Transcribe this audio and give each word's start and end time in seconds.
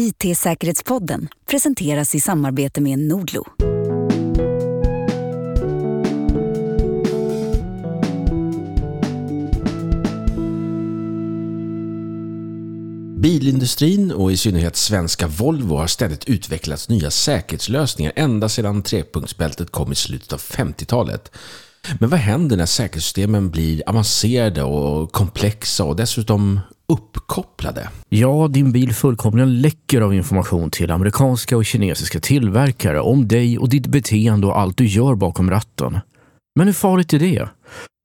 IT-säkerhetspodden 0.00 1.28
presenteras 1.50 2.14
i 2.14 2.20
samarbete 2.20 2.80
med 2.80 2.98
Nordlo. 2.98 3.44
Bilindustrin 13.18 14.12
och 14.12 14.32
i 14.32 14.36
synnerhet 14.36 14.76
svenska 14.76 15.26
Volvo 15.26 15.76
har 15.76 15.86
ständigt 15.86 16.24
utvecklat 16.24 16.88
nya 16.88 17.10
säkerhetslösningar 17.10 18.12
ända 18.16 18.48
sedan 18.48 18.82
trepunktsbältet 18.82 19.70
kom 19.70 19.92
i 19.92 19.94
slutet 19.94 20.32
av 20.32 20.40
50-talet. 20.40 21.32
Men 22.00 22.08
vad 22.08 22.20
händer 22.20 22.56
när 22.56 22.66
säkerhetssystemen 22.66 23.50
blir 23.50 23.82
avancerade 23.86 24.62
och 24.62 25.12
komplexa 25.12 25.84
och 25.84 25.96
dessutom 25.96 26.60
uppkopplade? 26.88 27.88
Ja, 28.08 28.48
din 28.48 28.72
bil 28.72 28.94
fullkomligen 28.94 29.60
läcker 29.60 30.00
av 30.00 30.14
information 30.14 30.70
till 30.70 30.90
amerikanska 30.90 31.56
och 31.56 31.64
kinesiska 31.64 32.20
tillverkare 32.20 33.00
om 33.00 33.28
dig 33.28 33.58
och 33.58 33.68
ditt 33.68 33.86
beteende 33.86 34.46
och 34.46 34.58
allt 34.58 34.76
du 34.76 34.86
gör 34.86 35.14
bakom 35.14 35.50
ratten. 35.50 35.98
Men 36.58 36.66
hur 36.66 36.74
farligt 36.74 37.12
är 37.12 37.18
det? 37.18 37.48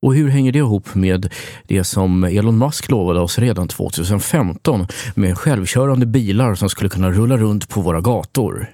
Och 0.05 0.15
hur 0.15 0.29
hänger 0.29 0.51
det 0.51 0.59
ihop 0.59 0.95
med 0.95 1.33
det 1.67 1.83
som 1.83 2.23
Elon 2.23 2.57
Musk 2.57 2.89
lovade 2.89 3.19
oss 3.19 3.39
redan 3.39 3.67
2015 3.67 4.87
med 5.15 5.37
självkörande 5.37 6.05
bilar 6.05 6.55
som 6.55 6.69
skulle 6.69 6.89
kunna 6.89 7.11
rulla 7.11 7.37
runt 7.37 7.69
på 7.69 7.81
våra 7.81 8.01
gator? 8.01 8.69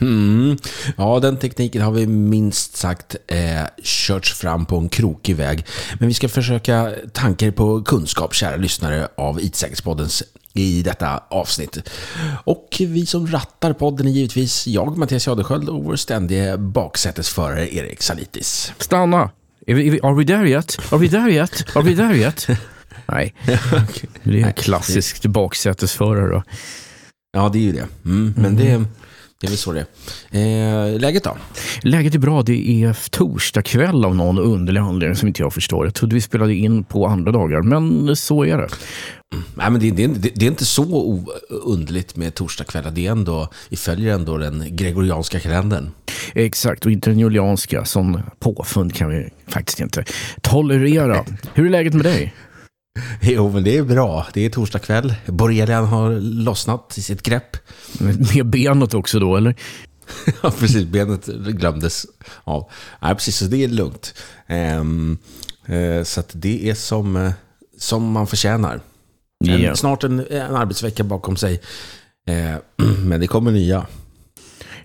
Mm. 0.00 0.56
Ja, 0.96 1.20
den 1.20 1.36
tekniken 1.36 1.82
har 1.82 1.92
vi 1.92 2.06
minst 2.06 2.76
sagt 2.76 3.16
eh, 3.26 3.64
körts 3.82 4.34
fram 4.34 4.66
på 4.66 4.76
en 4.76 4.88
krokig 4.88 5.36
väg. 5.36 5.66
Men 5.98 6.08
vi 6.08 6.14
ska 6.14 6.28
försöka 6.28 6.92
tanka 7.12 7.52
på 7.52 7.82
kunskap, 7.82 8.34
kära 8.34 8.56
lyssnare 8.56 9.08
av 9.16 9.40
IT-säkerhetspoddens 9.40 10.22
i 10.54 10.82
detta 10.82 11.22
avsnitt. 11.28 11.78
Och 12.44 12.76
vi 12.80 13.06
som 13.06 13.26
rattar 13.26 13.72
podden 13.72 14.06
är 14.06 14.10
givetvis 14.10 14.66
jag, 14.66 14.96
Mattias 14.96 15.26
Jadesköld 15.26 15.68
och 15.68 15.84
vår 15.84 15.96
ständige 15.96 16.58
baksätesförare 16.58 17.74
Erik 17.74 18.02
Salitis. 18.02 18.72
Stanna! 18.78 19.30
Are 20.02 20.14
we 20.14 20.24
there 20.24 20.48
yet? 20.48 20.78
Are 20.92 20.98
we 20.98 21.08
there 21.08 21.32
yet? 21.32 21.76
Are 21.76 21.82
we 21.82 21.96
there 21.96 22.16
yet? 22.16 22.46
Nej, 23.06 23.34
det 24.22 24.40
är 24.40 24.46
en 24.46 24.52
klassisk 24.52 25.26
baksätesförare 25.26 26.28
då. 26.28 26.42
Ja, 27.32 27.48
det 27.48 27.58
är 27.58 27.62
ju 27.62 27.72
det. 27.72 27.86
Mm, 28.04 28.34
men 28.36 28.56
det, 28.56 28.84
det 29.40 29.46
är 29.46 29.48
väl 29.48 29.58
så 29.58 29.72
det 29.72 29.86
är. 30.30 30.94
Eh, 30.94 31.00
läget 31.00 31.24
då? 31.24 31.36
Läget 31.82 32.14
är 32.14 32.18
bra. 32.18 32.42
Det 32.42 32.84
är 32.84 33.10
torsdag 33.10 33.62
kväll 33.62 34.04
av 34.04 34.16
någon 34.16 34.38
underlig 34.38 34.80
anledning 34.80 35.16
som 35.16 35.28
inte 35.28 35.42
jag 35.42 35.52
förstår. 35.52 35.86
Jag 35.86 35.94
trodde 35.94 36.14
vi 36.14 36.20
spelade 36.20 36.54
in 36.54 36.84
på 36.84 37.06
andra 37.06 37.32
dagar, 37.32 37.62
men 37.62 38.16
så 38.16 38.44
är 38.44 38.58
det. 38.58 38.68
Mm. 39.34 39.44
Nej, 39.54 39.70
men 39.70 39.80
det, 39.80 39.90
det, 39.90 40.34
det, 40.34 40.46
är 40.46 40.50
inte 40.50 40.64
så 40.64 41.24
underligt 41.48 42.16
med 42.16 42.34
torsdagskvällar. 42.34 42.90
Det 42.90 43.06
är 43.06 43.10
ändå, 43.10 43.48
vi 43.68 43.76
följer 43.76 44.14
ändå 44.14 44.38
den 44.38 44.64
gregorianska 44.76 45.40
kalendern. 45.40 45.90
Exakt, 46.34 46.86
och 46.86 46.92
inte 46.92 47.10
den 47.10 47.18
julianska. 47.18 47.84
Sån 47.84 48.20
påfund 48.38 48.94
kan 48.94 49.10
vi 49.10 49.28
faktiskt 49.46 49.80
inte 49.80 50.04
tolerera. 50.42 51.24
Hur 51.54 51.66
är 51.66 51.70
läget 51.70 51.94
med 51.94 52.04
dig? 52.04 52.34
Jo, 53.20 53.50
men 53.52 53.64
det 53.64 53.76
är 53.76 53.82
bra. 53.82 54.26
Det 54.32 54.44
är 54.44 54.50
torsdag 54.50 54.78
kväll. 54.78 55.14
Borrelian 55.26 55.84
har 55.84 56.10
lossnat 56.20 56.98
i 56.98 57.02
sitt 57.02 57.22
grepp. 57.22 57.56
Med 58.34 58.46
benet 58.46 58.94
också 58.94 59.18
då, 59.18 59.36
eller? 59.36 59.54
ja, 60.42 60.50
precis. 60.58 60.84
Benet 60.84 61.26
glömdes 61.26 62.06
av. 62.44 62.70
Nej, 63.02 63.14
precis. 63.14 63.36
Så 63.36 63.44
det 63.44 63.64
är 63.64 63.68
lugnt. 63.68 64.14
Um, 64.48 65.18
uh, 65.70 66.02
så 66.02 66.22
det 66.32 66.70
är 66.70 66.74
som, 66.74 67.16
uh, 67.16 67.32
som 67.78 68.12
man 68.12 68.26
förtjänar. 68.26 68.80
En, 69.44 69.60
yeah. 69.60 69.74
Snart 69.74 70.04
en, 70.04 70.26
en 70.30 70.56
arbetsvecka 70.56 71.04
bakom 71.04 71.36
sig. 71.36 71.60
Uh, 72.30 72.86
men 73.04 73.20
det 73.20 73.26
kommer 73.26 73.50
nya. 73.50 73.86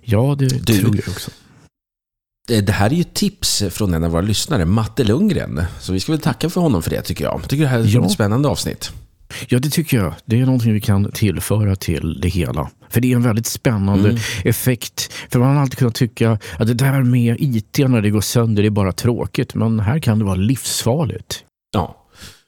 Ja, 0.02 0.36
det 0.40 0.46
du, 0.46 0.80
tror 0.80 0.96
jag 0.96 1.10
också. 1.10 1.32
Det 2.48 2.70
här 2.70 2.90
är 2.90 2.96
ju 2.96 3.04
tips 3.04 3.64
från 3.70 3.94
en 3.94 4.04
av 4.04 4.12
våra 4.12 4.22
lyssnare, 4.22 4.66
Matte 4.66 5.04
Lundgren. 5.04 5.64
Så 5.80 5.94
vi 5.94 6.00
ska 6.00 6.12
väl 6.12 6.22
tacka 6.22 6.50
för 6.50 6.62
honom 6.62 6.84
för 6.84 6.90
det 6.90 7.02
tycker 7.02 7.24
jag. 7.24 7.42
Tycker 7.48 7.64
det 7.64 7.70
här 7.70 7.80
är 7.80 7.86
ja. 7.88 8.06
ett 8.06 8.12
spännande 8.12 8.50
avsnitt. 8.50 8.92
Ja, 9.48 9.60
det 9.60 9.70
tycker 9.70 9.98
jag. 9.98 10.14
Det 10.26 10.40
är 10.40 10.46
någonting 10.46 10.74
vi 10.74 10.82
kan 10.82 11.12
tillföra 11.12 11.76
till 11.76 12.22
det 12.22 12.28
hela. 12.28 12.70
För 12.90 13.02
det 13.02 13.12
är 13.12 13.16
en 13.16 13.24
väldigt 13.24 13.46
spännande 13.46 14.10
mm. 14.10 14.22
effekt. 14.44 15.12
För 15.30 15.40
man 15.40 15.56
har 15.56 15.62
alltid 15.62 15.78
kunnat 15.78 15.96
tycka 15.96 16.40
att 16.60 16.68
det 16.68 16.74
där 16.74 17.04
med 17.04 17.36
IT 17.40 17.78
när 17.78 18.02
det 18.02 18.10
går 18.10 18.22
sönder 18.22 18.64
det 18.64 18.68
är 18.68 18.70
bara 18.70 18.92
tråkigt. 18.92 19.56
Men 19.56 19.80
här 19.80 20.00
kan 20.00 20.20
det 20.20 20.26
vara 20.26 20.36
livsfarligt. 20.36 21.44
Ja, 21.74 22.00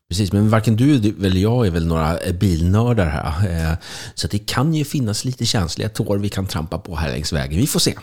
Precis, 0.10 0.32
men 0.32 0.50
varken 0.50 0.76
du 0.76 0.96
eller 0.96 1.40
jag 1.40 1.68
är 1.68 1.72
väl 1.72 1.88
några 1.88 2.18
bilnördar 2.40 3.06
här. 3.06 3.72
Eh, 3.72 3.78
så 4.16 4.28
det 4.28 4.40
kan 4.40 4.74
ju 4.74 4.86
finnas 4.86 5.26
lite 5.26 5.46
känsliga 5.46 5.90
tår 5.90 6.18
vi 6.18 6.30
kan 6.30 6.48
trampa 6.48 6.78
på 6.78 6.96
här 6.96 7.10
längs 7.10 7.34
vägen. 7.34 7.60
Vi 7.60 7.68
får 7.68 7.80
se. 7.80 7.94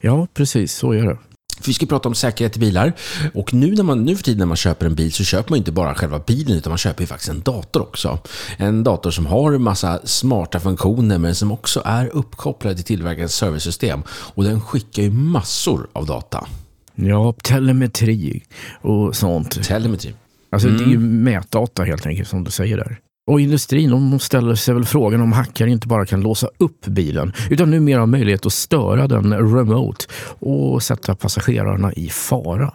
Ja, 0.00 0.26
precis. 0.34 0.72
Så 0.72 0.92
är 0.92 1.02
det. 1.02 1.18
vi 1.66 1.74
ska 1.74 1.86
prata 1.86 2.08
om 2.08 2.14
säkerhet 2.14 2.56
i 2.56 2.60
bilar. 2.60 2.92
Och 3.34 3.54
nu, 3.54 3.74
när 3.74 3.82
man, 3.82 4.04
nu 4.04 4.16
för 4.16 4.22
tiden 4.22 4.38
när 4.38 4.46
man 4.46 4.56
köper 4.56 4.86
en 4.86 4.94
bil 4.94 5.12
så 5.12 5.24
köper 5.24 5.50
man 5.50 5.58
inte 5.58 5.72
bara 5.72 5.94
själva 5.94 6.18
bilen 6.18 6.56
utan 6.56 6.70
man 6.70 6.78
köper 6.78 7.00
ju 7.00 7.06
faktiskt 7.06 7.30
en 7.30 7.40
dator 7.40 7.82
också. 7.82 8.18
En 8.56 8.84
dator 8.84 9.10
som 9.10 9.26
har 9.26 9.52
en 9.52 9.62
massa 9.62 10.00
smarta 10.04 10.60
funktioner 10.60 11.18
men 11.18 11.34
som 11.34 11.52
också 11.52 11.82
är 11.84 12.06
uppkopplad 12.06 12.76
till 12.76 12.84
tillverkarens 12.84 13.34
servicesystem. 13.34 14.02
Och 14.08 14.44
den 14.44 14.60
skickar 14.60 15.02
ju 15.02 15.10
massor 15.10 15.88
av 15.92 16.06
data. 16.06 16.46
Ja, 16.94 17.34
telemetri 17.42 18.42
och 18.80 19.16
sånt. 19.16 19.62
Telemetri. 19.64 20.14
Alltså 20.50 20.68
mm. 20.68 20.78
det 20.78 20.84
är 20.84 20.88
ju 20.88 20.96
mm. 20.96 21.22
mätdata 21.22 21.82
helt 21.82 22.06
enkelt 22.06 22.28
som 22.28 22.44
du 22.44 22.50
säger 22.50 22.76
där. 22.76 22.98
Och 23.26 23.40
industrin 23.40 23.90
de 23.90 24.18
ställer 24.18 24.54
sig 24.54 24.74
väl 24.74 24.84
frågan 24.84 25.20
om 25.20 25.32
hackare 25.32 25.70
inte 25.70 25.88
bara 25.88 26.06
kan 26.06 26.20
låsa 26.20 26.48
upp 26.58 26.86
bilen 26.86 27.32
utan 27.50 27.70
numera 27.70 28.00
har 28.00 28.06
möjlighet 28.06 28.46
att 28.46 28.52
störa 28.52 29.08
den 29.08 29.54
remote 29.56 30.06
och 30.38 30.82
sätta 30.82 31.14
passagerarna 31.14 31.92
i 31.92 32.08
fara. 32.08 32.74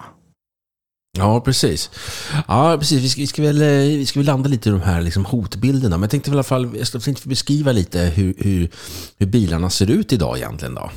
Ja, 1.18 1.42
precis. 1.42 1.90
Ja, 2.48 2.78
precis. 2.80 3.04
Vi 3.04 3.10
ska, 3.10 3.22
vi 3.22 3.28
ska, 3.28 3.42
väl, 3.42 3.62
eh, 3.62 3.68
vi 3.98 4.06
ska 4.06 4.20
väl 4.20 4.28
landa 4.28 4.50
lite 4.50 4.70
i 4.70 4.72
de 4.72 4.82
här 4.82 5.02
liksom 5.02 5.26
hotbilderna. 5.26 5.98
Men 5.98 6.02
jag 6.02 6.10
tänkte 6.12 6.30
i 6.30 6.34
alla 6.34 6.44
fall 6.44 6.70
jag 6.78 6.88
ska 6.88 7.00
beskriva 7.24 7.72
lite 7.72 8.00
hur, 8.00 8.34
hur, 8.38 8.70
hur 9.18 9.28
bilarna 9.28 9.70
ser 9.70 9.92
ut 9.92 10.14
idag 10.14 10.38
egentligen. 10.38 10.76
Då. 10.76 10.92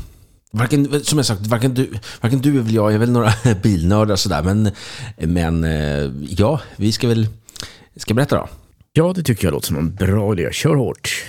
Varken, 0.52 1.04
som 1.04 1.19
jag 1.19 1.26
sagt, 1.26 1.46
varken 1.46 1.74
du, 1.74 1.92
varken 2.20 2.40
du 2.40 2.60
eller 2.60 2.72
jag 2.72 2.94
är 2.94 2.98
väl 2.98 3.10
några 3.10 3.32
bilnördar 3.62 4.16
sådär. 4.16 4.42
Men, 4.42 4.70
men 5.19 5.64
eh, 5.64 6.12
ja, 6.28 6.60
vi 6.76 6.92
ska 6.92 7.08
väl 7.08 7.28
ska 7.96 8.14
berätta 8.14 8.36
då. 8.36 8.48
Ja, 8.94 9.12
det 9.16 9.22
tycker 9.22 9.44
jag 9.47 9.53
låter 9.53 9.66
som 9.66 9.76
en 9.76 9.94
bra 9.94 10.32
idé. 10.32 10.48
Kör 10.53 10.75
hårt. 10.75 11.25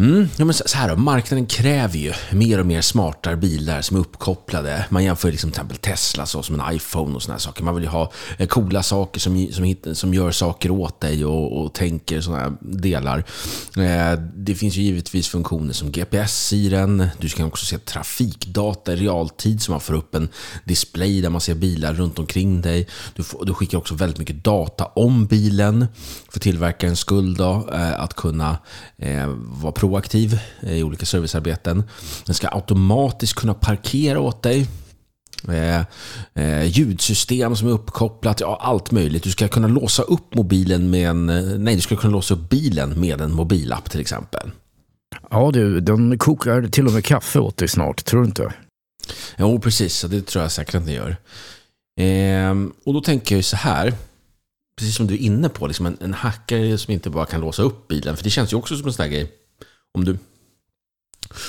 Mm, 0.00 0.28
ja, 0.36 0.44
men 0.44 0.54
så 0.54 0.78
här 0.78 0.88
då, 0.88 0.96
marknaden 0.96 1.46
kräver 1.46 1.98
ju 1.98 2.12
mer 2.32 2.60
och 2.60 2.66
mer 2.66 2.80
smartare 2.80 3.36
bilar 3.36 3.80
som 3.82 3.96
är 3.96 4.00
uppkopplade. 4.00 4.86
Man 4.90 5.04
jämför 5.04 5.30
liksom 5.30 5.50
till 5.50 5.60
exempel 5.60 5.76
Tesla 5.76 6.26
så 6.26 6.42
som 6.42 6.60
en 6.60 6.74
iPhone 6.74 7.16
och 7.16 7.22
sådana 7.22 7.38
saker. 7.38 7.64
Man 7.64 7.74
vill 7.74 7.84
ju 7.84 7.90
ha 7.90 8.12
eh, 8.38 8.46
coola 8.46 8.82
saker 8.82 9.20
som, 9.20 9.48
som, 9.52 9.94
som 9.94 10.14
gör 10.14 10.30
saker 10.30 10.70
åt 10.70 11.00
dig 11.00 11.24
och, 11.24 11.60
och 11.60 11.74
tänker 11.74 12.20
sådana 12.20 12.56
delar. 12.60 13.18
Eh, 13.76 14.18
det 14.34 14.54
finns 14.54 14.76
ju 14.76 14.82
givetvis 14.82 15.28
funktioner 15.28 15.72
som 15.72 15.92
GPS 15.92 16.52
i 16.52 16.68
den. 16.68 17.06
Du 17.18 17.28
kan 17.28 17.46
också 17.46 17.66
se 17.66 17.78
trafikdata 17.78 18.92
i 18.92 18.96
realtid 18.96 19.62
så 19.62 19.72
man 19.72 19.80
får 19.80 19.94
upp 19.94 20.14
en 20.14 20.28
display 20.64 21.20
där 21.20 21.30
man 21.30 21.40
ser 21.40 21.54
bilar 21.54 21.94
runt 21.94 22.18
omkring 22.18 22.60
dig. 22.62 22.88
Du, 23.14 23.22
får, 23.22 23.44
du 23.44 23.54
skickar 23.54 23.78
också 23.78 23.94
väldigt 23.94 24.18
mycket 24.18 24.44
data 24.44 24.84
om 24.84 25.26
bilen 25.26 25.86
för 26.28 26.40
tillverkarens 26.40 27.00
skull 27.00 27.34
då, 27.34 27.68
eh, 27.72 28.00
att 28.00 28.14
kunna 28.14 28.58
eh, 28.98 29.26
vara 29.36 29.72
proaktiv 29.90 30.38
i 30.60 30.82
olika 30.82 31.06
servicearbeten. 31.06 31.82
Den 32.26 32.34
ska 32.34 32.48
automatiskt 32.48 33.34
kunna 33.34 33.54
parkera 33.54 34.20
åt 34.20 34.42
dig. 34.42 34.66
Eh, 35.48 35.84
eh, 36.34 36.64
ljudsystem 36.64 37.56
som 37.56 37.68
är 37.68 37.72
uppkopplat, 37.72 38.40
ja 38.40 38.58
allt 38.62 38.90
möjligt. 38.90 39.22
Du 39.22 39.30
ska 39.30 39.48
kunna 39.48 39.68
låsa 39.68 40.02
upp 40.02 40.34
mobilen 40.34 40.90
med 40.90 41.10
en, 41.10 41.28
eh, 41.28 41.58
nej 41.58 41.74
du 41.74 41.80
ska 41.80 41.96
kunna 41.96 42.12
låsa 42.12 42.34
upp 42.34 42.48
bilen 42.48 43.00
med 43.00 43.20
en 43.20 43.32
mobilapp 43.32 43.90
till 43.90 44.00
exempel. 44.00 44.50
Ja 45.30 45.50
du, 45.52 45.80
den 45.80 46.18
kokar 46.18 46.68
till 46.68 46.86
och 46.86 46.92
med 46.92 47.04
kaffe 47.04 47.38
åt 47.38 47.56
dig 47.56 47.68
snart, 47.68 48.04
tror 48.04 48.20
du 48.20 48.26
inte? 48.26 48.52
Jo, 49.38 49.60
precis. 49.60 50.02
Det 50.02 50.22
tror 50.22 50.42
jag 50.42 50.52
säkert 50.52 50.74
att 50.74 50.86
den 50.86 50.94
gör. 50.94 51.16
Eh, 52.00 52.54
och 52.84 52.94
då 52.94 53.00
tänker 53.00 53.34
jag 53.34 53.38
ju 53.38 53.42
så 53.42 53.56
här 53.56 53.94
precis 54.80 54.96
som 54.96 55.06
du 55.06 55.14
är 55.14 55.18
inne 55.18 55.48
på, 55.48 55.66
liksom 55.66 55.86
en, 55.86 55.96
en 56.00 56.14
hackare 56.14 56.78
som 56.78 56.92
inte 56.92 57.10
bara 57.10 57.26
kan 57.26 57.40
låsa 57.40 57.62
upp 57.62 57.88
bilen. 57.88 58.16
För 58.16 58.24
det 58.24 58.30
känns 58.30 58.52
ju 58.52 58.56
också 58.56 58.76
som 58.76 58.86
en 58.86 58.92
sån 58.92 59.02
där 59.02 59.12
grej. 59.12 59.32
Om 59.92 60.04
du, 60.04 60.18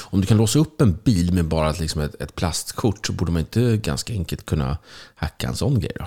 om 0.01 0.21
du 0.21 0.27
kan 0.27 0.37
låsa 0.37 0.59
upp 0.59 0.81
en 0.81 0.97
bil 1.03 1.33
med 1.33 1.45
bara 1.45 1.71
liksom 1.71 2.01
ett, 2.01 2.21
ett 2.21 2.35
plastkort 2.35 3.07
så 3.07 3.13
borde 3.13 3.31
man 3.31 3.39
inte 3.39 3.77
ganska 3.77 4.13
enkelt 4.13 4.45
kunna 4.45 4.77
hacka 5.15 5.47
en 5.47 5.55
sån 5.55 5.79
grej 5.79 5.95
då? 5.99 6.05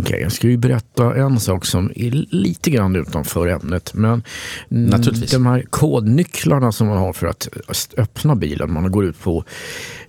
Okej, 0.00 0.20
jag 0.20 0.32
ska 0.32 0.48
ju 0.48 0.56
berätta 0.56 1.14
en 1.14 1.40
sak 1.40 1.66
som 1.66 1.92
är 1.96 2.10
lite 2.30 2.70
grann 2.70 2.96
utanför 2.96 3.46
ämnet. 3.46 3.94
Men 3.94 4.22
Naturligtvis. 4.68 5.30
de 5.30 5.46
här 5.46 5.64
kodnycklarna 5.70 6.72
som 6.72 6.86
man 6.86 6.98
har 6.98 7.12
för 7.12 7.26
att 7.26 7.48
öppna 7.96 8.36
bilen. 8.36 8.72
Man 8.72 8.92
går 8.92 9.04
ut 9.04 9.20
på 9.20 9.44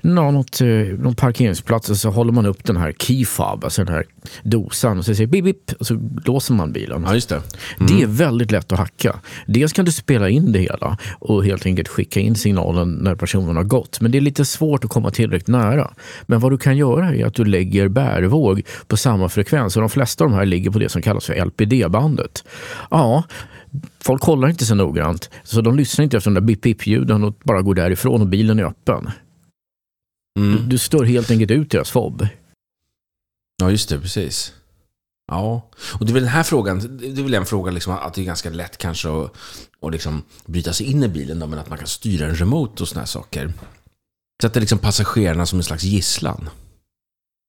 något, 0.01 0.61
eh, 0.61 0.67
någon 0.99 1.15
parkeringsplats 1.15 1.89
och 1.89 1.97
så 1.97 2.09
håller 2.09 2.31
man 2.31 2.45
upp 2.45 2.63
den 2.63 2.77
här 2.77 2.91
keyfob, 2.91 3.63
alltså 3.63 3.83
den 3.83 3.93
här 3.93 4.05
dosan 4.43 4.97
och 4.97 5.05
så 5.05 5.15
säger 5.15 5.27
bip, 5.27 5.45
bip 5.45 5.71
och 5.79 5.87
så 5.87 6.11
låser 6.25 6.53
man 6.53 6.71
bilen. 6.73 7.03
Ja, 7.07 7.13
just 7.13 7.29
det. 7.29 7.41
Det 7.79 8.01
är 8.01 8.07
väldigt 8.07 8.51
lätt 8.51 8.71
att 8.71 8.79
hacka. 8.79 9.19
Dels 9.47 9.73
kan 9.73 9.85
du 9.85 9.91
spela 9.91 10.29
in 10.29 10.51
det 10.51 10.59
hela 10.59 10.97
och 11.19 11.45
helt 11.45 11.65
enkelt 11.65 11.87
skicka 11.87 12.19
in 12.19 12.35
signalen 12.35 12.91
när 12.91 13.15
personen 13.15 13.55
har 13.55 13.63
gått. 13.63 14.01
Men 14.01 14.11
det 14.11 14.17
är 14.17 14.21
lite 14.21 14.45
svårt 14.45 14.83
att 14.83 14.89
komma 14.89 15.11
tillräckligt 15.11 15.47
nära. 15.47 15.91
Men 16.25 16.39
vad 16.39 16.51
du 16.51 16.57
kan 16.57 16.77
göra 16.77 17.15
är 17.15 17.25
att 17.25 17.33
du 17.33 17.45
lägger 17.45 17.87
bärvåg 17.87 18.61
på 18.87 18.97
samma 18.97 19.29
frekvens. 19.29 19.77
De 19.81 19.89
flesta 19.89 20.23
av 20.23 20.29
de 20.29 20.35
här 20.35 20.45
ligger 20.45 20.71
på 20.71 20.79
det 20.79 20.89
som 20.89 21.01
kallas 21.01 21.25
för 21.25 21.45
LPD-bandet. 21.45 22.43
Ja, 22.89 23.23
folk 23.99 24.21
kollar 24.21 24.49
inte 24.49 24.65
så 24.65 24.75
noggrant. 24.75 25.29
Så 25.43 25.61
de 25.61 25.75
lyssnar 25.75 26.03
inte 26.03 26.17
efter 26.17 26.31
de 26.31 26.33
där 26.33 26.41
bip-bip-ljuden 26.41 27.23
och 27.23 27.33
bara 27.43 27.61
går 27.61 27.75
därifrån 27.75 28.21
och 28.21 28.27
bilen 28.27 28.59
är 28.59 28.63
öppen. 28.63 29.09
Mm. 30.39 30.69
Du 30.69 30.77
stör 30.77 31.03
helt 31.03 31.31
enkelt 31.31 31.51
ut 31.51 31.71
deras 31.71 31.91
fob. 31.91 32.27
Ja, 33.61 33.71
just 33.71 33.89
det. 33.89 33.99
Precis. 33.99 34.53
Ja, 35.31 35.69
och 35.99 36.05
det 36.05 36.11
är 36.11 36.13
väl 36.13 36.23
den 36.23 36.31
här 36.31 36.43
frågan, 36.43 36.97
det 36.97 37.21
är 37.21 37.23
väl 37.23 37.33
en 37.33 37.45
fråga 37.45 37.71
liksom 37.71 37.93
att 37.93 38.13
det 38.13 38.21
är 38.21 38.25
ganska 38.25 38.49
lätt 38.49 38.77
kanske 38.77 39.09
att, 39.09 39.37
att 39.81 39.91
liksom 39.91 40.23
bryta 40.45 40.73
sig 40.73 40.91
in 40.91 41.03
i 41.03 41.07
bilen 41.07 41.39
då, 41.39 41.47
men 41.47 41.59
att 41.59 41.69
man 41.69 41.77
kan 41.77 41.87
styra 41.87 42.25
en 42.25 42.35
remote 42.35 42.83
och 42.83 42.89
såna 42.89 43.01
här 43.01 43.05
saker. 43.05 43.53
Sätta 44.41 44.59
liksom 44.59 44.79
passagerarna 44.79 45.45
som 45.45 45.59
en 45.59 45.63
slags 45.63 45.83
gisslan. 45.83 46.49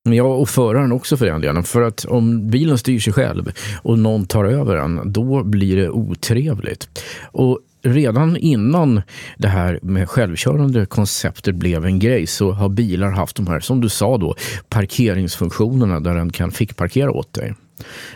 Ja, 0.04 0.24
och 0.24 0.48
föraren 0.48 0.92
också 0.92 1.16
för 1.16 1.26
den 1.26 1.40
delen. 1.40 1.62
För 1.62 1.82
att 1.82 2.04
om 2.04 2.50
bilen 2.50 2.78
styr 2.78 3.00
sig 3.00 3.12
själv 3.12 3.52
och 3.82 3.98
någon 3.98 4.26
tar 4.26 4.44
över 4.44 4.76
den, 4.76 5.12
då 5.12 5.44
blir 5.44 5.76
det 5.76 5.88
otrevligt. 5.90 6.88
Och 7.22 7.58
redan 7.82 8.36
innan 8.36 9.02
det 9.36 9.48
här 9.48 9.78
med 9.82 10.08
självkörande 10.08 10.86
konceptet 10.86 11.54
blev 11.54 11.84
en 11.86 11.98
grej 11.98 12.26
så 12.26 12.52
har 12.52 12.68
bilar 12.68 13.10
haft 13.10 13.36
de 13.36 13.46
här, 13.46 13.60
som 13.60 13.80
du 13.80 13.88
sa 13.88 14.18
då, 14.18 14.34
parkeringsfunktionerna 14.68 16.00
där 16.00 16.14
den 16.14 16.32
kan 16.32 16.50
fickparkera 16.50 17.10
åt 17.10 17.32
dig. 17.32 17.54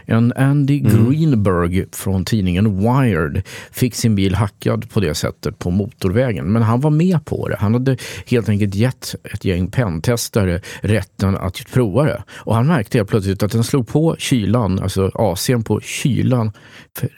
En 0.04 0.32
Andy 0.36 0.78
Greenberg 0.78 1.84
från 1.92 2.24
tidningen 2.24 2.78
Wired 2.78 3.42
fick 3.70 3.94
sin 3.94 4.14
bil 4.14 4.34
hackad 4.34 4.90
på 4.90 5.00
det 5.00 5.14
sättet 5.14 5.58
på 5.58 5.70
motorvägen. 5.70 6.52
Men 6.52 6.62
han 6.62 6.80
var 6.80 6.90
med 6.90 7.24
på 7.24 7.48
det. 7.48 7.56
Han 7.58 7.72
hade 7.72 7.96
helt 8.26 8.48
enkelt 8.48 8.74
gett 8.74 9.14
ett 9.24 9.44
gäng 9.44 9.70
pentestare 9.70 10.60
rätten 10.80 11.36
att 11.36 11.66
prova 11.72 12.04
det. 12.04 12.22
Och 12.30 12.54
han 12.54 12.66
märkte 12.66 12.98
helt 12.98 13.10
plötsligt 13.10 13.42
att 13.42 13.52
den 13.52 13.64
slog 13.64 13.88
på 13.88 14.16
kylan, 14.18 14.78
alltså 14.78 15.08
AC'n 15.08 15.64
på 15.64 15.80
kylan, 15.80 16.52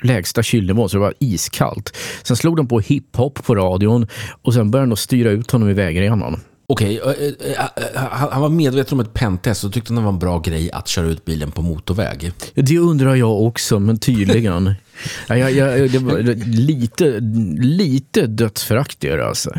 lägsta 0.03 0.43
kylnivån, 0.43 0.89
så 0.89 0.97
det 0.97 1.01
var 1.01 1.15
iskallt. 1.19 1.97
Sen 2.23 2.37
slog 2.37 2.57
den 2.57 2.69
på 2.69 2.81
hiphop 2.81 3.47
på 3.47 3.55
radion 3.55 4.07
och 4.43 4.55
sen 4.55 4.71
började 4.71 4.87
den 4.87 4.93
att 4.93 4.99
styra 4.99 5.31
ut 5.31 5.51
honom 5.51 5.69
i 5.69 5.73
vägrenen. 5.73 6.37
Okej, 6.71 7.01
eh, 7.05 7.51
eh, 7.51 7.61
eh, 7.61 8.03
han 8.31 8.41
var 8.41 8.49
medveten 8.49 8.95
om 8.95 9.01
ett 9.01 9.15
pentest 9.15 9.65
och 9.65 9.73
tyckte 9.73 9.93
det 9.93 10.01
var 10.01 10.09
en 10.09 10.19
bra 10.19 10.39
grej 10.39 10.73
att 10.73 10.89
köra 10.89 11.07
ut 11.07 11.25
bilen 11.25 11.51
på 11.51 11.63
motorväg. 11.63 12.33
Det 12.55 12.79
undrar 12.79 13.15
jag 13.15 13.43
också, 13.43 13.79
men 13.79 13.99
tydligen. 13.99 14.75
ja, 15.29 15.37
jag, 15.37 15.53
jag, 15.53 15.91
det 15.91 15.99
var 15.99 16.19
lite, 16.47 17.21
lite 17.61 18.27
dödsförakt 18.27 19.05
är 19.05 19.17
det 19.17 19.27
alltså. 19.27 19.51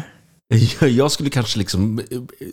Jag 0.82 1.12
skulle 1.12 1.30
kanske 1.30 1.60
liksom 1.60 2.02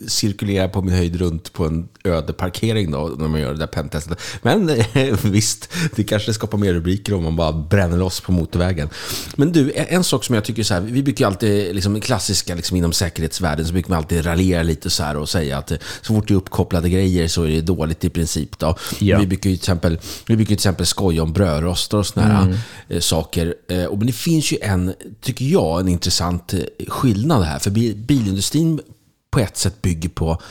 cirkulera 0.07 0.69
på 0.69 0.81
min 0.81 0.95
höjd 0.95 1.15
runt 1.15 1.53
på 1.53 1.65
en 1.65 1.87
öde 2.03 2.33
parkering 2.33 2.91
då, 2.91 3.15
när 3.19 3.27
man 3.27 3.41
gör 3.41 3.53
det 3.53 3.59
där 3.59 3.67
pentestet. 3.67 4.19
Men 4.41 4.71
visst, 5.23 5.69
det 5.95 6.03
kanske 6.03 6.33
skapar 6.33 6.57
mer 6.57 6.73
rubriker 6.73 7.13
om 7.13 7.23
man 7.23 7.35
bara 7.35 7.53
bränner 7.53 7.97
loss 7.97 8.21
på 8.21 8.31
motorvägen. 8.31 8.89
Men 9.35 9.51
du, 9.51 9.71
en 9.75 10.03
sak 10.03 10.23
som 10.23 10.35
jag 10.35 10.43
tycker 10.43 10.63
så 10.63 10.73
här, 10.73 10.81
vi 10.81 11.03
brukar 11.03 11.25
ju 11.25 11.27
alltid, 11.27 11.75
liksom 11.75 12.01
klassiska 12.01 12.55
liksom 12.55 12.77
inom 12.77 12.93
säkerhetsvärlden, 12.93 13.65
så 13.65 13.73
brukar 13.73 13.89
man 13.89 13.97
alltid 13.97 14.25
raljera 14.25 14.63
lite 14.63 14.89
så 14.89 15.03
här 15.03 15.17
och 15.17 15.29
säga 15.29 15.57
att 15.57 15.71
så 16.01 16.13
fort 16.13 16.27
det 16.27 16.33
är 16.33 16.35
uppkopplade 16.35 16.89
grejer 16.89 17.27
så 17.27 17.43
är 17.43 17.47
det 17.47 17.61
dåligt 17.61 18.03
i 18.03 18.09
princip. 18.09 18.59
Då. 18.59 18.77
Ja. 18.99 19.19
Vi 19.19 19.27
brukar 19.27 19.49
ju 19.49 19.55
till 19.55 19.63
exempel, 19.63 19.99
vi 20.25 20.35
brukar 20.35 20.39
ju 20.39 20.45
till 20.45 20.53
exempel 20.53 20.85
skoja 20.85 21.23
om 21.23 21.33
brödrostar 21.33 21.97
och 21.97 22.05
sådana 22.05 22.57
eh, 22.89 22.99
saker. 22.99 23.55
Eh, 23.69 23.91
men 23.91 24.07
det 24.07 24.13
finns 24.13 24.51
ju 24.51 24.57
en, 24.61 24.93
tycker 25.21 25.45
jag, 25.45 25.79
en 25.79 25.87
intressant 25.87 26.53
eh, 26.53 26.59
skillnad 26.87 27.43
här. 27.43 27.59
För 27.59 27.71
bilindustrin 27.95 28.81
på 29.29 29.39
ett 29.39 29.57
sätt 29.57 29.81
bygger 29.81 30.09
på, 30.09 30.41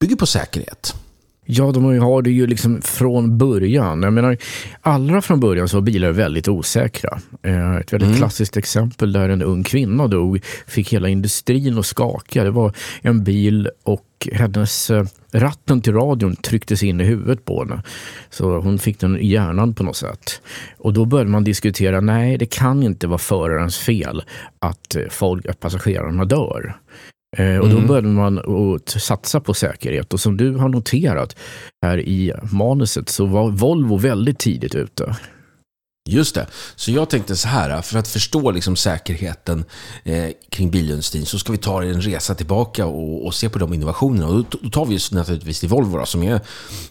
bygger 0.00 0.16
på 0.16 0.26
säkerhet. 0.26 0.94
Ja, 1.44 1.72
de 1.72 1.98
har 1.98 2.22
det 2.22 2.30
ju 2.30 2.46
liksom 2.46 2.82
från 2.82 3.38
början. 3.38 4.02
Jag 4.02 4.12
menar, 4.12 4.36
allra 4.80 5.22
från 5.22 5.40
början 5.40 5.68
så 5.68 5.76
var 5.76 5.82
bilar 5.82 6.10
väldigt 6.10 6.48
osäkra. 6.48 7.18
Eh, 7.42 7.76
Ett 7.76 7.92
väldigt 7.92 8.16
klassiskt 8.16 8.56
exempel 8.56 9.12
där 9.12 9.28
en 9.28 9.42
ung 9.42 9.62
kvinna 9.64 10.06
dog 10.06 10.40
fick 10.66 10.92
hela 10.92 11.08
industrin 11.08 11.78
att 11.78 11.86
skaka. 11.86 12.44
Det 12.44 12.50
var 12.50 12.72
en 13.02 13.24
bil 13.24 13.70
och 13.82 14.28
hennes 14.32 14.90
eh, 14.90 15.04
ratten 15.32 15.80
till 15.80 15.92
radion 15.94 16.36
trycktes 16.36 16.82
in 16.82 17.00
i 17.00 17.04
huvudet 17.04 17.44
på 17.44 17.64
henne. 17.64 17.82
Så 18.30 18.58
hon 18.58 18.78
fick 18.78 19.00
den 19.00 19.18
i 19.18 19.26
hjärnan 19.26 19.74
på 19.74 19.82
något 19.82 19.96
sätt. 19.96 20.42
Och 20.78 20.92
då 20.92 21.04
började 21.04 21.30
man 21.30 21.44
diskutera, 21.44 22.00
nej 22.00 22.38
det 22.38 22.46
kan 22.46 22.82
inte 22.82 23.06
vara 23.06 23.18
förarens 23.18 23.78
fel 23.78 24.22
att, 24.58 24.96
eh, 24.96 25.02
folk, 25.10 25.46
att 25.46 25.60
passagerarna 25.60 26.24
dör. 26.24 26.76
Eh, 27.36 27.56
och 27.58 27.68
då 27.68 27.80
började 27.80 28.08
man 28.08 28.38
att 28.38 28.88
satsa 28.88 29.40
på 29.40 29.54
säkerhet. 29.54 30.12
Och 30.12 30.20
som 30.20 30.36
du 30.36 30.56
har 30.56 30.68
noterat 30.68 31.36
här 31.82 31.98
i 32.00 32.32
manuset 32.52 33.08
så 33.08 33.26
var 33.26 33.50
Volvo 33.50 33.96
väldigt 33.96 34.38
tidigt 34.38 34.74
ute. 34.74 35.16
Just 36.08 36.34
det. 36.34 36.46
Så 36.76 36.90
jag 36.90 37.10
tänkte 37.10 37.36
så 37.36 37.48
här, 37.48 37.82
för 37.82 37.98
att 37.98 38.08
förstå 38.08 38.50
liksom 38.50 38.76
säkerheten 38.76 39.64
eh, 40.04 40.30
kring 40.48 40.70
bilindustrin 40.70 41.26
så 41.26 41.38
ska 41.38 41.52
vi 41.52 41.58
ta 41.58 41.82
en 41.82 42.00
resa 42.00 42.34
tillbaka 42.34 42.86
och, 42.86 43.26
och 43.26 43.34
se 43.34 43.48
på 43.48 43.58
de 43.58 43.74
innovationerna. 43.74 44.26
Och 44.28 44.44
då, 44.62 44.70
tar 44.70 44.86
vi 44.86 44.92
just 44.92 45.12
naturligtvis 45.12 45.60
till 45.60 45.68
Volvo 45.68 45.98
då, 45.98 46.06
som, 46.06 46.22
är, 46.22 46.40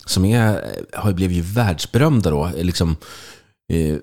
som 0.06 0.26
är, 0.26 0.62
har 0.94 1.14
blivit 1.14 1.38
ju 1.38 1.42
världsberömda 1.42 2.30
då, 2.30 2.46
eh, 2.46 2.64
liksom, 2.64 2.96
eh, 3.74 3.98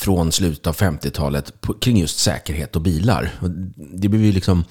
från 0.00 0.32
slutet 0.32 0.66
av 0.66 0.76
50-talet 0.76 1.60
på- 1.60 1.74
kring 1.74 1.96
just 1.98 2.18
säkerhet 2.18 2.76
och 2.76 2.82
bilar. 2.82 3.30
Och 3.40 3.50
det 3.76 4.08
blev 4.08 4.22
ju 4.24 4.32
liksom 4.32 4.64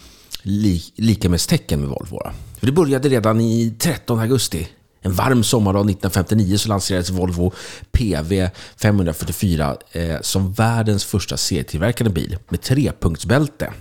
li, 0.45 0.83
lika 0.95 1.29
med 1.29 1.89
Volvo. 1.89 2.19
För 2.57 2.65
det 2.65 2.71
började 2.71 3.09
redan 3.09 3.41
i 3.41 3.73
13 3.79 4.19
augusti. 4.19 4.67
En 5.01 5.13
varm 5.13 5.43
sommardag 5.43 5.79
1959 5.79 6.57
så 6.57 6.69
lanserades 6.69 7.09
Volvo 7.09 7.53
PV 7.91 8.49
544 8.81 9.77
eh, 9.91 10.15
som 10.21 10.53
världens 10.53 11.05
första 11.05 11.37
serietillverkade 11.37 12.09
bil 12.09 12.37
med 12.49 12.61
trepunktsbälte. 12.61 13.73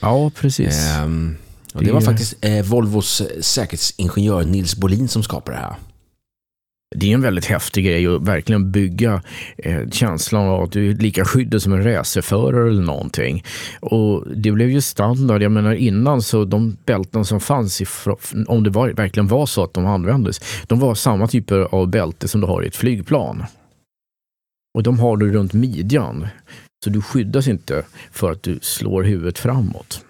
Ja, 0.00 0.30
precis. 0.30 0.74
Ehm, 0.86 1.36
och 1.74 1.84
det 1.84 1.92
var 1.92 2.00
Det- 2.00 2.06
faktiskt 2.06 2.34
eh, 2.40 2.62
Volvos 2.64 3.22
säkerhetsingenjör 3.40 4.44
Nils 4.44 4.76
Bolin 4.76 5.08
som 5.08 5.22
skapade 5.22 5.56
det 5.56 5.62
här. 5.62 5.76
Det 6.94 7.10
är 7.10 7.14
en 7.14 7.22
väldigt 7.22 7.44
häftig 7.44 7.84
grej 7.84 8.06
att 8.06 8.22
verkligen 8.22 8.70
bygga 8.70 9.22
eh, 9.58 9.88
känslan 9.90 10.48
av 10.48 10.62
att 10.62 10.72
du 10.72 10.90
är 10.90 10.94
lika 10.94 11.24
skyddad 11.24 11.62
som 11.62 11.72
en 11.72 11.84
racerförare 11.84 12.70
eller 12.70 12.82
någonting. 12.82 13.44
Och 13.80 14.24
det 14.36 14.52
blev 14.52 14.70
ju 14.70 14.80
standard. 14.80 15.42
Jag 15.42 15.52
menar 15.52 15.74
innan 15.74 16.22
så 16.22 16.44
de 16.44 16.76
bälten 16.84 17.24
som 17.24 17.40
fanns, 17.40 17.82
om 18.46 18.62
det 18.62 18.70
var, 18.70 18.88
verkligen 18.88 19.26
var 19.26 19.46
så 19.46 19.64
att 19.64 19.74
de 19.74 19.86
användes, 19.86 20.40
de 20.66 20.80
var 20.80 20.94
samma 20.94 21.26
typer 21.26 21.58
av 21.74 21.88
bälte 21.88 22.28
som 22.28 22.40
du 22.40 22.46
har 22.46 22.62
i 22.64 22.66
ett 22.66 22.76
flygplan. 22.76 23.44
Och 24.74 24.82
de 24.82 24.98
har 24.98 25.16
du 25.16 25.32
runt 25.32 25.52
midjan. 25.52 26.26
Så 26.84 26.90
du 26.90 27.02
skyddas 27.02 27.48
inte 27.48 27.84
för 28.12 28.30
att 28.30 28.42
du 28.42 28.58
slår 28.62 29.02
huvudet 29.02 29.38
framåt. 29.38 30.05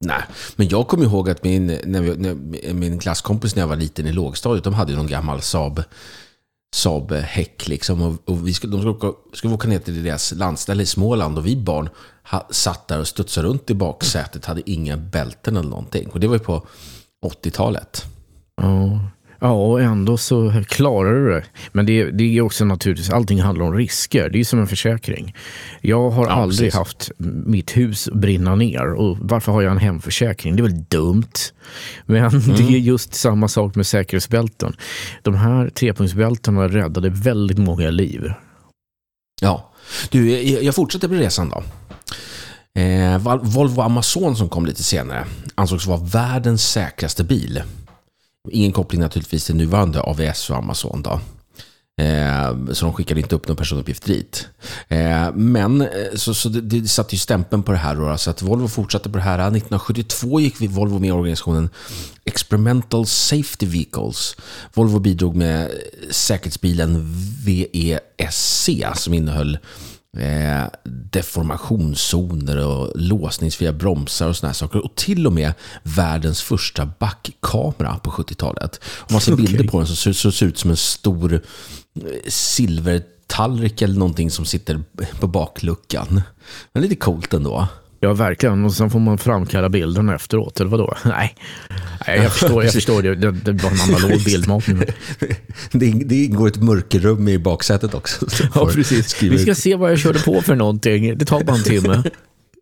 Nej, 0.00 0.22
men 0.56 0.68
jag 0.68 0.88
kommer 0.88 1.04
ihåg 1.04 1.30
att 1.30 1.44
min, 1.44 1.66
när 1.84 2.00
vi, 2.00 2.16
när, 2.16 2.74
min 2.74 2.98
klasskompis 2.98 3.54
när 3.54 3.62
jag 3.62 3.68
var 3.68 3.76
liten 3.76 4.06
i 4.06 4.12
lågstadiet, 4.12 4.64
de 4.64 4.74
hade 4.74 4.96
någon 4.96 5.06
gammal 5.06 5.42
Saab, 5.42 5.82
Saab 6.74 7.12
häck 7.12 7.68
liksom. 7.68 8.02
Och, 8.02 8.28
och 8.28 8.48
vi 8.48 8.54
skulle, 8.54 8.72
de 8.72 8.80
skulle 8.80 9.10
åka, 9.10 9.18
skulle 9.32 9.54
åka 9.54 9.68
ner 9.68 9.78
till 9.78 10.02
deras 10.04 10.32
landställe 10.32 10.82
i 10.82 10.86
Småland 10.86 11.38
och 11.38 11.46
vi 11.46 11.56
barn 11.56 11.88
ha, 12.30 12.48
satt 12.50 12.88
där 12.88 13.00
och 13.00 13.08
studsade 13.08 13.48
runt 13.48 13.70
i 13.70 13.74
baksätet, 13.74 14.44
hade 14.44 14.70
inga 14.70 14.96
bälten 14.96 15.56
eller 15.56 15.70
någonting. 15.70 16.08
Och 16.08 16.20
det 16.20 16.26
var 16.26 16.34
ju 16.34 16.40
på 16.40 16.66
80-talet. 17.26 18.04
Ja. 18.56 19.00
Ja, 19.40 19.50
och 19.52 19.80
ändå 19.82 20.16
så 20.16 20.62
klarar 20.68 21.12
du 21.14 21.28
det. 21.30 21.44
Men 21.72 21.86
det, 21.86 22.10
det 22.10 22.24
är 22.38 22.40
också 22.40 22.64
naturligtvis, 22.64 23.10
allting 23.10 23.40
handlar 23.40 23.64
om 23.66 23.74
risker. 23.74 24.28
Det 24.30 24.40
är 24.40 24.44
som 24.44 24.58
en 24.60 24.66
försäkring. 24.66 25.34
Jag 25.80 26.10
har 26.10 26.26
Ja, 26.26 26.32
aldrig 26.32 26.58
precis. 26.72 26.74
haft 26.78 27.10
mitt 27.46 27.76
hus 27.76 28.08
brinna 28.12 28.54
ner. 28.54 28.92
Och 28.92 29.16
varför 29.20 29.52
har 29.52 29.62
jag 29.62 29.72
en 29.72 29.78
hemförsäkring? 29.78 30.56
Det 30.56 30.60
är 30.60 30.62
väl 30.68 30.84
dumt. 30.88 31.32
Men 32.06 32.16
Mm. 32.24 32.40
det 32.56 32.62
är 32.62 32.78
just 32.78 33.14
samma 33.14 33.48
sak 33.48 33.74
med 33.74 33.86
säkerhetsbälten. 33.86 34.76
De 35.22 35.34
här 35.34 35.68
trepunktsbältena 35.70 36.68
räddade 36.68 37.10
väldigt 37.10 37.58
många 37.58 37.90
liv. 37.90 38.32
Ja, 39.40 39.72
du, 40.10 40.30
jag 40.42 40.74
fortsätter 40.74 41.08
med 41.08 41.18
resan 41.18 41.48
då. 41.48 41.62
Eh, 42.80 43.18
Volvo 43.42 43.80
Amazon 43.80 44.36
som 44.36 44.48
kom 44.48 44.66
lite 44.66 44.82
senare 44.82 45.24
ansågs 45.54 45.86
vara 45.86 46.00
världens 46.00 46.66
säkraste 46.70 47.24
bil. 47.24 47.62
Ingen 48.52 48.72
koppling 48.72 49.00
naturligtvis 49.00 49.44
till 49.44 49.56
nuvarande 49.56 50.00
AVS 50.00 50.50
och 50.50 50.56
Amazon 50.56 51.02
då. 51.02 51.20
Eh, 51.98 52.72
så 52.72 52.84
de 52.84 52.94
skickade 52.94 53.20
inte 53.20 53.34
upp 53.34 53.48
någon 53.48 53.56
personuppgift 53.56 54.04
dit. 54.04 54.48
Eh, 54.88 55.32
men 55.34 55.80
eh, 55.80 55.88
så, 56.14 56.34
så 56.34 56.48
det, 56.48 56.60
det 56.60 56.88
satte 56.88 57.14
ju 57.14 57.18
stämpeln 57.18 57.62
på 57.62 57.72
det 57.72 57.78
här. 57.78 57.94
Då, 57.96 58.18
så 58.18 58.30
att 58.30 58.42
Volvo 58.42 58.68
fortsatte 58.68 59.10
på 59.10 59.18
det 59.18 59.24
här. 59.24 59.38
1972 59.38 60.40
gick 60.40 60.60
Volvo 60.60 60.98
med 60.98 61.08
i 61.08 61.12
organisationen 61.12 61.70
Experimental 62.24 63.06
Safety 63.06 63.66
Vehicles. 63.66 64.36
Volvo 64.74 64.98
bidrog 64.98 65.36
med 65.36 65.62
eh, 65.62 65.70
säkerhetsbilen 66.10 67.14
VESC 67.44 68.70
som 68.94 69.14
innehöll 69.14 69.58
eh, 70.16 70.64
deformationszoner 70.84 72.66
och 72.66 72.92
låsningsfria 72.94 73.72
bromsar 73.72 74.28
och 74.28 74.36
sådana 74.36 74.54
saker. 74.54 74.84
Och 74.84 74.94
till 74.94 75.26
och 75.26 75.32
med 75.32 75.52
världens 75.82 76.42
första 76.42 76.90
backkamera 76.98 77.98
på 77.98 78.10
70-talet. 78.10 78.80
Om 78.84 79.12
man 79.12 79.20
ser 79.20 79.32
okay. 79.32 79.46
bilder 79.46 79.64
på 79.64 79.78
den 79.78 79.86
så 79.86 80.12
ser 80.14 80.44
det 80.44 80.46
ut 80.46 80.58
som 80.58 80.70
en 80.70 80.76
stor 80.76 81.34
eh, 81.34 81.40
silvertallrik 82.28 83.82
eller 83.82 83.98
någonting 83.98 84.30
som 84.30 84.44
sitter 84.44 84.82
på 85.20 85.26
bakluckan. 85.26 86.22
Men 86.72 86.82
lite 86.82 86.96
coolt 86.96 87.34
ändå. 87.34 87.68
Ja, 88.00 88.12
verkligen. 88.12 88.64
Och 88.64 88.74
sen 88.74 88.90
får 88.90 88.98
man 88.98 89.18
framkalla 89.18 89.68
bilden 89.68 90.08
efteråt, 90.08 90.60
eller 90.60 90.70
vadå? 90.70 90.96
Nej, 91.04 91.34
Nej 92.06 92.18
jag 92.22 92.32
förstår, 92.32 92.64
jag 92.64 92.72
förstår 92.72 93.02
det. 93.02 93.14
Det, 93.14 93.30
det 93.30 93.52
var 93.52 93.70
en 93.70 93.94
analog 93.94 94.20
bildmatning. 94.24 94.82
det, 95.72 95.90
det 95.90 96.24
ingår 96.24 96.48
ett 96.48 96.62
mörkerrum 96.62 97.28
i 97.28 97.38
baksätet 97.38 97.94
också. 97.94 98.26
Ja, 98.54 98.70
precis. 98.74 99.22
Vi 99.22 99.38
ska 99.38 99.54
se 99.54 99.74
vad 99.74 99.90
jag 99.90 99.98
körde 99.98 100.18
på 100.18 100.42
för 100.42 100.54
någonting. 100.54 101.18
Det 101.18 101.24
tar 101.24 101.44
bara 101.44 101.56
en 101.56 101.62
timme. 101.62 102.02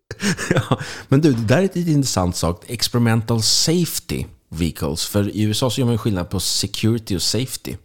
ja, 0.49 0.79
men 1.07 1.21
du, 1.21 1.33
det 1.33 1.47
där 1.47 1.57
är 1.57 1.65
ett 1.65 1.75
intressant 1.75 2.35
sak. 2.35 2.63
Experimental 2.67 3.41
Safety 3.41 4.25
Vehicles. 4.49 5.05
För 5.05 5.35
i 5.35 5.41
USA 5.43 5.69
så 5.69 5.81
gör 5.81 5.87
man 5.87 5.97
skillnad 5.97 6.29
på 6.29 6.39
security 6.39 7.15
och 7.15 7.21
safety. 7.21 7.75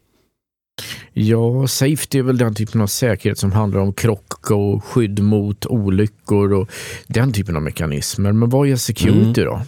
Ja, 1.13 1.67
safety 1.67 2.19
är 2.19 2.23
väl 2.23 2.39
den 2.39 2.55
typen 2.55 2.81
av 2.81 2.87
säkerhet 2.87 3.39
som 3.39 3.53
handlar 3.53 3.81
om 3.81 3.93
krock 3.93 4.51
och 4.51 4.85
skydd 4.85 5.23
mot 5.23 5.67
olyckor 5.67 6.53
och 6.53 6.71
den 7.07 7.33
typen 7.33 7.57
av 7.57 7.63
mekanismer. 7.63 8.33
Men 8.33 8.49
vad 8.49 8.69
är 8.69 8.77
security 8.77 9.41
mm. 9.41 9.53
då? 9.53 9.63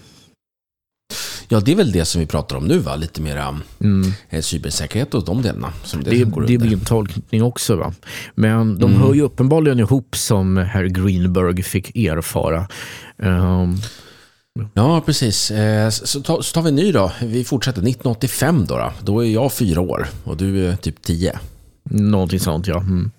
Ja, 1.48 1.60
det 1.60 1.72
är 1.72 1.76
väl 1.76 1.92
det 1.92 2.04
som 2.04 2.20
vi 2.20 2.26
pratar 2.26 2.56
om 2.56 2.64
nu, 2.64 2.78
va? 2.78 2.96
lite 2.96 3.22
mer 3.22 3.36
mm. 3.80 4.12
Eh, 4.30 4.40
cybersäkerhet 4.40 5.14
och 5.14 5.24
de 5.24 5.42
delarna. 5.42 5.72
Som 5.82 6.04
det, 6.04 6.10
det, 6.10 6.46
det 6.46 6.54
är 6.54 6.58
min 6.58 6.80
tolkning 6.80 7.42
också. 7.42 7.76
Va? 7.76 7.94
Men 8.34 8.78
de 8.78 8.90
mm. 8.90 9.02
hör 9.02 9.14
ju 9.14 9.22
uppenbarligen 9.22 9.78
ihop 9.78 10.16
som 10.16 10.56
herr 10.56 10.84
Greenberg 10.84 11.62
fick 11.62 11.96
erfara. 11.96 12.68
Um, 13.16 13.78
Ja, 14.74 15.00
precis. 15.00 15.50
Eh, 15.50 15.90
så 15.90 16.20
tar 16.22 16.62
vi 16.62 16.68
en 16.68 16.76
ny 16.76 16.92
då. 16.92 17.12
Vi 17.22 17.44
fortsätter. 17.44 17.78
1985 17.78 18.66
då. 18.66 18.76
Då, 18.76 18.92
då 19.00 19.24
är 19.24 19.30
jag 19.30 19.52
fyra 19.52 19.80
år 19.80 20.08
och 20.24 20.36
du 20.36 20.66
är 20.66 20.76
typ 20.76 21.02
tio. 21.02 21.38
Någonting 21.90 22.40
sånt, 22.40 22.66
ja. 22.66 22.80
Mm. 22.80 23.10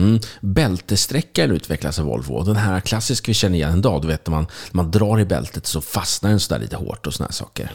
Mm. 0.00 0.20
Bältessträckaren 0.40 1.50
utvecklas 1.50 1.98
av 1.98 2.04
Volvo. 2.04 2.42
Den 2.42 2.56
här 2.56 2.80
klassiska 2.80 3.30
vi 3.30 3.34
känner 3.34 3.56
igen 3.56 3.78
idag. 3.78 4.02
Du 4.02 4.08
vet 4.08 4.26
när 4.26 4.34
man, 4.34 4.46
när 4.70 4.82
man 4.82 4.90
drar 4.90 5.20
i 5.20 5.24
bältet 5.24 5.66
så 5.66 5.80
fastnar 5.80 6.30
den 6.30 6.40
sådär 6.40 6.60
lite 6.60 6.76
hårt 6.76 7.06
och 7.06 7.14
sådana 7.14 7.32
saker. 7.32 7.72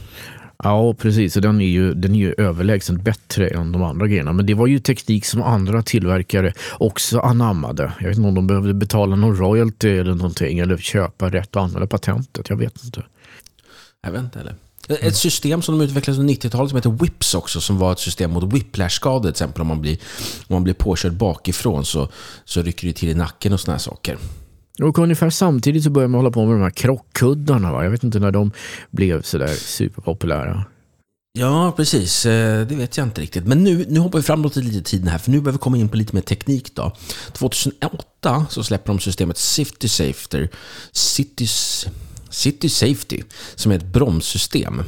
Ja, 0.63 0.93
precis. 0.93 1.35
Och 1.35 1.41
den 1.41 1.61
är, 1.61 1.65
ju, 1.65 1.93
den 1.93 2.15
är 2.15 2.19
ju 2.19 2.35
överlägset 2.37 3.01
bättre 3.01 3.47
än 3.47 3.71
de 3.71 3.83
andra 3.83 4.07
grejerna. 4.07 4.33
Men 4.33 4.45
det 4.45 4.53
var 4.53 4.67
ju 4.67 4.79
teknik 4.79 5.25
som 5.25 5.41
andra 5.41 5.81
tillverkare 5.81 6.53
också 6.71 7.19
anammade. 7.19 7.93
Jag 7.99 8.07
vet 8.07 8.17
inte 8.17 8.27
om 8.27 8.35
de 8.35 8.47
behövde 8.47 8.73
betala 8.73 9.15
någon 9.15 9.37
royalty 9.37 9.89
eller 9.89 10.15
någonting 10.15 10.59
eller 10.59 10.77
köpa 10.77 11.29
rätt 11.29 11.55
och 11.55 11.61
använda 11.61 11.87
patentet. 11.87 12.49
Jag 12.49 12.57
vet 12.57 12.83
inte. 12.83 13.03
Jag 14.01 14.11
vet 14.11 14.21
inte 14.21 14.39
heller. 14.39 14.55
Ett 14.89 15.15
system 15.15 15.61
som 15.61 15.77
de 15.79 15.85
utvecklade 15.85 16.19
under 16.19 16.33
90-talet 16.33 16.69
som 16.69 16.75
heter 16.75 16.89
WIPS 16.89 17.35
också, 17.35 17.61
som 17.61 17.77
var 17.77 17.91
ett 17.91 17.99
system 17.99 18.31
mot 18.31 18.53
whiplash-skador. 18.53 19.21
Till 19.21 19.29
exempel 19.29 19.61
om 19.61 19.67
man 19.67 19.81
blir, 19.81 19.97
om 20.47 20.53
man 20.53 20.63
blir 20.63 20.73
påkörd 20.73 21.13
bakifrån 21.13 21.85
så, 21.85 22.09
så 22.45 22.61
rycker 22.61 22.87
det 22.87 22.93
till 22.93 23.09
i 23.09 23.13
nacken 23.13 23.53
och 23.53 23.59
sådana 23.59 23.73
här 23.73 23.79
saker. 23.79 24.17
Och 24.81 24.99
ungefär 24.99 25.29
samtidigt 25.29 25.83
så 25.83 25.89
började 25.89 26.11
man 26.11 26.19
hålla 26.19 26.31
på 26.31 26.45
med 26.45 26.55
de 26.55 26.61
här 26.61 26.69
krockkuddarna. 26.69 27.71
Va? 27.71 27.83
Jag 27.83 27.91
vet 27.91 28.03
inte 28.03 28.19
när 28.19 28.31
de 28.31 28.51
blev 28.91 29.21
sådär 29.21 29.47
superpopulära. 29.47 30.65
Ja, 31.33 31.73
precis. 31.77 32.25
Eh, 32.25 32.67
det 32.67 32.75
vet 32.75 32.97
jag 32.97 33.07
inte 33.07 33.21
riktigt. 33.21 33.47
Men 33.47 33.63
nu, 33.63 33.85
nu 33.89 33.99
hoppar 33.99 34.19
vi 34.19 34.23
framåt 34.23 34.55
lite 34.55 34.77
i 34.77 34.81
tiden 34.83 35.07
här, 35.07 35.17
för 35.17 35.31
nu 35.31 35.37
behöver 35.37 35.51
vi 35.51 35.57
komma 35.57 35.77
in 35.77 35.89
på 35.89 35.97
lite 35.97 36.15
mer 36.15 36.21
teknik. 36.21 36.75
då. 36.75 36.95
2008 37.33 38.45
så 38.49 38.63
släpper 38.63 38.87
de 38.87 38.99
systemet 38.99 39.37
City 39.37 39.89
Safety, 39.89 40.47
City, 40.91 41.47
City 42.29 42.69
Safety 42.69 43.23
som 43.55 43.71
är 43.71 43.75
ett 43.75 43.85
bromssystem 43.85 44.83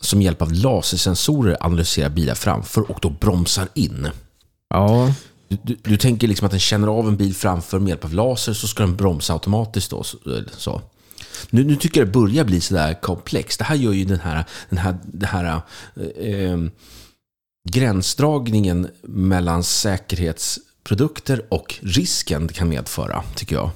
som 0.00 0.18
med 0.18 0.24
hjälp 0.24 0.42
av 0.42 0.52
lasersensorer 0.52 1.56
analyserar 1.60 2.10
bilar 2.10 2.34
framför 2.34 2.90
och 2.90 2.98
då 3.02 3.10
bromsar 3.10 3.68
in. 3.74 4.08
Ja. 4.70 5.14
Du, 5.62 5.76
du, 5.82 5.96
tänker 5.96 6.28
liksom 6.28 6.44
att 6.44 6.50
den 6.50 6.60
känner 6.60 6.88
av 6.88 7.08
en 7.08 7.16
bil 7.16 7.34
framför 7.34 7.78
med 7.78 7.88
hjälp 7.88 8.04
av 8.04 8.14
laser 8.14 8.52
så 8.52 8.68
ska 8.68 8.82
den 8.82 8.96
bromsa 8.96 9.32
automatiskt 9.32 9.90
då. 9.90 10.02
Så. 10.56 10.82
Nu, 11.50 11.64
nu 11.64 11.76
tycker 11.76 12.00
jag 12.00 12.08
det 12.08 12.12
börjar 12.12 12.44
bli 12.44 12.60
sådär 12.60 13.00
komplext. 13.02 13.58
Det 13.58 13.64
här 13.64 13.76
gör 13.76 13.92
ju 13.92 14.04
den 14.04 14.20
här, 14.20 14.44
den 14.68 14.78
här, 14.78 14.96
den 15.04 15.28
här 15.28 15.60
eh, 15.96 16.50
ehm, 16.50 16.70
gränsdragningen 17.70 18.88
mellan 19.02 19.64
säkerhetsprodukter 19.64 21.42
och 21.48 21.74
risken 21.80 22.46
det 22.46 22.54
kan 22.54 22.68
medföra, 22.68 23.22
tycker 23.34 23.56
jag. 23.56 23.70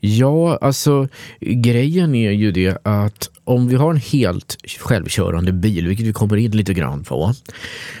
Ja, 0.00 0.56
alltså 0.56 1.08
grejen 1.40 2.14
är 2.14 2.30
ju 2.30 2.52
det 2.52 2.78
att 2.82 3.30
om 3.48 3.68
vi 3.68 3.76
har 3.76 3.90
en 3.90 3.96
helt 3.96 4.56
självkörande 4.78 5.52
bil, 5.52 5.88
vilket 5.88 6.06
vi 6.06 6.12
kommer 6.12 6.36
in 6.36 6.50
lite 6.50 6.74
grann 6.74 7.04
på, 7.04 7.34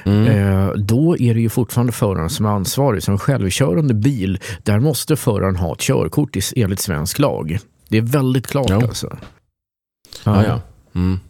mm. 0.04 0.26
eh, 0.26 0.72
då 0.72 1.18
är 1.18 1.34
det 1.34 1.40
ju 1.40 1.48
fortfarande 1.48 1.92
föraren 1.92 2.30
som 2.30 2.46
är 2.46 2.50
ansvarig. 2.50 3.02
Så 3.02 3.12
en 3.12 3.18
självkörande 3.18 3.94
bil, 3.94 4.38
där 4.62 4.80
måste 4.80 5.16
föraren 5.16 5.56
ha 5.56 5.72
ett 5.72 5.80
körkort 5.80 6.36
enligt 6.56 6.80
svensk 6.80 7.18
lag. 7.18 7.58
Det 7.88 7.98
är 7.98 8.02
väldigt 8.02 8.46
klart 8.46 8.70
ja. 8.70 8.82
alltså. 8.82 9.18
Ja, 10.24 10.44
ja. 10.44 10.60
Mm. 10.94 11.20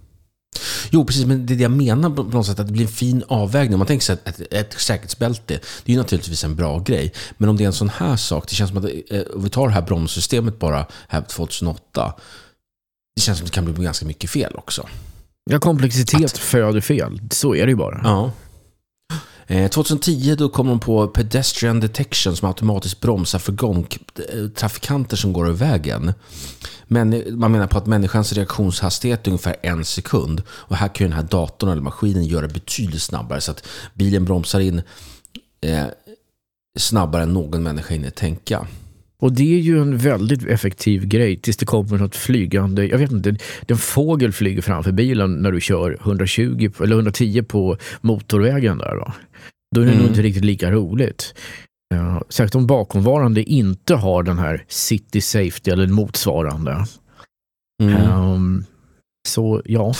Jo, 0.90 1.04
precis, 1.04 1.26
men 1.26 1.46
det 1.46 1.54
är 1.54 1.56
det 1.56 1.62
jag 1.62 1.70
menar 1.70 2.10
på 2.10 2.22
något 2.22 2.46
sätt, 2.46 2.60
att 2.60 2.66
det 2.66 2.72
blir 2.72 2.84
en 2.84 2.92
fin 2.92 3.22
avvägning. 3.28 3.74
Om 3.74 3.78
man 3.78 3.86
tänker 3.86 4.04
sig 4.04 4.12
ett, 4.24 4.40
ett, 4.40 4.52
ett 4.52 4.80
säkerhetsbälte, 4.80 5.60
det 5.84 5.92
är 5.92 5.94
ju 5.94 5.98
naturligtvis 5.98 6.44
en 6.44 6.56
bra 6.56 6.78
grej. 6.78 7.12
Men 7.36 7.48
om 7.48 7.56
det 7.56 7.64
är 7.64 7.66
en 7.66 7.72
sån 7.72 7.88
här 7.88 8.16
sak, 8.16 8.48
det 8.48 8.54
känns 8.54 8.70
som 8.70 8.78
att, 8.78 8.84
eh, 9.10 9.20
om 9.34 9.42
vi 9.42 9.50
tar 9.50 9.68
det 9.68 9.74
här 9.74 9.82
bromssystemet 9.82 10.58
bara 10.58 10.86
här 11.08 11.20
2008, 11.20 12.14
det 13.18 13.22
känns 13.22 13.38
som 13.38 13.44
det 13.44 13.52
kan 13.52 13.64
bli 13.64 13.84
ganska 13.84 14.06
mycket 14.06 14.30
fel 14.30 14.52
också. 14.54 14.88
Ja, 15.50 15.58
komplexitet 15.58 16.24
att... 16.24 16.38
föder 16.38 16.80
fel. 16.80 17.20
Så 17.30 17.54
är 17.54 17.66
det 17.66 17.70
ju 17.70 17.76
bara. 17.76 18.00
Ja. 18.04 18.32
2010 19.70 20.30
eh, 20.30 20.36
då 20.36 20.48
kom 20.48 20.66
de 20.66 20.80
på 20.80 21.06
Pedestrian 21.06 21.80
Detection 21.80 22.36
som 22.36 22.48
automatiskt 22.48 23.00
bromsar 23.00 23.38
för 23.38 23.52
gångtrafikanter 23.52 25.16
som 25.16 25.32
går 25.32 25.46
över 25.46 25.56
vägen. 25.56 26.12
Men 26.84 27.22
man 27.38 27.52
menar 27.52 27.66
på 27.66 27.78
att 27.78 27.86
människans 27.86 28.32
reaktionshastighet 28.32 29.26
är 29.26 29.30
ungefär 29.30 29.56
en 29.62 29.84
sekund. 29.84 30.42
Och 30.50 30.76
här 30.76 30.88
kan 30.88 31.04
ju 31.04 31.08
den 31.08 31.16
här 31.16 31.28
datorn 31.30 31.70
eller 31.70 31.82
maskinen 31.82 32.24
göra 32.24 32.48
betydligt 32.48 33.02
snabbare 33.02 33.40
så 33.40 33.50
att 33.50 33.66
bilen 33.94 34.24
bromsar 34.24 34.60
in 34.60 34.82
eh, 35.60 35.86
snabbare 36.78 37.22
än 37.22 37.32
någon 37.32 37.62
människa 37.62 37.94
hinner 37.94 38.10
tänka. 38.10 38.66
Och 39.22 39.32
det 39.32 39.54
är 39.54 39.60
ju 39.60 39.80
en 39.80 39.98
väldigt 39.98 40.46
effektiv 40.46 41.06
grej 41.06 41.40
tills 41.40 41.56
det 41.56 41.66
kommer 41.66 41.98
något 41.98 42.16
flygande, 42.16 42.86
jag 42.86 42.98
vet 42.98 43.10
inte, 43.12 43.36
en 43.68 43.78
fågel 43.78 44.32
flyger 44.32 44.62
framför 44.62 44.92
bilen 44.92 45.34
när 45.34 45.52
du 45.52 45.60
kör 45.60 45.98
120 46.00 46.70
eller 46.82 46.96
110 46.96 47.42
på 47.42 47.76
motorvägen 48.00 48.78
där. 48.78 48.96
Va? 48.96 49.14
Då 49.74 49.80
är 49.80 49.84
det 49.84 49.90
mm. 49.90 50.02
nog 50.02 50.10
inte 50.10 50.22
riktigt 50.22 50.44
lika 50.44 50.70
roligt. 50.70 51.34
Uh, 51.94 52.20
särskilt 52.28 52.54
om 52.54 52.66
bakomvarande 52.66 53.42
inte 53.42 53.94
har 53.94 54.22
den 54.22 54.38
här 54.38 54.64
city 54.68 55.20
safety 55.20 55.70
eller 55.70 55.86
motsvarande. 55.86 56.84
Mm. 57.82 58.12
Um, 58.12 58.64
så 59.28 59.62
ja. 59.64 59.94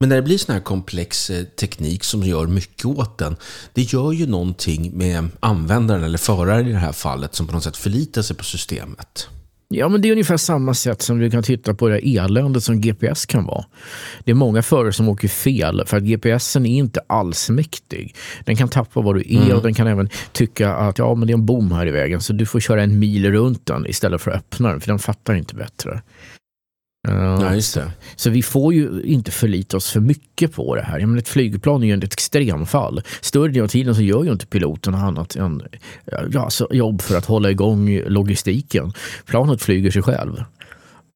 Men 0.00 0.08
när 0.08 0.16
det 0.16 0.22
blir 0.22 0.38
sån 0.38 0.52
här 0.52 0.62
komplex 0.62 1.30
eh, 1.30 1.44
teknik 1.44 2.04
som 2.04 2.22
gör 2.22 2.46
mycket 2.46 2.84
åt 2.84 3.18
den, 3.18 3.36
det 3.72 3.82
gör 3.82 4.12
ju 4.12 4.26
någonting 4.26 4.98
med 4.98 5.28
användaren 5.40 6.04
eller 6.04 6.18
föraren 6.18 6.66
i 6.66 6.72
det 6.72 6.78
här 6.78 6.92
fallet 6.92 7.34
som 7.34 7.46
på 7.46 7.52
något 7.52 7.64
sätt 7.64 7.76
förlitar 7.76 8.22
sig 8.22 8.36
på 8.36 8.44
systemet. 8.44 9.28
Ja, 9.68 9.88
men 9.88 10.00
det 10.00 10.08
är 10.08 10.12
ungefär 10.12 10.36
samma 10.36 10.74
sätt 10.74 11.02
som 11.02 11.18
du 11.18 11.30
kan 11.30 11.42
titta 11.42 11.74
på 11.74 11.88
det 11.88 11.98
eländet 11.98 12.64
som 12.64 12.80
GPS 12.80 13.26
kan 13.26 13.44
vara. 13.44 13.64
Det 14.24 14.30
är 14.30 14.34
många 14.34 14.62
förare 14.62 14.92
som 14.92 15.08
åker 15.08 15.28
fel 15.28 15.82
för 15.86 15.96
att 15.96 16.02
GPSen 16.02 16.66
är 16.66 16.78
inte 16.78 17.00
allsmäktig. 17.06 18.16
Den 18.44 18.56
kan 18.56 18.68
tappa 18.68 19.00
var 19.00 19.14
du 19.14 19.20
är 19.20 19.42
mm. 19.42 19.56
och 19.56 19.62
den 19.62 19.74
kan 19.74 19.86
även 19.86 20.08
tycka 20.32 20.74
att 20.74 20.98
ja, 20.98 21.14
men 21.14 21.26
det 21.26 21.32
är 21.32 21.34
en 21.34 21.46
bom 21.46 21.72
här 21.72 21.86
i 21.86 21.90
vägen 21.90 22.20
så 22.20 22.32
du 22.32 22.46
får 22.46 22.60
köra 22.60 22.82
en 22.82 22.98
mil 22.98 23.32
runt 23.32 23.66
den 23.66 23.86
istället 23.86 24.20
för 24.20 24.30
att 24.30 24.36
öppna 24.36 24.68
den 24.68 24.80
för 24.80 24.88
den 24.88 24.98
fattar 24.98 25.34
inte 25.34 25.54
bättre. 25.54 26.02
Ja, 27.14 27.54
just 27.54 27.74
det. 27.74 27.90
Så 28.16 28.30
vi 28.30 28.42
får 28.42 28.74
ju 28.74 29.02
inte 29.02 29.30
förlita 29.30 29.76
oss 29.76 29.90
för 29.90 30.00
mycket 30.00 30.52
på 30.52 30.74
det 30.74 30.82
här. 30.82 31.00
menar, 31.00 31.18
ett 31.18 31.28
flygplan 31.28 31.82
är 31.82 31.86
ju 31.86 31.94
ett 31.94 32.04
extremfall. 32.04 33.02
Större 33.20 33.48
delen 33.48 33.64
av 33.64 33.68
tiden 33.68 33.94
så 33.94 34.02
gör 34.02 34.24
ju 34.24 34.32
inte 34.32 34.46
piloten 34.46 34.94
annat 34.94 35.36
än 35.36 35.62
ja, 36.30 36.50
jobb 36.70 37.02
för 37.02 37.16
att 37.16 37.24
hålla 37.24 37.50
igång 37.50 38.02
logistiken. 38.06 38.92
Planet 39.26 39.62
flyger 39.62 39.90
sig 39.90 40.02
själv. 40.02 40.44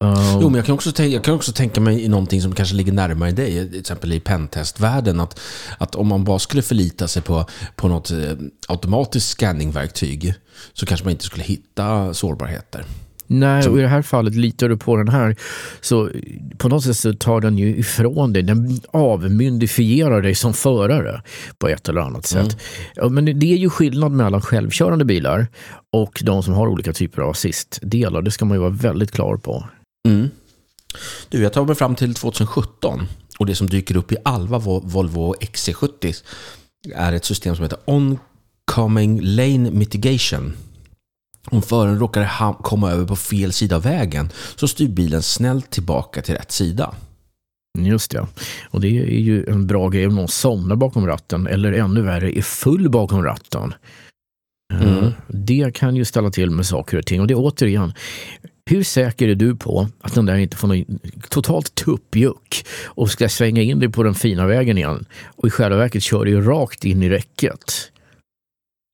Uh, 0.05 0.39
Jo, 0.41 0.49
men 0.49 0.55
jag 0.55 0.67
kan, 0.67 0.75
också 0.75 0.93
tänka, 0.93 1.15
jag 1.15 1.25
kan 1.25 1.35
också 1.35 1.53
tänka 1.53 1.81
mig 1.81 2.05
i 2.05 2.09
någonting 2.09 2.43
som 2.43 2.53
kanske 2.53 2.75
ligger 2.75 2.93
närmare 2.93 3.33
dig, 3.33 3.71
till 3.71 3.81
exempel 3.81 4.13
i 4.13 4.21
pentestvärlden, 4.21 5.21
att, 5.21 5.41
att 5.79 5.95
om 5.95 6.09
man 6.09 6.25
bara 6.25 6.39
skulle 6.39 6.63
förlita 6.63 7.09
sig 7.09 7.23
på, 7.23 7.47
på 7.77 7.89
något 7.89 8.11
eh, 8.11 8.33
automatiskt 8.69 9.29
scanningverktyg 9.29 10.35
så 10.73 10.87
kanske 10.87 11.05
man 11.05 11.11
inte 11.11 11.25
skulle 11.25 11.45
hitta 11.45 12.15
sårbarheter. 12.15 12.85
Nej, 13.26 13.69
och 13.69 13.79
i 13.79 13.81
det 13.81 13.88
här 13.88 14.02
fallet 14.02 14.35
litar 14.35 14.69
du 14.69 14.76
på 14.76 14.97
den 14.97 15.09
här. 15.09 15.37
Så 15.81 16.11
på 16.59 16.69
något 16.69 16.85
sätt 16.85 16.97
så 16.97 17.12
tar 17.14 17.41
den 17.41 17.59
ju 17.59 17.76
ifrån 17.76 18.33
dig, 18.33 18.43
den 18.43 18.81
avmyndigfierar 18.91 20.23
dig 20.23 20.35
som 20.35 20.55
förare 20.55 21.23
på 21.59 21.69
ett 21.69 21.88
eller 21.88 22.00
annat 22.00 22.26
sätt. 22.26 22.57
Ja, 22.95 23.09
men 23.09 23.25
det 23.38 23.52
är 23.52 23.57
ju 23.57 23.71
skillnad 23.71 24.12
mellan 24.12 24.41
självkörande 24.41 25.05
bilar 25.05 25.47
och 25.93 26.23
de 26.25 26.43
som 26.43 26.55
har 26.55 26.67
olika 26.69 26.93
typer 26.93 27.23
av 27.23 27.31
assistdelar. 27.31 28.23
Det 28.23 28.31
ska 28.31 28.45
man 28.45 28.57
ju 28.57 28.61
vara 28.61 28.71
väldigt 28.71 29.11
klar 29.11 29.37
på. 29.37 29.64
Mm. 30.09 30.29
Du, 31.29 31.43
jag 31.43 31.52
tar 31.52 31.64
mig 31.64 31.75
fram 31.75 31.95
till 31.95 32.14
2017 32.14 33.07
och 33.38 33.47
det 33.47 33.55
som 33.55 33.67
dyker 33.69 33.97
upp 33.97 34.12
i 34.12 34.17
alla 34.25 34.59
Vo- 34.59 34.83
Volvo 34.85 35.35
XC70 35.41 36.23
är 36.95 37.12
ett 37.12 37.25
system 37.25 37.57
som 37.57 37.62
heter 37.62 37.79
Oncoming 37.85 39.21
Lane 39.23 39.71
Mitigation. 39.71 40.52
Om 41.51 41.63
föraren 41.63 41.99
råkar 41.99 42.63
komma 42.63 42.91
över 42.91 43.07
på 43.07 43.17
fel 43.17 43.53
sida 43.53 43.77
av 43.77 43.83
vägen 43.83 44.31
så 44.57 44.69
styr 44.69 44.89
bilen 44.89 45.23
snällt 45.23 45.71
tillbaka 45.71 46.23
till 46.23 46.35
rätt 46.35 46.53
sida. 46.53 46.95
Just 47.79 48.11
det. 48.11 48.27
Och 48.71 48.81
det 48.81 48.89
är 48.89 49.21
ju 49.21 49.47
en 49.47 49.67
bra 49.67 49.89
grej 49.89 50.07
om 50.07 50.15
någon 50.15 50.29
somnar 50.29 50.77
bakom 50.77 51.07
ratten 51.07 51.47
eller 51.47 51.73
ännu 51.73 52.03
värre 52.03 52.39
är 52.39 52.43
full 52.43 52.91
bakom 52.91 53.23
ratten. 53.25 53.75
Eh, 54.75 54.83
Mm. 54.83 55.13
Det 55.29 55.75
kan 55.75 55.97
ju 55.97 56.05
ställa 56.05 56.31
till 56.31 56.51
med 56.51 56.67
saker 56.67 56.99
och 56.99 57.07
ting. 57.07 57.21
Och 57.21 57.27
det 57.27 57.35
är 57.35 57.39
återigen, 57.39 57.93
hur 58.71 58.83
säker 58.83 59.29
är 59.29 59.35
du 59.35 59.57
på 59.57 59.89
att 60.01 60.15
den 60.15 60.27
där 60.27 60.37
inte 60.37 60.57
får 60.57 60.69
någon 60.69 60.99
totalt 61.29 61.75
tuppjuck 61.75 62.65
och 62.85 63.11
ska 63.11 63.29
svänga 63.29 63.63
in 63.63 63.79
dig 63.79 63.89
på 63.89 64.03
den 64.03 64.15
fina 64.15 64.47
vägen 64.47 64.79
igen 64.79 65.05
och 65.25 65.49
i 65.49 65.51
själva 65.51 65.77
verket 65.77 66.03
kör 66.03 66.25
dig 66.25 66.35
rakt 66.35 66.85
in 66.85 67.03
i 67.03 67.09
räcket? 67.09 67.92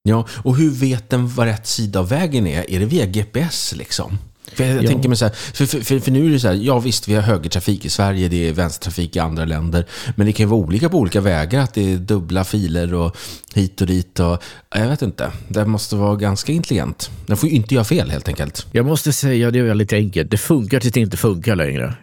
Ja, 0.08 0.26
och 0.32 0.56
hur 0.56 0.70
vet 0.70 1.10
den 1.10 1.28
vad 1.28 1.46
rätt 1.46 1.66
sida 1.66 1.98
av 2.00 2.08
vägen 2.08 2.46
är? 2.46 2.70
Är 2.70 2.78
det 2.80 2.86
via 2.86 3.06
GPS 3.06 3.74
liksom? 3.76 4.18
För 4.52 4.64
jag 4.64 4.84
Ja. 4.84 4.88
tänker 4.88 5.08
mig 5.08 5.18
så 5.18 5.24
här, 5.24 5.34
för, 5.34 5.66
för, 5.66 5.98
för, 6.00 6.10
nu 6.10 6.26
är 6.26 6.30
det 6.30 6.40
så 6.40 6.48
här, 6.48 6.54
ja 6.54 6.78
visst 6.78 7.08
vi 7.08 7.14
har 7.14 7.22
högertrafik 7.22 7.84
i 7.84 7.88
Sverige, 7.90 8.28
det 8.28 8.48
är 8.48 8.52
vänstertrafik 8.52 9.16
i 9.16 9.18
andra 9.18 9.44
länder, 9.44 9.86
men 10.16 10.26
det 10.26 10.32
kan 10.32 10.44
ju 10.46 10.50
vara 10.50 10.60
olika 10.60 10.88
på 10.88 10.98
olika 10.98 11.20
vägar, 11.20 11.60
att 11.60 11.74
det 11.74 11.92
är 11.92 11.96
dubbla 11.96 12.44
filer 12.44 12.94
och 12.94 13.16
hit 13.54 13.80
och 13.80 13.86
dit 13.86 14.20
och 14.20 14.42
jag 14.74 14.88
vet 14.88 15.02
inte. 15.02 15.30
Det 15.48 15.64
måste 15.66 15.96
vara 15.96 16.16
ganska 16.16 16.52
intelligent. 16.52 17.10
Den 17.26 17.36
får 17.36 17.48
ju 17.48 17.54
inte 17.56 17.74
göra 17.74 17.84
fel 17.84 18.10
helt 18.10 18.28
enkelt. 18.28 18.66
Jag 18.72 18.86
måste 18.86 19.12
säga, 19.12 19.50
det 19.50 19.58
är 19.58 19.62
väldigt 19.62 19.92
enkelt. 19.92 20.30
Det 20.30 20.38
funkar 20.38 20.80
tills 20.80 20.94
det 20.94 21.00
inte 21.00 21.16
funkar 21.16 21.56
längre. 21.56 21.94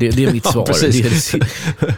Det, 0.00 0.10
det 0.10 0.24
är 0.24 0.32
mitt 0.32 0.44
Ja, 0.44 0.52
svar. 0.52 0.66
Det 0.80 1.00
är, 1.00 1.88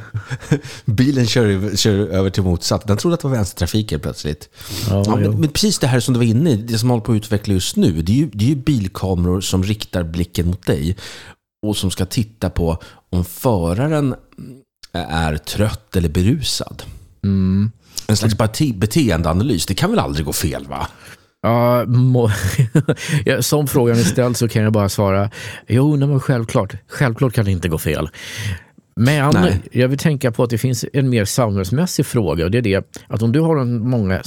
Bilen 0.84 1.26
kör, 1.26 1.76
kör 1.76 1.98
över 1.98 2.30
till 2.30 2.42
motsatt. 2.42 2.86
Den 2.86 2.96
trodde 2.96 3.14
att 3.14 3.20
det 3.20 3.28
var 3.28 3.36
vänstertrafik 3.36 3.90
helt 3.90 4.02
plötsligt. 4.02 4.48
ja, 4.88 4.94
Ja, 4.94 5.02
ja. 5.06 5.16
men, 5.16 5.40
men 5.40 5.48
precis 5.48 5.78
det 5.78 5.86
här 5.86 6.00
som 6.00 6.14
du 6.14 6.18
var 6.18 6.24
inne 6.26 6.50
i, 6.50 6.56
det 6.56 6.78
som 6.78 6.90
håller 6.90 7.04
på 7.04 7.12
att 7.12 7.16
utveckla 7.16 7.54
just 7.54 7.76
nu, 7.76 8.02
det 8.02 8.12
är, 8.12 8.16
ju, 8.16 8.30
det 8.32 8.44
är 8.44 8.48
ju 8.48 8.54
bilkameror 8.56 9.40
som 9.40 9.64
riktar 9.64 10.02
blicken 10.02 10.46
mot 10.46 10.66
dig 10.66 10.96
och 11.66 11.76
som 11.76 11.90
ska 11.90 12.06
titta 12.06 12.50
på 12.50 12.78
om 13.10 13.24
föraren 13.24 14.14
är 14.92 15.36
trött 15.36 15.96
eller 15.96 16.08
berusad. 16.08 16.82
Mm. 17.24 17.70
En 18.06 18.16
slags 18.16 18.34
bete- 18.36 18.78
beteendeanalys, 18.78 19.66
det 19.66 19.74
kan 19.74 19.90
väl 19.90 19.98
aldrig 19.98 20.26
gå 20.26 20.32
fel 20.32 20.66
va? 20.68 20.88
Ja, 23.24 23.42
som 23.42 23.66
frågan 23.66 23.96
är 23.96 24.02
ställd 24.02 24.36
så 24.36 24.48
kan 24.48 24.62
jag 24.62 24.72
bara 24.72 24.88
svara 24.88 25.30
jo, 25.66 25.96
nej, 25.96 26.08
men 26.08 26.20
självklart. 26.20 26.74
Självklart 26.88 27.32
kan 27.32 27.44
det 27.44 27.50
inte 27.50 27.68
gå 27.68 27.78
fel. 27.78 28.08
Men 29.00 29.34
Nej. 29.34 29.60
jag 29.72 29.88
vill 29.88 29.98
tänka 29.98 30.32
på 30.32 30.42
att 30.42 30.50
det 30.50 30.58
finns 30.58 30.84
en 30.92 31.10
mer 31.10 31.24
samhällsmässig 31.24 32.06
fråga 32.06 32.44
och 32.44 32.50
det 32.50 32.58
är 32.58 32.62
det 32.62 32.98
att 33.06 33.22
om 33.22 33.32
du 33.32 33.40
har 33.40 33.56
en, 33.56 33.88
många 33.90 34.22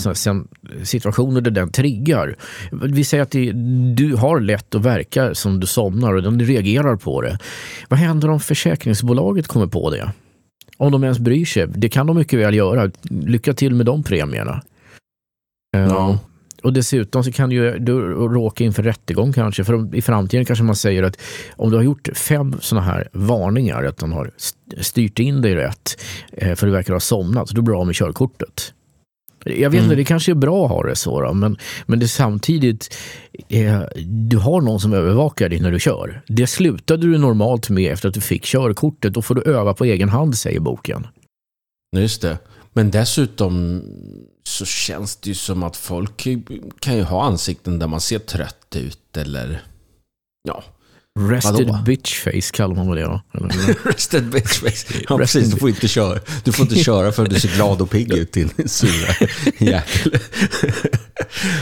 situationer 0.84 1.42
där 1.42 1.52
den 1.52 1.72
triggar. 1.72 2.36
Vi 2.72 3.04
säger 3.04 3.24
att 3.24 3.32
det, 3.32 3.52
du 3.96 4.16
har 4.16 4.40
lätt 4.40 4.76
att 4.76 4.82
verka 4.82 5.36
som 5.36 5.60
du 5.60 5.68
somnar 5.68 6.14
och 6.14 6.24
den 6.24 6.40
reagerar 6.40 6.96
på 6.96 7.22
det. 7.22 7.40
Vad 7.90 8.00
händer 8.00 8.30
om 8.30 8.40
försäkringsbolaget 8.40 9.48
kommer 9.48 9.68
på 9.68 9.90
det? 9.90 10.12
Om 10.78 10.92
de 10.92 11.04
ens 11.04 11.20
bryr 11.20 11.46
sig. 11.46 11.68
Det 11.68 11.90
kan 11.90 12.08
de 12.08 12.18
mycket 12.18 12.40
väl 12.40 12.56
göra. 12.56 12.92
Lycka 13.10 13.54
till 13.54 13.76
med 13.76 13.86
de 13.86 14.04
premierna. 14.04 14.62
Ja. 15.72 16.20
Och 16.64 16.74
dessutom 16.74 17.24
så 17.24 17.32
kan 17.32 17.50
du, 17.50 17.56
ju- 17.56 17.80
du 17.80 17.94
råka 18.14 18.64
inför 18.64 18.84
rättegång 18.84 19.34
kanske. 19.34 19.64
För 19.64 19.96
i 19.96 20.02
framtiden 20.02 20.46
kanske 20.46 20.64
man 20.64 20.76
säger 20.76 21.04
att 21.04 21.18
om 21.56 21.70
du 21.72 21.76
har 21.78 21.84
gjort 21.84 22.10
fem 22.16 22.56
sådana 22.62 22.88
här 22.88 23.10
varningar, 23.14 23.84
att 23.84 23.98
de 23.98 24.12
har 24.12 24.32
st- 24.38 24.84
styrt 24.84 25.20
in 25.20 25.42
dig 25.42 25.56
rätt 25.56 26.02
eh, 26.34 26.56
för 26.56 26.68
du 26.68 26.74
verkar 26.74 26.94
ha 26.94 27.00
somnat, 27.00 27.52
blir 27.54 27.64
du 27.64 27.74
av 27.76 27.86
med 27.86 27.96
körkortet. 27.96 28.74
Jag 29.46 29.70
vet 29.70 29.78
inte, 29.78 29.86
Mm. 29.86 29.98
det 29.98 30.04
kanske 30.06 30.32
är 30.32 30.36
bra 30.36 30.66
att 30.66 30.72
ha 30.72 30.84
det 30.84 30.96
så 30.96 31.22
då, 31.22 31.34
men, 31.34 31.58
men 31.86 32.00
det 32.00 32.08
samtidigt, 32.08 32.98
eh, 33.50 33.82
du 34.06 34.38
har 34.38 34.62
någon 34.62 34.80
som 34.80 34.94
övervakar 34.94 35.50
dig 35.50 35.60
när 35.60 35.72
du 35.72 35.80
kör. 35.80 36.22
Det 36.28 36.48
slutade 36.48 37.02
du 37.08 37.18
normalt 37.18 37.70
med 37.70 37.92
efter 37.94 38.08
att 38.08 38.14
du 38.14 38.22
fick 38.22 38.44
körkortet. 38.46 39.14
Då 39.14 39.22
får 39.22 39.36
du 39.36 39.42
öva 39.42 39.74
på 39.74 39.86
egen 39.86 40.10
hand, 40.10 40.38
säger 40.38 40.60
boken. 40.60 41.08
Just 41.98 42.22
det. 42.22 42.38
Men 42.74 42.92
dessutom 42.92 43.82
så 44.44 44.66
känns 44.66 45.16
det 45.16 45.30
ju 45.30 45.36
som 45.36 45.64
att 45.64 45.78
folk 45.78 46.28
kan 46.80 46.96
ju 46.98 47.04
ha 47.04 47.24
ansikten 47.24 47.80
där 47.80 47.88
man 47.88 48.02
ser 48.02 48.20
trött 48.20 48.76
ut 48.76 49.18
eller 49.18 49.64
ja, 50.48 50.64
Rested 51.20 51.54
Vadå? 51.68 51.80
bitch 51.86 52.20
face 52.24 52.52
kallar 52.54 52.76
man 52.76 52.88
väl 52.88 52.96
det? 52.96 53.22
Eller- 53.34 53.84
Rested 53.92 54.30
bitch 54.30 54.60
face. 54.60 54.94
Ja, 55.10 55.18
precis. 55.18 55.52
Du 55.52 55.58
får 55.60 55.70
inte 55.70 55.88
köra, 55.88 56.20
du 56.44 56.52
får 56.52 56.64
inte 56.64 56.84
köra 56.84 57.12
förrän 57.12 57.30
du 57.30 57.40
ser 57.40 57.56
glad 57.56 57.82
och 57.82 57.90
pigg 57.90 58.14
ut 58.14 58.34
din 58.34 58.50
sura 58.66 59.28
jäkel. 59.58 60.20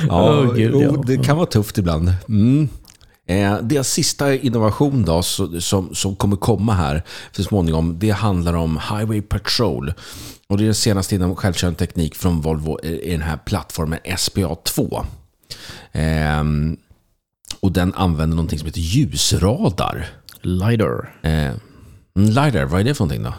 Ja, 0.07 0.39
Åh, 0.39 0.55
gud, 0.55 0.75
ja. 0.75 1.03
det 1.07 1.17
kan 1.17 1.37
vara 1.37 1.45
tufft 1.45 1.77
ibland. 1.77 2.13
Mm. 2.29 2.69
Eh, 3.29 3.57
Deras 3.61 3.87
sista 3.89 4.35
innovation 4.35 5.05
då, 5.05 5.23
som, 5.23 5.95
som 5.95 6.15
kommer 6.15 6.35
komma 6.35 6.73
här 6.73 7.03
så 7.31 7.43
småningom, 7.43 7.99
det 7.99 8.09
handlar 8.09 8.53
om 8.53 8.79
Highway 8.89 9.21
Patrol. 9.21 9.93
Och 10.47 10.57
det 10.57 10.63
är 10.63 10.65
den 10.65 10.75
senaste 10.75 11.15
inom 11.15 11.35
självkörande 11.35 11.79
teknik 11.79 12.15
från 12.15 12.41
Volvo 12.41 12.79
i 12.83 13.11
den 13.11 13.21
här 13.21 13.37
plattformen 13.37 13.99
SPA2. 14.03 15.05
Ehm, 15.91 16.77
och 17.59 17.71
den 17.71 17.93
använder 17.93 18.35
någonting 18.35 18.59
som 18.59 18.65
heter 18.65 18.79
ljusradar. 18.79 20.07
LiDAR. 20.41 21.19
Eh, 21.21 21.53
LiDAR, 22.15 22.65
vad 22.65 22.79
är 22.81 22.83
det 22.83 22.95
för 22.95 23.03
någonting 23.03 23.23
då? 23.23 23.33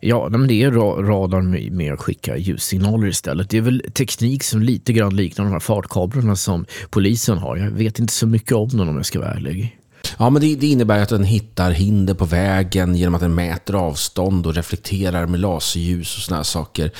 Ja, 0.00 0.28
men 0.28 0.46
det 0.46 0.62
är 0.62 0.70
radar 1.02 1.70
med, 1.70 1.92
att 1.92 2.00
skicka 2.00 2.36
ljussignaler 2.36 3.06
istället. 3.06 3.50
Det 3.50 3.56
är 3.56 3.60
väl 3.62 3.82
teknik 3.94 4.42
som 4.42 4.62
lite 4.62 4.92
grann 4.92 5.16
liknar 5.16 5.44
de 5.44 5.52
här 5.52 5.60
fartkamerorna 5.60 6.36
som 6.36 6.66
polisen 6.90 7.38
har. 7.38 7.56
Jag 7.56 7.70
vet 7.70 7.98
inte 7.98 8.12
så 8.12 8.26
mycket 8.26 8.52
om 8.52 8.68
den 8.68 8.88
om 8.88 8.96
jag 8.96 9.06
ska 9.06 9.18
vara 9.18 9.30
ärlig. 9.30 9.78
Ja, 10.18 10.30
men 10.30 10.42
det, 10.42 10.56
det 10.56 10.66
innebär 10.66 11.02
att 11.02 11.08
den 11.08 11.24
hittar 11.24 11.70
hinder 11.70 12.14
på 12.14 12.24
vägen 12.24 12.96
genom 12.96 13.14
att 13.14 13.20
den 13.20 13.34
mäter 13.34 13.74
avstånd 13.74 14.46
och 14.46 14.54
reflekterar 14.54 15.26
med 15.26 15.40
laserljus 15.40 16.16
och 16.16 16.22
sådana 16.22 16.38
här 16.38 16.44
saker. 16.44 16.90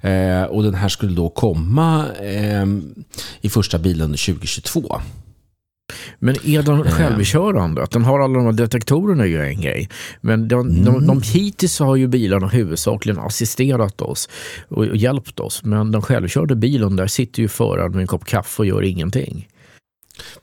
Eh, 0.00 0.42
och 0.42 0.62
den 0.62 0.74
här 0.74 0.88
skulle 0.88 1.12
då 1.12 1.28
komma 1.28 2.06
eh, 2.20 2.66
i 3.40 3.48
första 3.48 3.78
bilen 3.78 4.04
under 4.04 4.26
2022. 4.26 5.00
Men 6.18 6.34
är 6.46 6.62
den 6.62 6.84
självkörande? 6.84 7.82
Att 7.82 7.90
den 7.90 8.04
har 8.04 8.20
alla 8.20 8.34
de 8.34 8.44
här 8.44 8.52
detektorerna 8.52 9.22
är 9.22 9.28
ju 9.28 9.42
en 9.42 9.60
grej. 9.60 9.88
Men 10.20 10.48
de, 10.48 10.84
de, 10.84 11.06
de, 11.06 11.22
hittills 11.22 11.72
så 11.72 11.84
har 11.84 11.96
ju 11.96 12.06
bilarna 12.06 12.48
huvudsakligen 12.48 13.18
assisterat 13.18 14.02
oss 14.02 14.28
och, 14.68 14.86
och 14.86 14.96
hjälpt 14.96 15.40
oss. 15.40 15.64
Men 15.64 15.92
den 15.92 16.02
självkörande 16.02 16.56
bilen, 16.56 16.96
där 16.96 17.06
sitter 17.06 17.42
ju 17.42 17.48
föraren 17.48 17.92
med 17.92 18.00
en 18.00 18.06
kopp 18.06 18.24
kaffe 18.24 18.62
och 18.62 18.66
gör 18.66 18.82
ingenting. 18.82 19.48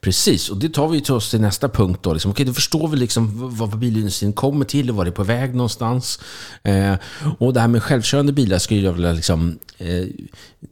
Precis, 0.02 0.50
och 0.50 0.58
det 0.58 0.70
tar 0.70 0.88
vi 0.88 1.02
till 1.02 1.14
oss 1.14 1.30
till 1.30 1.42
nästa 1.42 1.70
punkt. 1.70 2.00
Då. 2.04 2.14
Liksom, 2.14 2.32
okej, 2.32 2.46
då 2.46 2.54
förstår 2.54 2.88
vi 2.88 2.98
liksom 2.98 3.56
vad 3.58 3.78
bilindustrin 3.78 4.34
kommer 4.34 4.66
till 4.66 4.90
och 4.90 4.96
vad 4.96 5.06
det 5.06 5.10
är 5.10 5.12
på 5.12 5.24
väg 5.24 5.56
någonstans. 5.56 6.20
Eh, 6.64 6.94
och 7.40 7.54
det 7.54 7.60
här 7.60 7.68
med 7.68 7.84
självkörande 7.84 8.34
bilar 8.34 8.58
skulle 8.58 8.82
jag 8.82 8.94
vilja 8.94 9.12
liksom, 9.12 9.60
eh, 9.78 10.06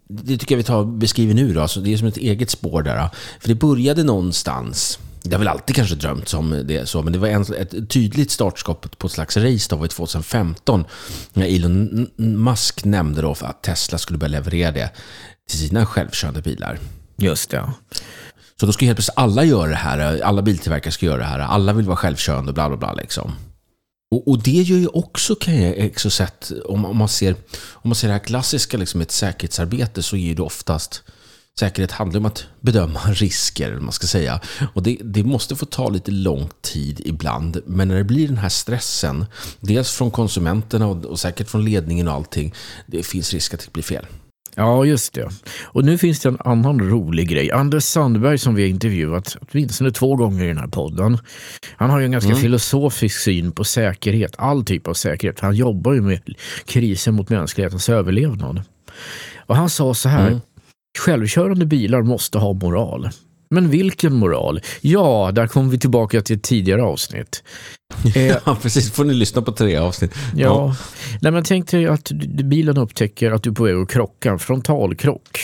det 0.07 0.37
tycker 0.37 0.55
jag 0.55 0.57
vi 0.57 0.63
tar 0.63 0.77
och 0.77 0.87
beskriver 0.87 1.33
nu. 1.33 1.53
Då. 1.53 1.61
Alltså, 1.61 1.79
det 1.79 1.93
är 1.93 1.97
som 1.97 2.07
ett 2.07 2.17
eget 2.17 2.49
spår 2.49 2.81
där. 2.81 2.95
Då. 2.95 3.09
För 3.39 3.47
det 3.47 3.55
började 3.55 4.03
någonstans. 4.03 4.99
Det 5.23 5.35
har 5.35 5.39
väl 5.39 5.47
alltid 5.47 5.75
kanske 5.75 5.95
drömt 5.95 6.33
om 6.33 6.63
det 6.65 6.89
så, 6.89 7.01
men 7.01 7.13
det 7.13 7.19
var 7.19 7.27
en, 7.27 7.41
ett 7.41 7.89
tydligt 7.89 8.31
startskott 8.31 8.97
på 8.97 9.07
ett 9.07 9.13
slags 9.13 9.37
race 9.37 9.67
då 9.69 9.75
var 9.75 9.87
2015. 9.87 10.85
När 11.33 11.55
Elon 11.55 12.07
Musk 12.15 12.85
nämnde 12.85 13.21
då 13.21 13.35
för 13.35 13.45
att 13.45 13.63
Tesla 13.63 13.97
skulle 13.97 14.19
börja 14.19 14.31
leverera 14.31 14.71
det 14.71 14.89
till 15.49 15.59
sina 15.59 15.85
självkörande 15.85 16.41
bilar. 16.41 16.79
Just 17.17 17.49
det. 17.49 17.71
Så 18.59 18.65
då 18.65 18.71
ska 18.71 18.85
helt 18.85 18.97
plötsligt 18.97 19.17
alla 19.17 19.43
göra 19.43 19.69
det 19.69 19.75
här, 19.75 20.21
alla 20.21 20.41
biltillverkare 20.41 20.91
ska 20.91 21.05
göra 21.05 21.17
det 21.17 21.23
här, 21.23 21.39
alla 21.39 21.73
vill 21.73 21.85
vara 21.85 21.97
självkörande, 21.97 22.49
och 22.49 22.53
bla 22.53 22.69
bla 22.69 22.77
bla 22.77 22.93
liksom. 22.93 23.31
Och, 24.11 24.27
och 24.27 24.43
det 24.43 24.61
gör 24.61 24.77
ju 24.77 24.87
också, 24.87 25.35
kan 25.35 25.61
jag 25.61 25.87
också 25.87 26.09
sett, 26.09 26.51
om, 26.65 26.85
om, 26.85 26.97
man 26.97 27.09
ser, 27.09 27.35
om 27.71 27.89
man 27.89 27.95
ser 27.95 28.07
det 28.07 28.13
här 28.13 28.19
klassiska 28.19 28.77
liksom, 28.77 29.01
ett 29.01 29.11
säkerhetsarbete 29.11 30.03
så 30.03 30.17
är 30.17 30.35
det 30.35 30.41
oftast 30.41 31.03
Säkerhet 31.59 31.91
handlar 31.91 32.19
om 32.19 32.25
att 32.25 32.45
bedöma 32.61 32.99
risker, 33.07 33.75
man 33.79 33.91
ska 33.91 34.07
säga. 34.07 34.39
Och 34.73 34.83
det, 34.83 34.97
det, 35.03 35.23
måste 35.23 35.55
få 35.55 35.65
ta 35.65 35.89
lite 35.89 36.11
lång 36.11 36.49
tid 36.61 37.01
ibland. 37.05 37.61
Men 37.65 37.87
när 37.87 37.95
det 37.95 38.03
blir 38.03 38.27
den 38.27 38.37
här 38.37 38.49
stressen, 38.49 39.25
dels 39.59 39.91
från 39.91 40.11
konsumenterna 40.11 40.87
och, 40.87 41.05
och 41.05 41.19
säkert 41.19 41.49
från 41.49 41.65
ledningen 41.65 42.07
och 42.07 42.13
allting, 42.13 42.53
det 42.85 43.03
finns 43.03 43.33
risk 43.33 43.53
att 43.53 43.59
det 43.59 43.73
blir 43.73 43.83
fel. 43.83 44.05
Ja, 44.55 44.85
just 44.85 45.13
det. 45.13 45.29
Och 45.63 45.85
nu 45.85 45.97
finns 45.97 46.19
det 46.19 46.29
en 46.29 46.37
annan 46.39 46.79
rolig 46.79 47.29
grej. 47.29 47.51
Anders 47.51 47.83
Sandberg 47.83 48.37
som 48.37 48.55
vi 48.55 48.61
har 48.61 48.69
intervjuat 48.69 49.37
åtminstone 49.51 49.91
två 49.91 50.15
gånger 50.15 50.43
i 50.43 50.47
den 50.47 50.57
här 50.57 50.67
podden. 50.67 51.17
Han 51.75 51.89
har 51.89 51.99
ju 51.99 52.05
en 52.05 52.11
ganska 52.11 52.31
mm. 52.31 52.41
filosofisk 52.41 53.19
syn 53.19 53.51
på 53.51 53.63
säkerhet, 53.63 54.35
all 54.37 54.65
typ 54.65 54.87
av 54.87 54.93
säkerhet. 54.93 55.39
Han 55.39 55.55
jobbar 55.55 55.93
ju 55.93 56.01
med 56.01 56.19
kriser 56.65 57.11
mot 57.11 57.29
mänsklighetens 57.29 57.89
överlevnad. 57.89 58.61
Och 59.37 59.55
han 59.55 59.69
sa 59.69 59.93
så 59.93 60.09
här, 60.09 60.27
mm. 60.27 60.39
självkörande 60.99 61.65
bilar 61.65 62.01
måste 62.01 62.37
ha 62.37 62.53
moral. 62.53 63.09
Men 63.53 63.69
vilken 63.69 64.13
moral? 64.13 64.59
Ja, 64.81 65.31
där 65.33 65.47
kommer 65.47 65.71
vi 65.71 65.79
tillbaka 65.79 66.21
till 66.21 66.35
ett 66.35 66.43
tidigare 66.43 66.83
avsnitt. 66.83 67.43
Eh, 68.15 68.37
ja, 68.45 68.57
precis. 68.61 68.91
får 68.91 69.03
ni 69.03 69.13
lyssna 69.13 69.41
på 69.41 69.51
tre 69.51 69.75
avsnitt. 69.77 70.15
Ja. 70.35 70.41
ja. 70.41 70.75
Nej, 71.21 71.31
men 71.31 71.43
tänk 71.43 71.71
dig 71.71 71.87
att 71.87 72.11
bilen 72.43 72.77
upptäcker 72.77 73.31
att 73.31 73.43
du 73.43 73.49
är 73.49 73.53
på 73.53 73.63
väg 73.63 73.75
att 73.75 73.89
krocka, 73.89 74.37
frontalkrock. 74.37 75.39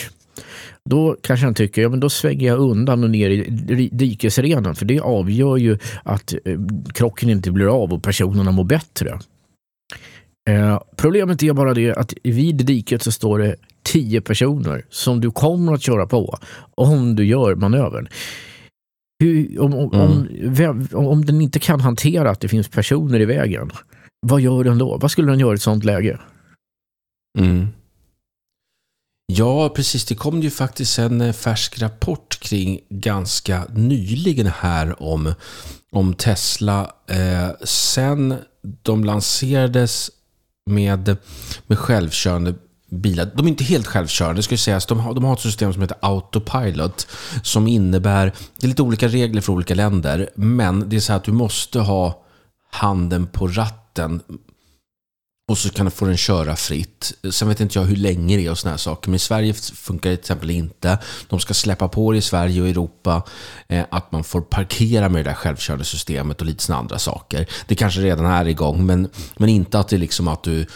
Då 0.90 1.16
kanske 1.22 1.46
han 1.46 1.54
tycker, 1.54 1.82
ja 1.82 1.88
men 1.88 2.00
då 2.00 2.10
svänger 2.10 2.46
jag 2.46 2.58
undan 2.58 3.04
och 3.04 3.10
ner 3.10 3.30
i 3.30 3.88
dikesrenen 3.92 4.74
för 4.74 4.84
det 4.84 5.00
avgör 5.00 5.56
ju 5.56 5.78
att 6.02 6.34
eh, 6.44 6.58
krocken 6.94 7.30
inte 7.30 7.50
blir 7.50 7.82
av 7.82 7.92
och 7.92 8.02
personerna 8.02 8.50
mår 8.50 8.64
bättre. 8.64 9.18
Eh, 10.48 10.80
problemet 10.96 11.42
är 11.42 11.52
bara 11.52 11.74
det 11.74 11.94
att 11.94 12.14
vid 12.22 12.56
diket 12.56 13.02
så 13.02 13.12
står 13.12 13.38
det 13.38 13.56
tio 13.82 14.20
personer 14.20 14.84
som 14.90 15.20
du 15.20 15.30
kommer 15.30 15.72
att 15.72 15.82
köra 15.82 16.06
på 16.06 16.38
om 16.74 17.16
du 17.16 17.26
gör 17.26 17.54
manövern. 17.54 18.08
Hur, 19.18 19.60
om, 19.60 19.74
om, 19.74 20.28
mm. 20.40 20.88
om, 20.92 21.06
om, 21.06 21.24
den 21.24 21.40
inte 21.40 21.58
kan 21.58 21.80
hantera 21.80 22.30
att 22.30 22.40
det 22.40 22.48
finns 22.48 22.68
personer 22.68 23.20
i 23.20 23.24
vägen, 23.24 23.70
vad 24.26 24.40
gör 24.40 24.64
den 24.64 24.78
då? 24.78 24.98
Vad 24.98 25.10
skulle 25.10 25.30
den 25.30 25.38
göra 25.38 25.52
i 25.52 25.54
ett 25.54 25.62
sånt 25.62 25.84
läge? 25.84 26.20
Mm. 27.38 27.66
Ja, 29.32 29.68
precis. 29.68 30.04
Det 30.04 30.14
kom 30.14 30.40
ju 30.40 30.50
faktiskt 30.50 30.98
en 30.98 31.20
eh, 31.20 31.32
färsk 31.32 31.82
rapport 31.82 32.40
kring 32.40 32.80
ganska 32.88 33.64
nyligen 33.74 34.46
här 34.46 35.02
om, 35.02 35.34
om 35.92 36.14
Tesla. 36.14 36.92
Eh, 37.06 37.50
sen 37.64 38.34
de 38.82 39.04
lanserades 39.04 40.10
med, 40.70 41.16
med 41.66 41.78
självkörande 41.78 42.54
bilar. 42.90 43.30
De 43.34 43.46
är 43.46 43.50
inte 43.50 43.64
helt 43.64 43.86
självkörande, 43.86 44.42
ska 44.42 44.56
sägas. 44.56 44.86
De 44.86 45.00
har, 45.00 45.14
de 45.14 45.24
har 45.24 45.32
ett 45.32 45.40
system 45.40 45.72
som 45.72 45.82
heter 45.82 45.96
Autopilot 46.00 47.06
som 47.42 47.68
innebär, 47.68 48.32
det 48.60 48.66
är 48.66 48.68
lite 48.68 48.82
olika 48.82 49.08
regler 49.08 49.40
för 49.40 49.52
olika 49.52 49.74
länder, 49.74 50.30
men 50.34 50.88
det 50.88 50.96
är 50.96 51.00
så 51.00 51.12
att 51.12 51.24
du 51.24 51.32
måste 51.32 51.80
ha 51.80 52.24
handen 52.70 53.26
på 53.26 53.48
ratten 53.48 54.20
och 55.50 55.58
så 55.58 55.70
kan 55.70 55.86
du 55.86 55.90
få 55.90 56.04
den 56.04 56.16
köra 56.16 56.56
fritt. 56.56 57.12
Sen 57.30 57.48
vet 57.48 57.60
inte 57.60 57.78
jag 57.78 57.86
hur 57.86 57.96
länge 57.96 58.36
det 58.36 58.46
är 58.46 58.50
och 58.50 58.58
såna 58.58 58.70
här 58.70 58.78
saker. 58.78 59.10
Men 59.10 59.16
i 59.16 59.18
Sverige 59.18 59.54
funkar 59.54 60.10
det 60.10 60.16
till 60.16 60.22
exempel 60.22 60.50
inte. 60.50 60.98
De 61.28 61.40
ska 61.40 61.54
släppa 61.54 61.88
på 61.88 62.12
det 62.12 62.18
i 62.18 62.22
Sverige 62.22 62.62
och 62.62 62.68
Europa. 62.68 63.22
Eh, 63.68 63.84
att 63.90 64.12
man 64.12 64.24
får 64.24 64.40
parkera 64.40 65.08
med 65.08 65.24
det 65.24 65.30
där 65.30 65.34
självkörande 65.34 65.84
systemet 65.84 66.40
och 66.40 66.46
lite 66.46 66.62
såna 66.62 66.78
andra 66.78 66.98
saker. 66.98 67.46
Det 67.66 67.74
kanske 67.74 68.00
redan 68.00 68.26
är 68.26 68.48
igång. 68.48 68.86
Men, 68.86 69.10
men 69.36 69.48
inte 69.48 69.78
att 69.78 69.88
det 69.88 69.96
är 69.96 70.00
liksom 70.00 70.28
att 70.28 70.42
du, 70.42 70.66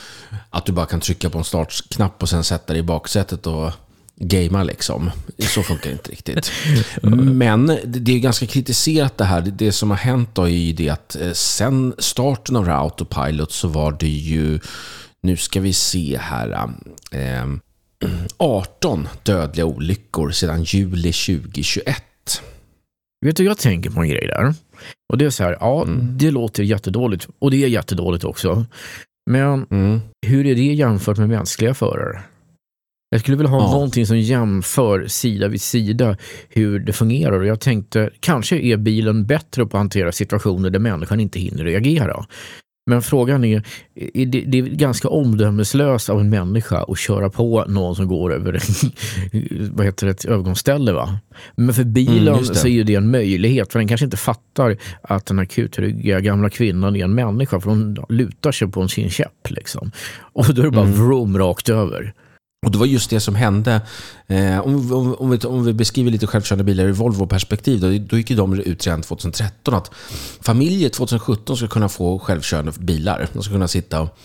att 0.50 0.66
du 0.66 0.72
bara 0.72 0.87
kan 0.87 1.00
trycka 1.00 1.30
på 1.30 1.38
en 1.38 1.44
startknapp 1.44 2.22
och 2.22 2.28
sen 2.28 2.44
sätta 2.44 2.72
dig 2.72 2.80
i 2.80 2.82
baksätet 2.82 3.46
och 3.46 3.72
gamea 4.16 4.62
liksom. 4.62 5.11
Så 5.38 5.62
funkar 5.62 5.90
det 5.90 5.92
inte 5.92 6.11
riktigt. 6.11 6.53
Men 7.03 7.79
det 7.85 8.12
är 8.12 8.18
ganska 8.18 8.46
kritiserat 8.46 9.18
det 9.18 9.24
här. 9.24 9.40
Det 9.40 9.72
som 9.72 9.90
har 9.90 9.96
hänt 9.96 10.31
då 10.33 10.42
är 10.42 10.48
ju 10.48 10.72
det 10.72 10.88
att 10.88 11.16
eh, 11.16 11.33
sen 11.33 11.94
starten 11.98 12.57
av 12.57 12.70
Autopilot 12.70 13.53
så 13.53 13.68
var 13.68 13.92
det 13.92 14.09
ju, 14.09 14.61
nu 15.22 15.37
ska 15.37 15.61
vi 15.61 15.72
se 15.72 16.18
här, 16.20 16.70
eh, 17.11 17.46
18 18.37 19.09
dödliga 19.22 19.66
olyckor 19.66 20.31
sedan 20.31 20.62
juli 20.62 21.12
2021. 21.12 22.05
Vet 23.27 23.37
du, 23.37 23.44
jag 23.44 23.59
tänker 23.59 23.90
på 23.90 24.00
en 24.00 24.09
grej 24.09 24.27
där. 24.27 24.55
Och 25.12 25.18
det 25.18 25.24
är 25.24 25.31
så 25.31 25.44
här, 25.44 25.57
ja, 25.61 25.83
mm. 25.83 26.18
det 26.18 26.31
låter 26.31 26.62
jättedåligt. 26.62 27.29
Och 27.38 27.50
det 27.50 27.64
är 27.64 27.68
jättedåligt 27.68 28.24
också. 28.24 28.66
Men 29.31 29.66
mm. 29.70 30.00
hur 30.27 30.46
är 30.46 30.55
det 30.55 30.62
jämfört 30.62 31.18
med 31.18 31.29
mänskliga 31.29 31.74
förare? 31.74 32.22
Jag 33.10 33.20
skulle 33.20 33.36
vilja 33.36 33.50
ha 33.50 33.62
ja. 33.62 33.72
någonting 33.72 34.06
som 34.06 34.18
jämför 34.18 35.06
sida 35.06 35.48
vid 35.48 35.62
sida 35.62 36.16
hur 36.48 36.78
det 36.78 36.92
fungerar. 36.92 37.40
Och 37.40 37.46
jag 37.46 37.60
tänkte, 37.60 38.10
kanske 38.20 38.58
är 38.58 38.76
bilen 38.76 39.26
bättre 39.26 39.66
på 39.66 39.76
att 39.76 39.80
hantera 39.80 40.12
situationer 40.12 40.70
där 40.70 40.78
människan 40.78 41.20
inte 41.20 41.40
hinner 41.40 41.64
reagera. 41.64 42.26
Men 42.86 43.02
frågan 43.02 43.44
är, 43.44 43.62
det 44.26 44.58
är 44.58 44.62
ganska 44.62 45.08
omdömeslöst 45.08 46.10
av 46.10 46.20
en 46.20 46.30
människa 46.30 46.84
att 46.88 46.98
köra 46.98 47.30
på 47.30 47.64
någon 47.68 47.96
som 47.96 48.08
går 48.08 48.32
över 48.32 48.60
vad 49.76 49.86
heter 49.86 50.06
det, 50.06 50.10
ett 50.10 50.24
övergångsställe. 50.24 50.92
Va? 50.92 51.18
Men 51.56 51.74
för 51.74 51.84
bilen 51.84 52.34
mm, 52.34 52.44
så 52.44 52.68
är 52.68 52.84
det 52.84 52.94
en 52.94 53.10
möjlighet, 53.10 53.72
för 53.72 53.78
den 53.78 53.88
kanske 53.88 54.04
inte 54.04 54.16
fattar 54.16 54.76
att 55.02 55.26
den 55.26 55.38
här 55.38 55.44
kutryggiga 55.44 56.20
gamla 56.20 56.50
kvinnan 56.50 56.96
är 56.96 57.04
en 57.04 57.14
människa, 57.14 57.60
för 57.60 57.70
hon 57.70 57.98
lutar 58.08 58.52
sig 58.52 58.68
på 58.68 58.88
sin 58.88 59.10
käpp. 59.10 59.50
Liksom. 59.50 59.90
Och 60.18 60.54
då 60.54 60.62
är 60.62 60.66
det 60.66 60.70
bara 60.70 60.86
mm. 60.86 60.98
vroom 60.98 61.38
rakt 61.38 61.68
över. 61.68 62.14
Och 62.64 62.70
det 62.70 62.79
var 62.79 62.87
just 62.87 63.11
det 63.11 63.20
som 63.20 63.35
hände. 63.35 63.81
Eh, 64.27 64.59
om, 64.59 64.92
om, 64.92 65.14
om, 65.14 65.31
vi, 65.31 65.38
om, 65.38 65.64
vi, 65.64 65.72
beskriver 65.72 66.11
lite 66.11 66.27
självkörande 66.27 66.64
bilar 66.64 66.85
ur 66.85 66.92
Volvo-perspektiv, 66.92 67.81
då, 67.81 67.87
då 68.09 68.18
gick 68.18 68.31
de 68.31 68.61
ut 68.61 68.87
redan 68.87 69.03
2013 69.03 69.74
att 69.74 69.90
familjer 70.40 70.88
2017 70.88 71.57
ska 71.57 71.68
kunna 71.68 71.88
få 71.88 72.18
självkörande 72.18 72.72
bilar. 72.79 73.29
De 73.33 73.42
ska 73.42 73.53
kunna 73.53 73.68
sitta 73.68 74.00
och 74.00 74.18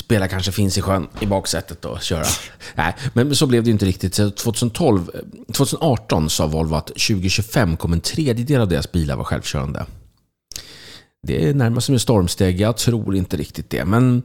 spela 0.00 0.28
kanske 0.28 0.52
finns 0.52 0.78
i 0.78 0.82
sjön 0.82 1.08
i 1.20 1.26
baksätet 1.26 1.84
och 1.84 2.02
köra. 2.02 2.24
Nej, 2.74 2.94
men 3.12 3.36
så 3.36 3.46
blev 3.46 3.64
det 3.64 3.70
inte 3.70 3.86
riktigt. 3.86 4.14
2012, 4.14 5.10
2018 5.52 6.22
eh, 6.22 6.28
sa 6.28 6.46
Volvo 6.46 6.74
att 6.74 6.86
2025 6.86 7.76
kommer 7.76 7.96
en 7.96 8.00
tredjedel 8.00 8.60
av 8.60 8.68
deras 8.68 8.92
bilar 8.92 9.16
vara 9.16 9.24
självkörande. 9.24 9.86
Det 11.22 11.48
är 11.48 11.54
närmast 11.54 11.86
som 11.86 11.92
en 11.92 12.00
stormsteg. 12.00 12.60
Jag 12.60 12.76
tror 12.76 13.16
inte 13.16 13.36
riktigt 13.36 13.70
det. 13.70 13.84
Men 13.84 14.22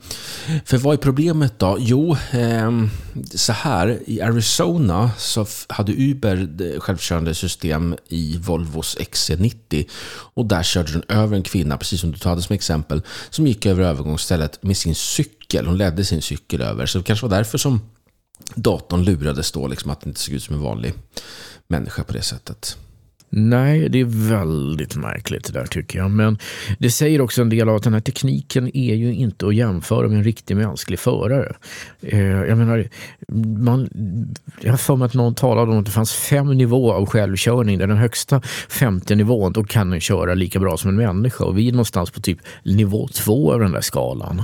för 0.65 0.77
vad 0.77 0.93
är 0.93 0.97
problemet 0.97 1.59
då? 1.59 1.77
Jo, 1.79 2.17
ehm, 2.31 2.89
så 3.35 3.51
här. 3.51 3.99
I 4.05 4.21
Arizona 4.21 5.11
så 5.17 5.45
hade 5.69 5.91
Uber 5.91 6.79
självkörande 6.79 7.35
system 7.35 7.95
i 8.07 8.37
Volvos 8.37 8.97
XC90. 8.97 9.85
Och 10.33 10.45
där 10.45 10.63
körde 10.63 10.91
den 10.91 11.03
över 11.07 11.35
en 11.35 11.43
kvinna, 11.43 11.77
precis 11.77 12.01
som 12.01 12.11
du 12.11 12.29
hade 12.29 12.41
som 12.41 12.53
exempel, 12.53 13.01
som 13.29 13.47
gick 13.47 13.65
över 13.65 13.83
övergångsstället 13.83 14.63
med 14.63 14.77
sin 14.77 14.95
cykel. 14.95 15.67
Hon 15.67 15.77
ledde 15.77 16.05
sin 16.05 16.21
cykel 16.21 16.61
över. 16.61 16.85
Så 16.85 16.97
det 16.97 17.03
kanske 17.03 17.25
var 17.27 17.37
därför 17.37 17.57
som 17.57 17.79
datorn 18.55 19.03
lurades 19.03 19.51
då, 19.51 19.67
liksom 19.67 19.91
att 19.91 20.01
det 20.01 20.07
inte 20.07 20.19
såg 20.19 20.33
ut 20.33 20.43
som 20.43 20.55
en 20.55 20.61
vanlig 20.61 20.93
människa 21.67 22.03
på 22.03 22.13
det 22.13 22.21
sättet. 22.21 22.77
Nej, 23.29 23.89
det 23.89 23.99
är 23.99 24.29
väldigt 24.29 24.95
märkligt 24.95 25.45
det 25.45 25.59
där 25.59 25.65
tycker 25.65 25.99
jag. 25.99 26.11
Men 26.11 26.37
det 26.79 26.91
säger 26.91 27.21
också 27.21 27.41
en 27.41 27.49
del 27.49 27.69
av 27.69 27.75
att 27.75 27.83
den 27.83 27.93
här 27.93 27.99
tekniken 27.99 28.77
är 28.77 28.95
ju 28.95 29.13
inte 29.13 29.47
att 29.47 29.55
jämföra 29.55 30.07
med 30.07 30.17
en 30.17 30.23
riktig 30.23 30.57
mänsklig 30.57 30.99
förare. 30.99 31.55
Eh, 32.01 32.19
jag 32.19 32.57
menar, 32.57 32.87
man, 33.59 33.89
jag 34.61 34.71
har 34.71 34.77
för 34.77 34.95
mig 34.95 35.05
att 35.05 35.13
någon 35.13 35.35
talade 35.35 35.71
om 35.71 35.79
att 35.79 35.85
det 35.85 35.91
fanns 35.91 36.13
fem 36.13 36.57
nivåer 36.57 36.93
av 36.93 37.05
självkörning. 37.05 37.77
Där 37.77 37.87
den 37.87 37.97
högsta 37.97 38.41
femte 38.69 39.15
nivån, 39.15 39.53
då 39.53 39.63
kan 39.63 39.89
den 39.89 40.01
köra 40.01 40.33
lika 40.33 40.59
bra 40.59 40.77
som 40.77 40.89
en 40.89 40.95
människa. 40.95 41.43
Och 41.43 41.57
vi 41.57 41.67
är 41.67 41.71
någonstans 41.71 42.11
på 42.11 42.21
typ 42.21 42.39
nivå 42.63 43.07
två 43.07 43.53
av 43.53 43.59
den 43.59 43.71
där 43.71 43.81
skalan. 43.81 44.43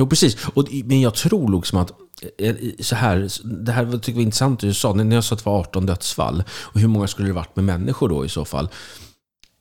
Jo, 0.00 0.06
precis. 0.06 0.46
Och, 0.54 0.68
men 0.84 1.00
jag 1.00 1.14
tror 1.14 1.56
liksom 1.56 1.78
att 1.78 1.92
Eh, 2.38 2.54
så 2.80 2.96
här, 2.96 3.28
det 3.64 3.72
här 3.72 3.84
tycker 3.84 4.10
jag 4.10 4.16
var 4.16 4.22
intressant 4.22 4.60
du 4.60 4.74
sa, 4.74 4.92
när 4.92 5.14
jag 5.14 5.24
sa 5.24 5.34
att 5.34 5.44
det 5.44 5.50
var 5.50 5.60
18 5.60 5.86
dödsfall. 5.86 6.44
Och 6.50 6.80
hur 6.80 6.88
många 6.88 7.06
skulle 7.06 7.28
det 7.28 7.34
varit 7.34 7.56
med 7.56 7.64
människor 7.64 8.08
då 8.08 8.24
i 8.24 8.28
så 8.28 8.44
fall? 8.44 8.68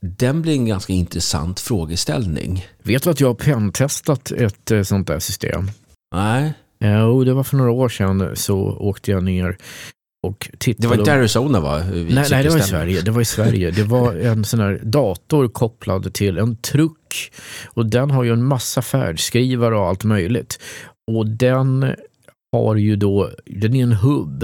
Den 0.02 0.42
blir 0.42 0.54
en 0.54 0.66
ganska 0.66 0.94
intressant 0.94 1.60
frågeställning. 1.60 2.66
Vet 2.84 3.04
du 3.04 3.10
att 3.10 3.20
jag 3.20 3.28
har 3.28 3.34
pentestat 3.36 4.32
ett 4.32 4.72
eh, 4.72 4.82
sånt 4.82 5.08
där 5.08 5.20
system? 5.20 5.72
Nej. 6.16 6.54
Jo, 6.80 7.24
det 7.24 7.34
var 7.34 7.44
för 7.44 7.58
några 7.58 7.72
år 7.72 7.90
sedan 7.90 8.32
så 8.36 8.58
åkte 8.80 9.12
jag 9.12 9.24
ner 9.24 9.58
och 10.28 10.50
tittade. 10.58 10.84
Det 10.84 10.88
var 10.88 10.98
inte 10.98 11.14
Arizona 11.14 11.60
va? 11.60 11.78
Nej, 11.78 12.28
nej, 12.30 12.44
det 12.44 12.50
var 12.50 12.58
i 12.58 12.62
Sverige. 12.62 13.02
Det 13.02 13.12
var 13.12 13.22
i 13.22 13.26
Sverige. 13.26 13.72
Det 13.72 13.84
var 13.84 14.14
en 14.14 14.46
sån 14.46 14.60
här 14.60 14.82
dator 14.84 15.48
kopplad 15.48 16.14
till 16.14 16.38
en 16.38 16.58
truck. 16.58 17.05
Och 17.74 17.86
den 17.86 18.12
har 18.12 18.24
ju 18.24 18.34
en 18.34 18.44
massa 18.46 18.82
färdskrivare 18.82 19.76
och 19.78 19.86
allt 19.88 20.04
möjligt. 20.04 20.60
Och 21.12 21.28
den 21.28 21.96
har 22.52 22.76
ju 22.76 22.96
då, 22.96 23.30
den 23.46 23.76
är 23.76 23.84
en 23.84 23.92
hubb. 23.94 24.44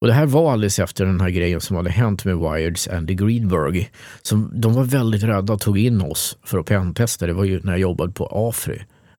Och 0.00 0.06
det 0.06 0.12
här 0.12 0.26
var 0.26 0.52
alldeles 0.52 0.78
efter 0.78 1.04
den 1.04 1.20
här 1.20 1.30
grejen 1.30 1.60
som 1.60 1.76
hade 1.76 1.90
hänt 1.90 2.24
med 2.24 2.36
Wireds 2.38 2.88
Andy 2.88 3.14
Greenberg. 3.14 3.90
Som, 4.22 4.50
de 4.54 4.74
var 4.74 4.84
väldigt 4.84 5.22
rädda 5.22 5.52
och 5.52 5.60
tog 5.60 5.78
in 5.78 6.00
oss 6.02 6.38
för 6.44 6.58
att 6.58 6.66
pentesta. 6.66 7.26
Det 7.26 7.32
var 7.32 7.44
ju 7.44 7.60
när 7.62 7.72
jag 7.72 7.80
jobbade 7.80 8.12
på 8.12 8.26
Afry. 8.48 8.78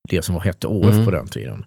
det 0.10 0.22
som 0.22 0.36
hette 0.42 0.68
OF 0.68 0.94
Mm. 0.94 1.06
på 1.06 1.12
den 1.12 1.28
tiden. 1.28 1.66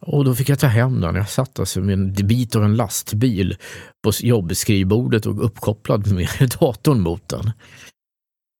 Och 0.00 0.24
då 0.24 0.34
fick 0.34 0.48
jag 0.48 0.58
ta 0.58 0.66
hem 0.66 1.00
den. 1.00 1.14
Jag 1.14 1.28
satt 1.28 1.58
alltså 1.58 1.80
med 1.80 1.92
en 1.92 2.12
bit 2.12 2.56
av 2.56 2.64
en 2.64 2.76
lastbil 2.76 3.56
på 4.04 4.12
jobbskrivbordet 4.20 5.26
och 5.26 5.44
uppkopplad 5.44 6.12
med 6.12 6.28
datorn 6.60 7.00
mot 7.00 7.28
den. 7.28 7.50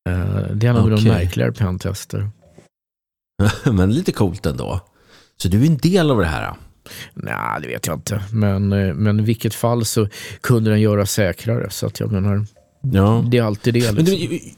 Eh, 0.09 0.55
Det 0.55 0.67
är 0.67 0.73
nog 0.73 0.93
Okej. 0.93 1.05
de 1.05 1.11
märkligare 1.11 1.53
pentester. 1.53 2.31
Men 3.73 3.93
lite 3.95 4.13
coolt 4.13 4.47
ändå. 4.47 4.81
Så 5.43 5.49
du 5.49 5.63
är 5.63 5.67
en 5.67 5.77
del 5.77 6.11
av 6.11 6.19
det 6.19 6.27
här? 6.27 6.55
Nej, 7.15 7.61
det 7.63 7.69
vet 7.69 7.87
jag 7.87 7.97
inte. 7.97 8.23
Men, 8.33 8.73
eh, 8.73 8.95
men 8.95 9.21
i 9.21 9.23
vilket 9.23 9.55
fall 9.55 9.85
så 9.85 10.09
kunde 10.41 10.71
den 10.71 10.81
göra 10.81 11.07
säkrare. 11.07 11.71
Så 11.71 11.87
att 11.87 12.01
jag 12.01 12.13
menar, 12.13 12.47
Ja. 12.83 13.25
det 13.29 13.39
är 13.39 13.43
alltid 13.43 13.75
det. 13.75 13.93
Men 13.95 14.05
du, 14.05 14.11
Liksom. 14.17 14.51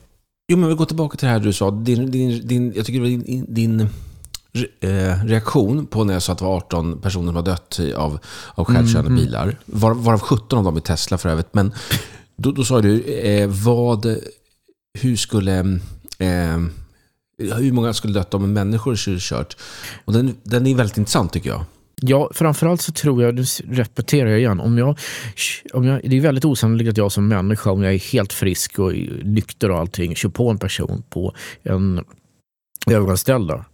jo, 0.52 0.56
men 0.58 0.68
vi 0.68 0.74
går 0.74 0.84
tillbaka 0.84 1.16
till 1.16 1.26
det 1.26 1.32
här 1.32 1.40
du 1.40 1.52
sa. 1.52 1.70
Din, 1.70 2.10
din, 2.10 2.46
din, 2.48 2.72
jag 2.76 2.86
tycker 2.86 3.00
det 3.00 3.16
var 3.16 3.24
din, 3.24 3.46
din 3.54 3.80
eh, 4.80 5.24
reaktion 5.24 5.86
på 5.86 6.04
när 6.04 6.12
jag 6.12 6.22
sa 6.22 6.32
att 6.32 6.38
det 6.38 6.44
var 6.44 6.56
18 6.56 7.00
personer 7.00 7.26
som 7.26 7.36
har 7.36 7.42
dött 7.42 7.80
av, 7.96 8.18
av 8.54 8.64
självkörande 8.64 9.10
Mhm. 9.10 9.18
bilar. 9.20 9.58
Var, 9.64 9.94
varav 9.94 10.20
17 10.20 10.58
av 10.58 10.64
dem 10.64 10.76
är 10.76 10.80
Tesla 10.80 11.18
för 11.18 11.28
övrigt. 11.28 11.54
Men 11.54 11.72
då, 12.36 12.52
då 12.52 12.64
sa 12.64 12.80
du, 12.80 13.02
eh, 13.02 13.48
vad, 13.48 14.16
hur 15.00 15.16
skulle, 15.16 15.58
eh, 16.18 16.58
hur 17.38 17.72
många 17.72 17.92
skulle 17.92 18.12
dött 18.12 18.34
om 18.34 18.52
människor 18.52 18.94
skulle 18.94 19.18
kört? 19.20 19.56
Och 20.04 20.12
den, 20.12 20.36
den 20.42 20.66
är 20.66 20.74
väldigt 20.74 20.96
intressant 20.96 21.32
tycker 21.32 21.50
jag. 21.50 21.64
Ja, 22.04 22.30
framförallt 22.34 22.80
så 22.80 22.92
tror 22.92 23.22
jag, 23.22 23.34
nu 23.34 23.44
repeterar 23.68 24.30
jag 24.30 24.38
igen, 24.38 24.60
om 24.60 24.78
jag, 24.78 24.98
om 25.72 25.84
jag, 25.84 26.00
det 26.04 26.16
är 26.16 26.20
väldigt 26.20 26.44
osannolikt 26.44 26.90
att 26.90 26.96
jag 26.96 27.12
som 27.12 27.28
människa, 27.28 27.70
om 27.70 27.82
jag 27.82 27.94
är 27.94 28.12
helt 28.12 28.32
frisk 28.32 28.78
och 28.78 28.92
nykter 29.22 29.70
och 29.70 29.78
allting, 29.78 30.14
kör 30.14 30.28
på 30.28 30.50
en 30.50 30.58
person 30.58 31.02
på 31.10 31.34
en 31.62 32.04
övergångsställda. 32.90 33.64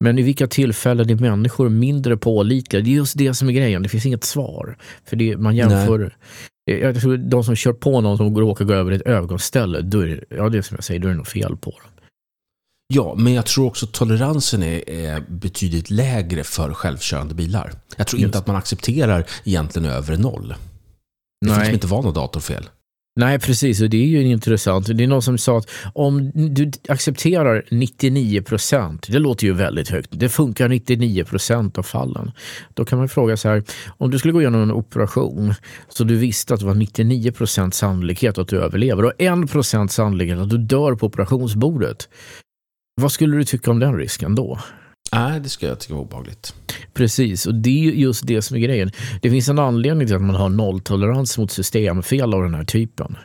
Men 0.00 0.18
i 0.18 0.22
vilka 0.22 0.46
tillfällen 0.46 1.10
är 1.10 1.14
människor 1.14 1.68
mindre 1.68 2.16
pålitliga? 2.16 2.82
Det 2.82 2.90
är 2.90 2.94
just 2.94 3.18
det 3.18 3.34
som 3.34 3.48
är 3.48 3.52
grejen, 3.52 3.82
det 3.82 3.88
finns 3.88 4.06
inget 4.06 4.24
svar. 4.24 4.76
För 5.04 5.16
det, 5.16 5.36
man 5.36 5.56
jämför, 5.56 6.16
jag 6.66 7.00
tror 7.00 7.16
de 7.16 7.44
som 7.44 7.56
kör 7.56 7.72
på 7.72 8.00
någon 8.00 8.16
som 8.16 8.36
råkar 8.36 8.64
gå 8.64 8.74
över 8.74 8.92
ett 8.92 9.02
övergångsställe, 9.02 9.80
då 9.80 10.00
är 10.00 10.06
det, 10.06 10.36
ja, 10.36 10.48
det 10.48 10.58
är 10.58 10.62
som 10.62 10.74
jag 10.74 10.84
säger, 10.84 11.00
då 11.00 11.08
är 11.08 11.12
det 11.12 11.18
något 11.18 11.28
fel 11.28 11.56
på 11.56 11.70
dem. 11.70 11.90
Ja, 12.88 13.14
men 13.18 13.32
jag 13.32 13.46
tror 13.46 13.66
också 13.66 13.86
toleransen 13.86 14.62
är, 14.62 14.90
är 14.90 15.24
betydligt 15.28 15.90
lägre 15.90 16.44
för 16.44 16.74
självkörande 16.74 17.34
bilar. 17.34 17.72
Jag 17.96 18.06
tror 18.06 18.20
Just. 18.20 18.26
inte 18.26 18.38
att 18.38 18.46
man 18.46 18.56
accepterar 18.56 19.26
egentligen 19.44 19.90
över 19.90 20.16
noll. 20.16 20.54
Det 21.40 21.46
får 21.46 21.54
Nej. 21.54 21.58
liksom 21.58 21.74
inte 21.74 21.86
vara 21.86 22.02
något 22.02 22.14
datorfel. 22.14 22.68
Nej, 23.18 23.38
precis. 23.38 23.82
Och 23.82 23.90
det 23.90 23.96
är 23.96 24.06
ju 24.06 24.22
intressant. 24.22 24.86
Det 24.86 25.04
är 25.04 25.08
någon 25.08 25.22
som 25.22 25.38
sa 25.38 25.58
att 25.58 25.70
om 25.94 26.30
du 26.34 26.70
accepterar 26.88 27.64
99 27.70 28.42
procent, 28.42 29.06
det 29.10 29.18
låter 29.18 29.46
ju 29.46 29.52
väldigt 29.52 29.88
högt, 29.88 30.08
det 30.10 30.28
funkar 30.28 30.68
99 30.68 31.24
procent 31.24 31.78
av 31.78 31.82
fallen. 31.82 32.30
Då 32.74 32.84
kan 32.84 32.98
man 32.98 33.08
fråga 33.08 33.36
så 33.36 33.48
här, 33.48 33.62
om 33.86 34.10
du 34.10 34.18
skulle 34.18 34.32
gå 34.32 34.40
igenom 34.40 34.62
en 34.62 34.72
operation 34.72 35.54
så 35.88 36.04
du 36.04 36.16
visste 36.16 36.54
att 36.54 36.60
det 36.60 36.66
var 36.66 36.74
99 36.74 37.32
procent 37.32 37.74
sannolikhet 37.74 38.38
att 38.38 38.48
du 38.48 38.60
överlever 38.60 39.04
och 39.04 39.12
1 39.18 39.50
procent 39.50 39.92
sannolikhet 39.92 40.38
att 40.38 40.50
du 40.50 40.58
dör 40.58 40.94
på 40.94 41.06
operationsbordet. 41.06 42.08
Vad 43.00 43.12
skulle 43.12 43.36
du 43.36 43.44
tycka 43.44 43.70
om 43.70 43.78
den 43.78 43.96
risken 43.96 44.34
då? 44.34 44.58
Nej, 45.12 45.40
det 45.40 45.48
ska 45.48 45.66
jag 45.66 45.78
tycka 45.80 45.94
var 45.94 46.00
obehagligt. 46.02 46.54
Precis, 46.94 47.46
och 47.46 47.54
det 47.54 47.70
är 47.70 47.82
ju 47.82 47.94
just 47.94 48.26
det 48.26 48.42
som 48.42 48.56
är 48.56 48.60
grejen. 48.60 48.90
Det 49.22 49.30
finns 49.30 49.48
en 49.48 49.58
anledning 49.58 50.06
till 50.06 50.16
att 50.16 50.22
man 50.22 50.36
har 50.36 50.48
nolltolerans 50.48 51.38
mot 51.38 51.50
systemfel 51.50 52.34
av 52.34 52.42
den 52.42 52.54
här 52.54 52.64
typen. 52.64 53.16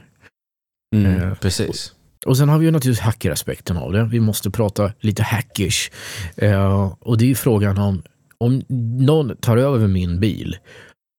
Mm, 0.96 1.22
Eh, 1.22 1.34
precis. 1.36 1.94
Och 2.26 2.38
sen 2.38 2.50
har 2.50 2.60
vi 2.60 2.66
ju 2.66 2.72
naturligtvis 2.72 3.04
hackeraspekten 3.06 3.78
av 3.78 3.92
det. 3.92 4.04
Vi 4.04 4.20
måste 4.20 4.52
prata 4.52 4.92
lite 5.00 5.24
hackish. 5.24 5.92
Eh, 6.36 6.94
och 7.00 7.18
det 7.18 7.32
är 7.32 7.36
frågan 7.36 7.78
om, 7.78 8.04
om 8.38 8.62
någon 9.00 9.36
tar 9.38 9.58
över 9.58 9.88
min 9.88 10.20
bil 10.20 10.58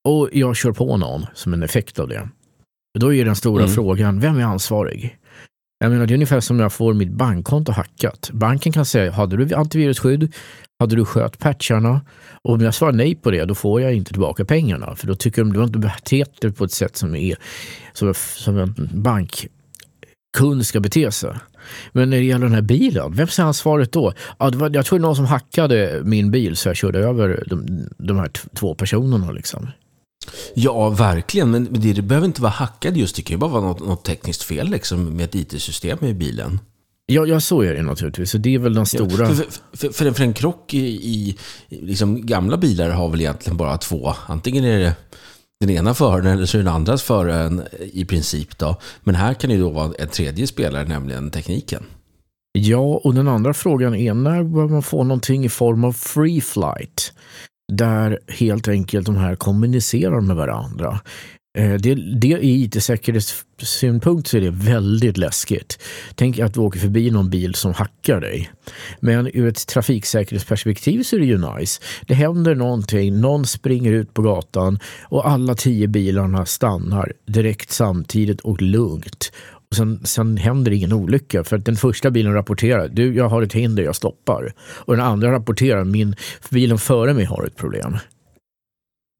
och 0.08 0.28
jag 0.32 0.56
kör 0.56 0.72
på 0.72 0.96
någon 0.96 1.26
som 1.34 1.52
en 1.52 1.62
effekt 1.62 1.98
av 1.98 2.08
det. 2.08 2.28
Då 2.98 3.14
är 3.14 3.24
den 3.24 3.36
stora 3.36 3.62
Mm. 3.62 3.74
frågan, 3.74 4.20
vem 4.20 4.38
är 4.38 4.42
ansvarig? 4.44 5.16
Jag 5.82 5.90
menar, 5.90 6.06
det 6.06 6.12
är 6.12 6.14
ungefär 6.14 6.40
som 6.40 6.56
när 6.56 6.64
jag 6.64 6.72
får 6.72 6.94
mitt 6.94 7.12
bankkonto 7.12 7.72
hackat. 7.72 8.30
Banken 8.32 8.72
kan 8.72 8.84
säga, 8.84 9.12
hade 9.12 9.36
du 9.36 9.54
antivirusskydd? 9.54 10.34
Hade 10.80 10.96
du 10.96 11.04
skött 11.04 11.38
patcharna? 11.38 12.00
Och 12.42 12.54
om 12.54 12.60
jag 12.60 12.74
svarar 12.74 12.92
nej 12.92 13.14
på 13.14 13.30
det, 13.30 13.44
då 13.44 13.54
får 13.54 13.80
jag 13.80 13.94
inte 13.94 14.12
tillbaka 14.12 14.44
pengarna. 14.44 14.96
För 14.96 15.06
då 15.06 15.14
tycker 15.14 15.42
de 15.42 15.48
att 15.48 15.54
du 15.54 15.60
har 15.60 15.66
inte 15.66 15.78
betett 15.78 16.40
dig 16.40 16.52
på 16.52 16.64
ett 16.64 16.72
sätt 16.72 16.96
som, 16.96 17.14
är, 17.14 17.36
som, 17.92 18.14
som 18.14 18.58
en 18.58 18.74
bankkund 18.92 20.66
ska 20.66 20.80
bete 20.80 21.12
sig. 21.12 21.34
Men 21.92 22.10
när 22.10 22.16
det 22.16 22.24
gäller 22.24 22.46
den 22.46 22.54
här 22.54 22.62
bilen, 22.62 23.12
vems 23.12 23.38
är 23.38 23.42
ansvaret 23.42 23.92
då? 23.92 24.12
Ja, 24.38 24.50
det 24.50 24.58
var, 24.58 24.70
jag 24.74 24.86
tror 24.86 24.98
det 24.98 25.02
var 25.02 25.08
någon 25.08 25.16
som 25.16 25.26
hackade 25.26 26.00
min 26.04 26.30
bil 26.30 26.56
så 26.56 26.68
jag 26.68 26.76
körde 26.76 26.98
över 26.98 27.44
de, 27.46 27.86
de 27.98 28.18
här 28.18 28.28
t- 28.28 28.48
två 28.54 28.74
personerna. 28.74 29.30
Liksom. 29.30 29.68
Ja, 30.54 30.88
verkligen. 30.88 31.50
Men 31.50 31.68
det, 31.70 31.92
det 31.92 32.02
behöver 32.02 32.26
inte 32.26 32.42
vara 32.42 32.52
hackad 32.52 32.96
just. 32.96 33.16
Det 33.16 33.22
kan 33.22 33.34
ju 33.34 33.38
bara 33.38 33.50
vara 33.50 33.62
något, 33.62 33.80
något 33.80 34.04
tekniskt 34.04 34.42
fel 34.42 34.68
liksom, 34.68 35.16
med 35.16 35.24
ett 35.24 35.34
IT-system 35.34 36.04
i 36.04 36.14
bilen. 36.14 36.58
Ja, 37.06 37.26
ja, 37.26 37.40
så 37.40 37.62
är 37.62 37.74
det 37.74 37.82
naturligtvis. 37.82 38.30
Så 38.30 38.38
det 38.38 38.54
är 38.54 38.58
väl 38.58 38.74
den 38.74 38.86
stora... 38.86 39.26
För, 39.26 39.34
för, 39.34 39.46
för, 39.72 39.88
för, 39.88 40.06
en, 40.06 40.14
för 40.14 40.22
en 40.24 40.32
krock 40.32 40.74
i, 40.74 40.86
i 40.88 41.38
liksom 41.68 42.26
gamla 42.26 42.56
bilar 42.56 42.90
har 42.90 43.08
väl 43.08 43.20
egentligen 43.20 43.56
bara 43.56 43.78
två. 43.78 44.14
Antingen 44.26 44.64
är 44.64 44.78
det 44.78 44.94
den 45.60 45.70
ena 45.70 45.94
föraren 45.94 46.26
eller 46.26 46.46
så 46.46 46.56
är 46.56 46.58
det 46.58 46.64
den 46.64 46.74
andras 46.74 47.02
föraren 47.02 47.62
i 47.92 48.04
princip. 48.04 48.58
Då. 48.58 48.76
Men 49.00 49.14
här 49.14 49.34
kan 49.34 49.50
det 49.50 49.56
då 49.56 49.70
vara 49.70 49.92
en 49.98 50.08
tredje 50.08 50.46
spelare, 50.46 50.84
nämligen 50.84 51.30
tekniken. 51.30 51.84
Ja, 52.58 53.00
och 53.04 53.14
den 53.14 53.28
andra 53.28 53.54
frågan 53.54 53.94
är 53.94 54.14
när 54.14 54.42
bör 54.42 54.68
man 54.68 54.82
få 54.82 55.04
någonting 55.04 55.44
i 55.44 55.48
form 55.48 55.84
av 55.84 55.92
free 55.92 56.40
flight? 56.40 57.12
Där 57.76 58.18
helt 58.28 58.68
enkelt 58.68 59.06
de 59.06 59.16
här 59.16 59.34
kommunicerar 59.34 60.20
med 60.20 60.36
varandra. 60.36 61.00
Eh, 61.58 61.74
det, 61.74 61.94
det 61.94 62.26
i 62.26 62.64
it-säkerhetssynpunkt 62.64 64.26
så 64.28 64.36
är 64.36 64.40
det 64.40 64.50
väldigt 64.50 65.16
läskigt. 65.16 65.78
Tänk 66.14 66.38
att 66.38 66.54
du 66.54 66.60
åker 66.60 66.80
förbi 66.80 67.10
någon 67.10 67.30
bil 67.30 67.54
som 67.54 67.74
hackar 67.74 68.20
dig. 68.20 68.50
Men 69.00 69.30
ur 69.34 69.48
ett 69.48 69.66
trafiksäkerhetsperspektiv 69.66 71.02
så 71.02 71.16
är 71.16 71.20
det 71.20 71.26
ju 71.26 71.56
nice. 71.56 71.82
Det 72.06 72.14
händer 72.14 72.54
någonting, 72.54 73.20
någon 73.20 73.46
springer 73.46 73.92
ut 73.92 74.14
på 74.14 74.22
gatan 74.22 74.78
och 75.04 75.28
alla 75.28 75.54
tio 75.54 75.88
bilarna 75.88 76.46
stannar 76.46 77.12
direkt 77.26 77.70
samtidigt 77.70 78.40
och 78.40 78.62
lugnt. 78.62 79.32
Sen, 79.76 80.06
sen 80.06 80.36
händer 80.36 80.70
ingen 80.70 80.92
olycka 80.92 81.44
för 81.44 81.56
att 81.58 81.64
den 81.64 81.76
första 81.76 82.10
bilen 82.10 82.34
rapporterar 82.34 82.88
du 82.88 83.14
jag 83.14 83.28
har 83.28 83.42
ett 83.42 83.52
hinder, 83.52 83.82
jag 83.82 83.96
stoppar. 83.96 84.52
Och 84.60 84.96
den 84.96 85.04
andra 85.06 85.32
rapporterar 85.32 85.84
min 85.84 86.16
bilen 86.50 86.78
före 86.78 87.14
mig 87.14 87.24
har 87.24 87.44
ett 87.44 87.56
problem. 87.56 87.96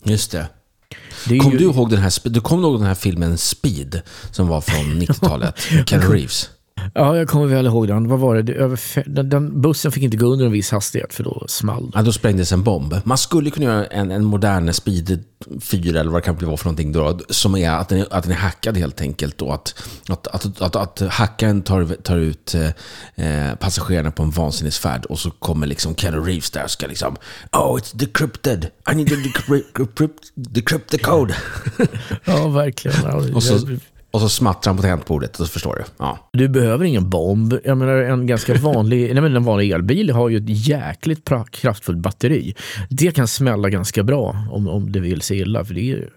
Just 0.05 0.31
det. 0.33 0.49
Det 1.29 1.38
Kom 1.38 1.53
ju- 1.53 1.59
du 1.59 1.65
ihåg 1.65 1.91
den 1.91 1.99
här, 1.99 2.29
du 2.29 2.41
kommer 2.41 2.62
ihåg 2.69 2.79
den 2.81 2.87
här 2.87 2.95
filmen 2.95 3.38
Speed 3.38 4.01
som 4.31 4.49
var 4.49 4.61
från 4.61 4.99
90-talet? 5.03 5.59
med 5.73 5.88
Ken 5.88 6.01
Reeves. 6.01 6.51
Ja, 6.95 7.16
jag 7.16 7.29
kommer 7.29 7.47
väl 7.47 7.66
ihåg 7.66 7.88
den. 7.88 8.09
Vad 8.09 8.18
var 8.18 8.35
det? 8.35 8.42
det 8.42 8.53
över, 8.53 8.81
den, 9.07 9.29
den 9.29 9.61
bussen 9.61 9.92
fick 9.92 10.03
inte 10.03 10.16
gå 10.16 10.27
under 10.27 10.47
en 10.47 10.53
viss 10.53 10.71
hastighet 10.71 11.14
för 11.14 11.25
då 11.25 11.45
small 11.49 11.90
det. 11.90 11.99
Ja, 11.99 12.03
då 12.03 12.12
sprängdes 12.12 12.53
en 12.53 12.62
bomb. 12.62 12.95
Man 13.05 13.18
skulle 13.18 13.51
kunna 13.51 13.66
göra 13.66 13.87
en, 13.87 14.11
en 14.11 14.25
modern 14.25 14.73
Speed 14.73 15.25
4 15.61 16.01
eller 16.01 16.11
vad 16.11 16.23
det 16.23 16.25
kan 16.25 16.37
bli 16.37 16.47
vara 16.47 16.57
för 16.57 16.64
någonting 16.64 16.92
då, 16.92 17.18
som 17.29 17.57
är 17.57 17.71
att 17.71 17.88
den 17.88 17.99
är, 17.99 18.07
att 18.11 18.23
den 18.23 18.33
är 18.33 18.37
hackad 18.37 18.77
helt 18.77 19.01
enkelt. 19.01 19.38
Då, 19.38 19.53
att, 19.53 19.75
att, 20.09 20.27
att, 20.27 20.62
att, 20.62 20.77
att 20.77 21.12
hackaren 21.12 21.62
tar, 21.62 21.85
tar 22.03 22.16
ut 22.16 22.55
eh, 22.55 23.55
passagerarna 23.55 24.11
på 24.11 24.23
en 24.23 24.31
vansinnesfärd 24.31 25.05
och 25.05 25.18
så 25.18 25.31
kommer 25.31 25.66
liksom 25.66 25.95
Ken 25.95 26.25
Reeves 26.25 26.51
där 26.51 26.64
och 26.64 26.71
ska 26.71 26.87
liksom 26.87 27.16
Oh, 27.53 27.79
it's 27.79 27.97
decrypted. 27.97 28.71
I 28.92 28.95
need 28.95 29.09
to 29.09 29.14
decrypt, 29.14 29.77
decrypt, 29.79 30.33
decrypt 30.35 30.90
the 30.90 30.99
code. 30.99 31.35
Ja, 32.25 32.49
verkligen. 32.49 32.97
Ja, 33.05 33.35
Och 33.35 33.42
så, 33.42 33.59
och 34.12 34.20
så 34.20 34.29
smattrar 34.29 34.70
han 34.70 34.77
på 34.77 34.83
tangentbordet, 34.83 35.37
så 35.37 35.46
förstår 35.46 35.75
du. 35.77 35.85
Ja. 35.98 36.31
Du 36.33 36.48
behöver 36.48 36.85
ingen 36.85 37.11
bomb. 37.11 37.55
Jag 37.64 37.79
menar 37.79 37.92
en 37.96 38.27
ganska 38.27 38.55
vanlig, 38.55 39.01
nej 39.14 39.22
men 39.22 39.37
en 39.37 39.44
vanlig 39.44 39.70
elbil 39.70 40.11
har 40.11 40.29
ju 40.29 40.37
ett 40.37 40.66
jäkligt 40.66 41.29
kraftfullt 41.51 41.98
batteri. 41.98 42.55
Det 42.90 43.12
kan 43.12 43.29
smälla 43.29 43.68
ganska 43.70 44.03
bra 44.03 44.46
om, 44.51 44.68
om 44.68 44.92
det 44.92 45.01
vill 45.01 45.22
sig 45.22 45.38
illa. 45.38 45.64
För 45.64 45.75
det 45.75 45.81
är, 45.81 45.85
ju- 45.85 46.11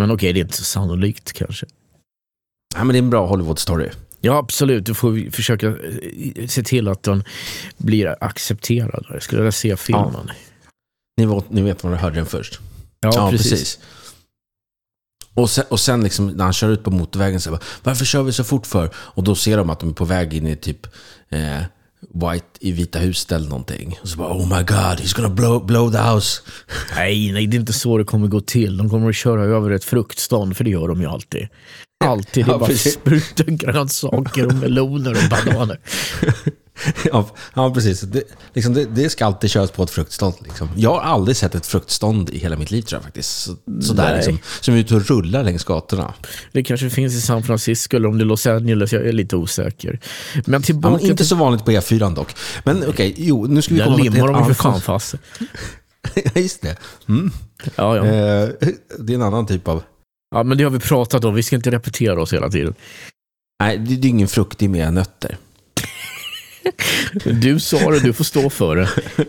men 0.00 0.10
okej, 0.10 0.32
det 0.32 0.40
är 0.40 0.42
inte 0.44 0.56
så 0.56 0.64
sannolikt 0.64 1.32
kanske. 1.32 1.66
ja, 2.74 2.84
men 2.84 2.88
det 2.88 2.96
är 2.96 3.02
en 3.02 3.10
bra 3.10 3.26
Hollywood-story. 3.36 3.90
Ja, 4.20 4.36
absolut. 4.38 4.86
Du 4.86 4.94
får 4.94 5.30
försöka 5.30 5.66
eh, 5.66 6.46
se 6.48 6.62
till 6.62 6.88
att 6.88 7.02
den 7.02 7.24
blir 7.76 8.16
accepterad. 8.20 9.06
Jag 9.10 9.22
skulle 9.22 9.40
vilja 9.42 9.52
se 9.52 9.76
filmen. 9.76 10.30
Ni 11.16 11.26
vet, 11.26 11.50
ni 11.50 11.62
vet 11.62 11.84
var 11.84 11.90
ni 11.90 11.96
hörde 11.96 12.16
den 12.16 12.26
först. 12.26 12.60
Ja, 13.00 13.28
precis. 13.30 13.78
Och 15.36 15.50
sen, 15.50 15.64
och 15.68 15.80
sen 15.80 16.04
liksom, 16.04 16.26
när 16.26 16.44
han 16.44 16.52
kör 16.52 16.68
ut 16.68 16.84
på 16.84 16.90
motorvägen 16.90 17.40
så 17.40 17.50
bara, 17.50 17.60
varför 17.82 18.04
kör 18.04 18.22
vi 18.22 18.32
så 18.32 18.44
fort 18.44 18.66
för? 18.66 18.90
Och 18.96 19.24
då 19.24 19.34
ser 19.34 19.56
de 19.56 19.70
att 19.70 19.80
de 19.80 19.88
är 19.88 19.94
på 19.94 20.04
väg 20.04 20.34
in 20.34 20.46
i 20.46 20.56
typ 20.56 20.86
eh, 21.28 21.62
White 22.00 22.46
i 22.60 22.72
Vita 22.72 22.98
huset 22.98 23.32
eller 23.32 23.48
någonting. 23.48 23.98
Och 24.02 24.08
så 24.08 24.18
bara, 24.18 24.32
oh 24.32 24.48
my 24.48 24.62
god, 24.62 25.00
he's 25.00 25.16
gonna 25.16 25.34
blow, 25.34 25.66
blow 25.66 25.92
the 25.92 25.98
house. 25.98 26.42
Nej, 26.96 27.32
nej, 27.32 27.46
det 27.46 27.56
är 27.56 27.58
inte 27.58 27.72
så 27.72 27.98
det 27.98 28.04
kommer 28.04 28.28
gå 28.28 28.40
till. 28.40 28.76
De 28.76 28.90
kommer 28.90 29.08
att 29.08 29.16
köra 29.16 29.42
över 29.44 29.70
ett 29.70 29.84
fruktstånd, 29.84 30.56
för 30.56 30.64
det 30.64 30.70
gör 30.70 30.88
de 30.88 31.00
ju 31.00 31.06
alltid. 31.06 31.48
Alltid. 32.04 32.44
Det 32.44 32.50
är 32.50 32.52
Ja, 32.52 32.58
bara 32.58 32.74
spruta 32.74 33.44
grönsaker 33.46 34.46
och 34.46 34.54
meloner 34.54 35.10
och 35.10 35.30
bananer. 35.30 35.80
Ja, 37.12 37.28
ja 37.54 37.74
precis. 37.74 38.00
Det, 38.00 38.22
liksom, 38.52 38.74
det, 38.74 38.84
det 38.84 39.10
ska 39.10 39.26
alltid 39.26 39.50
köras 39.50 39.70
på 39.70 39.82
ett 39.82 39.90
fruktstånd. 39.90 40.34
Liksom. 40.44 40.68
Jag 40.76 40.90
har 40.90 41.00
aldrig 41.00 41.36
sett 41.36 41.54
ett 41.54 41.66
fruktstånd 41.66 42.30
i 42.30 42.38
hela 42.38 42.56
mitt 42.56 42.70
liv 42.70 42.82
tror 42.82 42.98
jag 42.98 43.04
faktiskt. 43.04 43.30
Så, 43.30 43.56
sådär 43.80 44.16
liksom, 44.16 44.38
som 44.60 44.74
är 44.74 44.78
ute 44.78 44.94
och 44.94 45.06
rullar 45.06 45.44
längs 45.44 45.64
gatorna. 45.64 46.14
Det 46.52 46.62
kanske 46.62 46.90
finns 46.90 47.14
i 47.14 47.20
San 47.20 47.42
Francisco 47.42 47.96
eller 47.96 48.08
om 48.08 48.18
det 48.18 48.24
är 48.24 48.26
Los 48.26 48.46
Angeles, 48.46 48.92
jag 48.92 49.06
är 49.06 49.12
lite 49.12 49.36
osäker. 49.36 50.00
Men 50.46 50.52
Ja, 50.52 50.60
tillbaka 50.60 50.96
men 50.96 51.04
inte 51.04 51.16
till... 51.16 51.28
så 51.28 51.36
vanligt 51.36 51.64
på 51.64 51.70
E4 51.70 52.14
dock. 52.14 52.34
Men 52.64 52.84
okej, 52.88 53.14
jo, 53.16 53.46
nu 53.46 53.62
ska 53.62 53.74
vi 53.74 53.78
Där 53.80 53.84
komma 53.86 53.96
till 53.96 54.12
limmar 54.12 54.28
ett 54.28 54.34
de 54.34 54.48
ju 54.48 54.54
för 54.54 54.68
annat 54.68 54.82
fan 54.84 55.00
fast. 55.00 55.14
Ja, 56.14 56.40
just 56.40 56.62
det. 56.62 56.76
Mm. 57.08 57.30
Ja, 57.76 57.96
ja. 57.96 58.04
Eh, 58.04 58.48
det 58.98 59.12
är 59.12 59.14
en 59.14 59.22
annan 59.22 59.46
typ 59.46 59.68
av... 59.68 59.82
ja, 60.34 60.42
men 60.42 60.58
det 60.58 60.64
har 60.64 60.70
vi 60.70 60.78
pratat 60.78 61.24
om. 61.24 61.34
Vi 61.34 61.42
ska 61.42 61.56
inte 61.56 61.70
repetera 61.70 62.22
oss 62.22 62.32
hela 62.32 62.50
tiden. 62.50 62.74
Nej, 63.60 63.78
det 63.78 63.96
det 63.96 64.08
är 64.08 64.10
ingen 64.10 64.28
frukt, 64.28 64.58
det 64.58 64.64
är 64.64 64.68
mer 64.68 64.90
nötter. 64.90 65.36
Du 67.24 67.60
sa 67.60 67.90
det, 67.90 68.00
du 68.00 68.12
får 68.12 68.24
stå 68.24 68.50
för 68.50 68.76
det. 68.76 68.88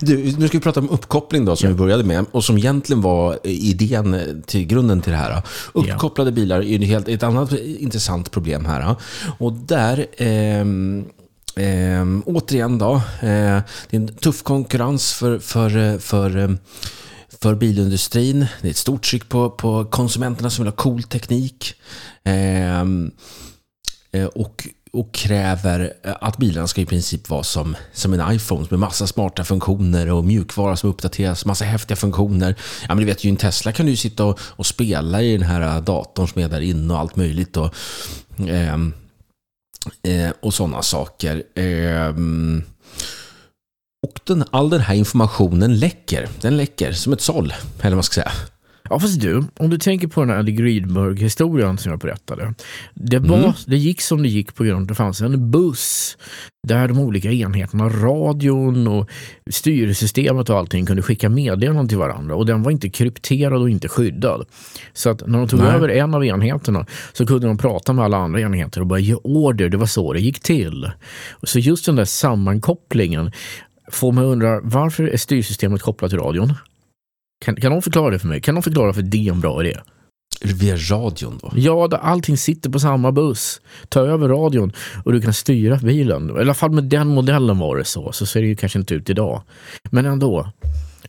Du, 0.00 0.16
nu 0.38 0.48
ska 0.48 0.58
vi 0.58 0.62
prata 0.62 0.80
om 0.80 0.90
uppkoppling 0.90 1.44
då, 1.44 1.56
som 1.56 1.68
vi 1.68 1.74
började 1.74 2.04
med. 2.04 2.24
Och 2.30 2.44
som 2.44 2.58
egentligen 2.58 3.02
var 3.02 3.38
idén 3.46 4.42
till 4.46 4.66
grunden 4.66 5.00
till 5.00 5.12
det 5.12 5.18
här. 5.18 5.42
Uppkopplade 5.72 6.32
bilar 6.32 6.60
är 6.60 6.78
helt, 6.78 7.08
ett 7.08 7.22
annat 7.22 7.52
intressant 7.52 8.30
problem 8.30 8.64
här. 8.64 8.96
Och 9.38 9.52
där... 9.52 10.06
ehm, 10.16 11.04
ehm, 11.56 12.22
återigen 12.26 12.78
då, 12.78 12.94
eh, 12.94 13.60
det 13.90 13.90
är 13.90 13.96
en 13.96 14.08
tuff 14.08 14.42
konkurrens 14.42 15.12
för, 15.12 15.38
för, 15.38 15.98
för, 15.98 16.36
ehm, 16.36 16.58
för 17.42 17.54
bilindustrin. 17.54 18.46
Det 18.60 18.68
är 18.68 18.70
ett 18.70 18.76
stort 18.76 19.02
tryck 19.02 19.28
på, 19.28 19.50
på 19.50 19.84
konsumenterna 19.84 20.50
som 20.50 20.64
vill 20.64 20.72
ha 20.72 20.76
cool 20.76 21.02
teknik. 21.02 21.74
Ehm, 22.24 23.10
eh, 24.12 24.26
och, 24.26 24.68
och 24.92 25.14
kräver 25.14 25.92
eh, 26.02 26.12
att 26.20 26.36
bilarna 26.36 26.66
ska 26.66 26.80
i 26.80 26.86
princip 26.86 27.28
vara 27.30 27.42
som, 27.42 27.76
som 27.92 28.12
en 28.12 28.34
iPhone 28.34 28.66
med 28.70 28.78
massa 28.78 29.06
smarta 29.06 29.44
funktioner 29.44 30.10
och 30.10 30.24
mjukvara 30.24 30.76
som 30.76 30.90
uppdateras, 30.90 31.44
massa 31.44 31.64
häftiga 31.64 31.96
funktioner. 31.96 32.54
Ja, 32.82 32.88
men 32.88 32.96
du 32.96 33.04
vet 33.04 33.24
ju, 33.24 33.28
i 33.28 33.30
en 33.30 33.36
Tesla 33.36 33.72
kan 33.72 33.86
du 33.86 33.92
ju 33.92 33.96
sitta 33.96 34.24
och, 34.24 34.40
och 34.42 34.66
spela 34.66 35.22
i 35.22 35.36
den 35.36 35.46
här 35.46 35.60
eh, 35.60 35.82
datorn 35.82 36.28
som 36.28 36.42
är 36.42 36.48
där 36.48 36.60
inne 36.60 36.94
och 36.94 37.00
allt 37.00 37.16
möjligt. 37.16 37.56
Och, 37.56 37.74
ehm, 38.48 38.94
eh, 40.02 40.30
och 40.40 40.54
sådana 40.54 40.82
saker. 40.82 41.42
Eh, 41.54 42.14
och 44.06 44.20
den, 44.24 44.44
all 44.50 44.70
den 44.70 44.80
här 44.80 44.94
informationen 44.94 45.78
läcker. 45.78 46.28
Den 46.40 46.56
läcker 46.56 46.92
som 46.92 47.12
ett 47.12 47.20
såll, 47.20 47.54
eller 47.80 47.90
vad 47.90 47.96
man 47.96 48.02
ska 48.02 48.14
säga. 48.14 48.32
Ja, 48.92 48.98
fast 48.98 49.20
du, 49.20 49.44
om 49.58 49.70
du 49.70 49.78
tänker 49.78 50.08
på 50.08 50.20
den 50.20 50.30
här 50.30 50.38
Andy 50.38 50.52
Greenberg-historien 50.52 51.78
som 51.78 51.90
jag 51.90 52.00
berättade. 52.00 52.54
Det, 52.94 53.18
var, 53.18 53.54
det 53.66 53.76
gick 53.76 54.00
som 54.00 54.22
det 54.22 54.28
gick 54.28 54.54
på 54.54 54.64
grund 54.64 54.76
av 54.76 54.82
att 54.82 54.88
det 54.88 54.94
fanns 54.94 55.20
en 55.20 55.50
buss 55.50 56.16
där 56.68 56.88
de 56.88 56.98
olika 56.98 57.30
enheterna, 57.30 57.88
radion 57.88 58.86
och 58.86 59.10
styrsystemet 59.50 60.50
och 60.50 60.58
allting 60.58 60.86
kunde 60.86 61.02
skicka 61.02 61.28
meddelanden 61.28 61.88
till 61.88 61.98
varandra. 61.98 62.34
Och 62.34 62.46
den 62.46 62.62
var 62.62 62.70
inte 62.70 62.88
krypterad 62.88 63.62
och 63.62 63.70
inte 63.70 63.88
skyddad. 63.88 64.46
Så 64.92 65.10
att 65.10 65.26
när 65.26 65.38
de 65.38 65.48
tog 65.48 65.60
Nej. 65.60 65.74
över 65.74 65.88
en 65.88 66.14
av 66.14 66.24
enheterna 66.24 66.86
så 67.12 67.26
kunde 67.26 67.46
de 67.46 67.58
prata 67.58 67.92
med 67.92 68.04
alla 68.04 68.16
andra 68.16 68.40
enheter 68.40 68.80
och 68.80 68.86
bara 68.86 68.98
ge 68.98 69.14
order. 69.14 69.68
Det 69.68 69.76
var 69.76 69.86
så 69.86 70.12
det 70.12 70.20
gick 70.20 70.40
till. 70.40 70.90
Så 71.42 71.58
just 71.58 71.86
den 71.86 71.96
där 71.96 72.04
sammankopplingen 72.04 73.32
får 73.90 74.12
mig 74.12 74.24
undra 74.24 74.60
varför 74.60 75.04
är 75.04 75.16
styrsystemet 75.16 75.82
kopplat 75.82 76.10
till 76.10 76.18
radion? 76.18 76.54
Kan, 77.42 77.56
kan 77.56 77.72
någon 77.72 77.82
förklara 77.82 78.10
det 78.10 78.18
för 78.18 78.28
mig? 78.28 78.40
Kan 78.40 78.54
någon 78.54 78.62
förklara 78.62 78.92
för 78.92 79.02
det 79.02 79.28
en 79.28 79.40
bra 79.40 79.64
idé? 79.64 79.78
Via 80.44 80.76
radion 80.76 81.38
då. 81.42 81.52
Ja, 81.56 81.88
där 81.88 81.98
allting 81.98 82.36
sitter 82.36 82.70
på 82.70 82.78
samma 82.78 83.12
buss. 83.12 83.60
Ta 83.88 84.00
över 84.00 84.28
radion 84.28 84.72
och 85.04 85.12
du 85.12 85.20
kan 85.20 85.34
styra 85.34 85.76
bilen. 85.76 86.36
I 86.36 86.40
alla 86.40 86.54
fall 86.54 86.70
med 86.70 86.84
den 86.84 87.08
modellen 87.08 87.58
var 87.58 87.76
det 87.76 87.84
så. 87.84 88.12
Så 88.12 88.26
ser 88.26 88.40
det 88.40 88.46
ju 88.46 88.56
kanske 88.56 88.78
inte 88.78 88.94
ut 88.94 89.10
idag. 89.10 89.42
Men 89.90 90.06
ändå. 90.06 90.52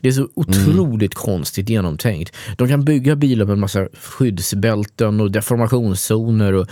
Det 0.02 0.08
är 0.08 0.12
så 0.12 0.28
otroligt 0.36 1.14
konstigt 1.14 1.70
genomtänkt. 1.70 2.36
De 2.58 2.68
kan 2.68 2.86
bygga 2.86 3.16
bilar 3.16 3.46
med 3.46 3.54
en 3.54 3.60
massa 3.60 3.88
skyddsbälten 4.02 5.20
och 5.20 5.32
deformationszoner 5.32 6.54
och 6.54 6.68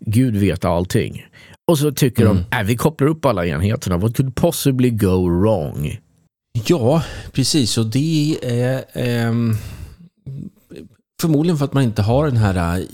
gud 0.00 0.36
vet 0.36 0.64
allting. 0.64 1.26
Och 1.70 1.78
så 1.78 1.92
tycker 1.92 2.24
de, 2.24 2.36
äh, 2.36 2.62
vi 2.64 2.76
kopplar 2.76 3.08
upp 3.08 3.24
alla 3.24 3.46
enheterna. 3.46 3.96
What 3.96 4.16
could 4.16 4.34
possibly 4.34 4.90
go 4.90 5.28
wrong? 5.28 5.98
Ja, 6.52 7.02
precis. 7.32 7.78
Och 7.78 7.86
det 7.86 8.38
är 8.42 8.76
eh, 8.94 9.32
förmodligen 11.20 11.58
för 11.58 11.64
att 11.64 11.72
man 11.72 11.82
inte 11.82 12.02
har 12.02 12.26
den 12.26 12.36
här 12.36 12.78
eh, 12.78 12.84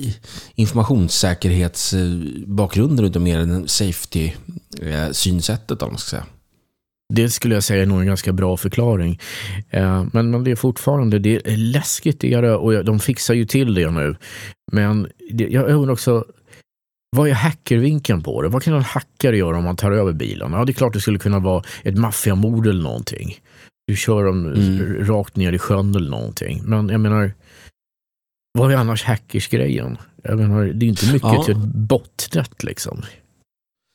informationssäkerhetsbakgrunden 0.55 3.05
utan 3.05 3.23
mer 3.23 3.39
den 3.39 3.69
safety-synsättet. 3.69 5.83
Eh, 5.83 5.89
det 7.15 7.31
skulle 7.31 7.55
jag 7.55 7.65
säga 7.65 7.83
är 7.83 7.87
nog 7.87 8.01
en 8.01 8.07
ganska 8.07 8.33
bra 8.33 8.57
förklaring. 8.57 9.21
Eh, 9.71 10.05
men, 10.13 10.45
det 10.45 10.51
är 10.51 10.57
fortfarande 10.57 11.19
det 11.19 11.47
är 11.47 11.57
läskigt 11.57 12.25
är 12.25 12.43
det 12.43 12.55
och 12.55 12.85
de 12.85 13.01
fixar 13.01 13.35
ju 13.35 13.45
till 13.45 13.75
det 13.75 13.91
nu. 13.91 14.17
Men 14.73 15.09
jag 15.31 15.69
undrar 15.69 15.93
också, 15.93 16.25
vad 17.17 17.29
är 17.29 17.33
hackervinkeln 17.33 18.23
på 18.23 18.43
det? 18.43 18.49
Vad 18.49 18.63
kan 18.63 18.75
en 18.75 18.83
hackare 18.83 19.37
göra 19.37 19.59
om 19.59 19.65
man 19.65 19.77
tar 19.77 19.93
över 19.93 20.13
bilen? 20.13 20.53
Ja, 20.53 20.65
det 20.65 20.73
är 20.73 20.75
klart 20.75 20.93
det 20.93 21.01
skulle 21.01 21.19
kunna 21.19 21.39
vara 21.39 21.63
ett 21.83 21.99
maffiamord 21.99 22.67
eller 22.67 22.83
någonting. 22.83 23.39
Du 23.89 23.97
kör 23.97 24.25
dem 24.25 24.47
Mm. 24.47 25.05
rakt 25.05 25.37
ner 25.37 25.53
i 25.53 25.59
sjön 25.59 25.95
eller 25.95 26.11
någonting. 26.11 26.63
Men 26.65 26.89
jag 26.89 27.01
menar, 27.01 27.33
vad 28.59 28.73
är 28.73 28.77
annars 28.77 29.05
hackersgrejen? 29.05 29.99
Jag 30.23 30.39
menar, 30.39 30.65
det 30.65 30.87
är 30.87 30.89
inte 30.89 31.07
mycket 31.13 31.23
Ja. 31.33 31.43
till 31.45 31.53
ett 31.57 31.65
botnet 31.75 32.63
liksom. 32.63 33.03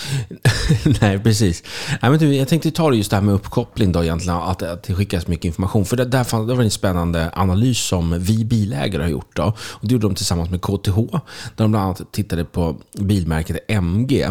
Nej, 1.01 1.19
precis. 1.19 1.63
Nej, 2.01 2.12
men 2.12 2.19
du, 2.19 2.36
jag 2.36 2.47
tänkte 2.47 2.71
ta 2.71 2.93
just 2.93 3.10
det 3.10 3.15
här 3.15 3.23
med 3.23 3.34
uppkoppling 3.36 3.91
då 3.91 4.03
egentligen, 4.03 4.38
att, 4.38 4.62
att 4.62 4.84
det 4.84 4.93
skickas 4.93 5.27
mycket 5.27 5.45
information. 5.45 5.86
För 5.86 5.97
det, 5.97 6.06
där 6.06 6.23
fann, 6.23 6.47
det 6.47 6.53
var 6.56 6.63
en 6.63 6.71
spännande 6.71 7.32
analys 7.34 7.79
som 7.79 8.19
vi 8.19 8.45
bilägare 8.45 9.03
har 9.03 9.10
gjort. 9.10 9.36
Då. 9.36 9.43
Och 9.60 9.88
det 9.88 9.91
gjorde 9.93 10.08
de 10.08 10.15
tillsammans 10.15 10.49
med 10.49 10.62
KTH, 10.62 10.95
där 10.95 11.19
de 11.56 11.71
bland 11.71 11.75
annat 11.75 12.12
tittade 12.12 12.45
på 12.45 12.75
bilmärket 12.99 13.58
MG. 13.67 14.27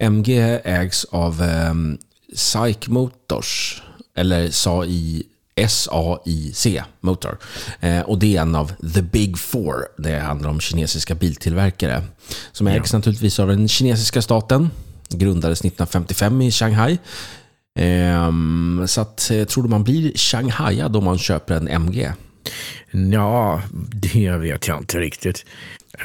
MG 0.00 0.38
ägs 0.64 1.04
av 1.04 1.42
eh, 1.42 1.74
SAIC 2.34 2.88
Motors, 2.88 3.82
eller 4.16 4.50
SAI, 4.50 5.22
SAIC 5.66 6.80
Motor. 7.00 7.38
Eh, 7.80 8.00
och 8.00 8.18
det 8.18 8.36
är 8.36 8.42
en 8.42 8.54
av 8.54 8.72
the 8.94 9.02
big 9.02 9.38
four. 9.38 9.74
Det 9.98 10.18
handlar 10.18 10.50
om 10.50 10.60
kinesiska 10.60 11.14
biltillverkare. 11.14 12.02
Som 12.52 12.66
ägs 12.66 12.92
naturligtvis 12.92 13.38
av 13.38 13.48
den 13.48 13.68
kinesiska 13.68 14.22
staten. 14.22 14.70
Grundades 15.08 15.60
1955 15.60 16.42
i 16.42 16.50
Shanghai. 16.50 16.98
Ehm, 17.78 18.84
så 18.88 19.00
att, 19.00 19.30
eh, 19.30 19.44
tror 19.44 19.62
du 19.62 19.68
man 19.68 19.84
blir 19.84 20.12
Shanghaiad 20.16 20.96
om 20.96 21.04
man 21.04 21.18
köper 21.18 21.54
en 21.54 21.68
MG? 21.68 22.12
Ja, 23.12 23.62
det 23.92 24.30
vet 24.30 24.68
jag 24.68 24.78
inte 24.78 24.98
riktigt. 24.98 25.44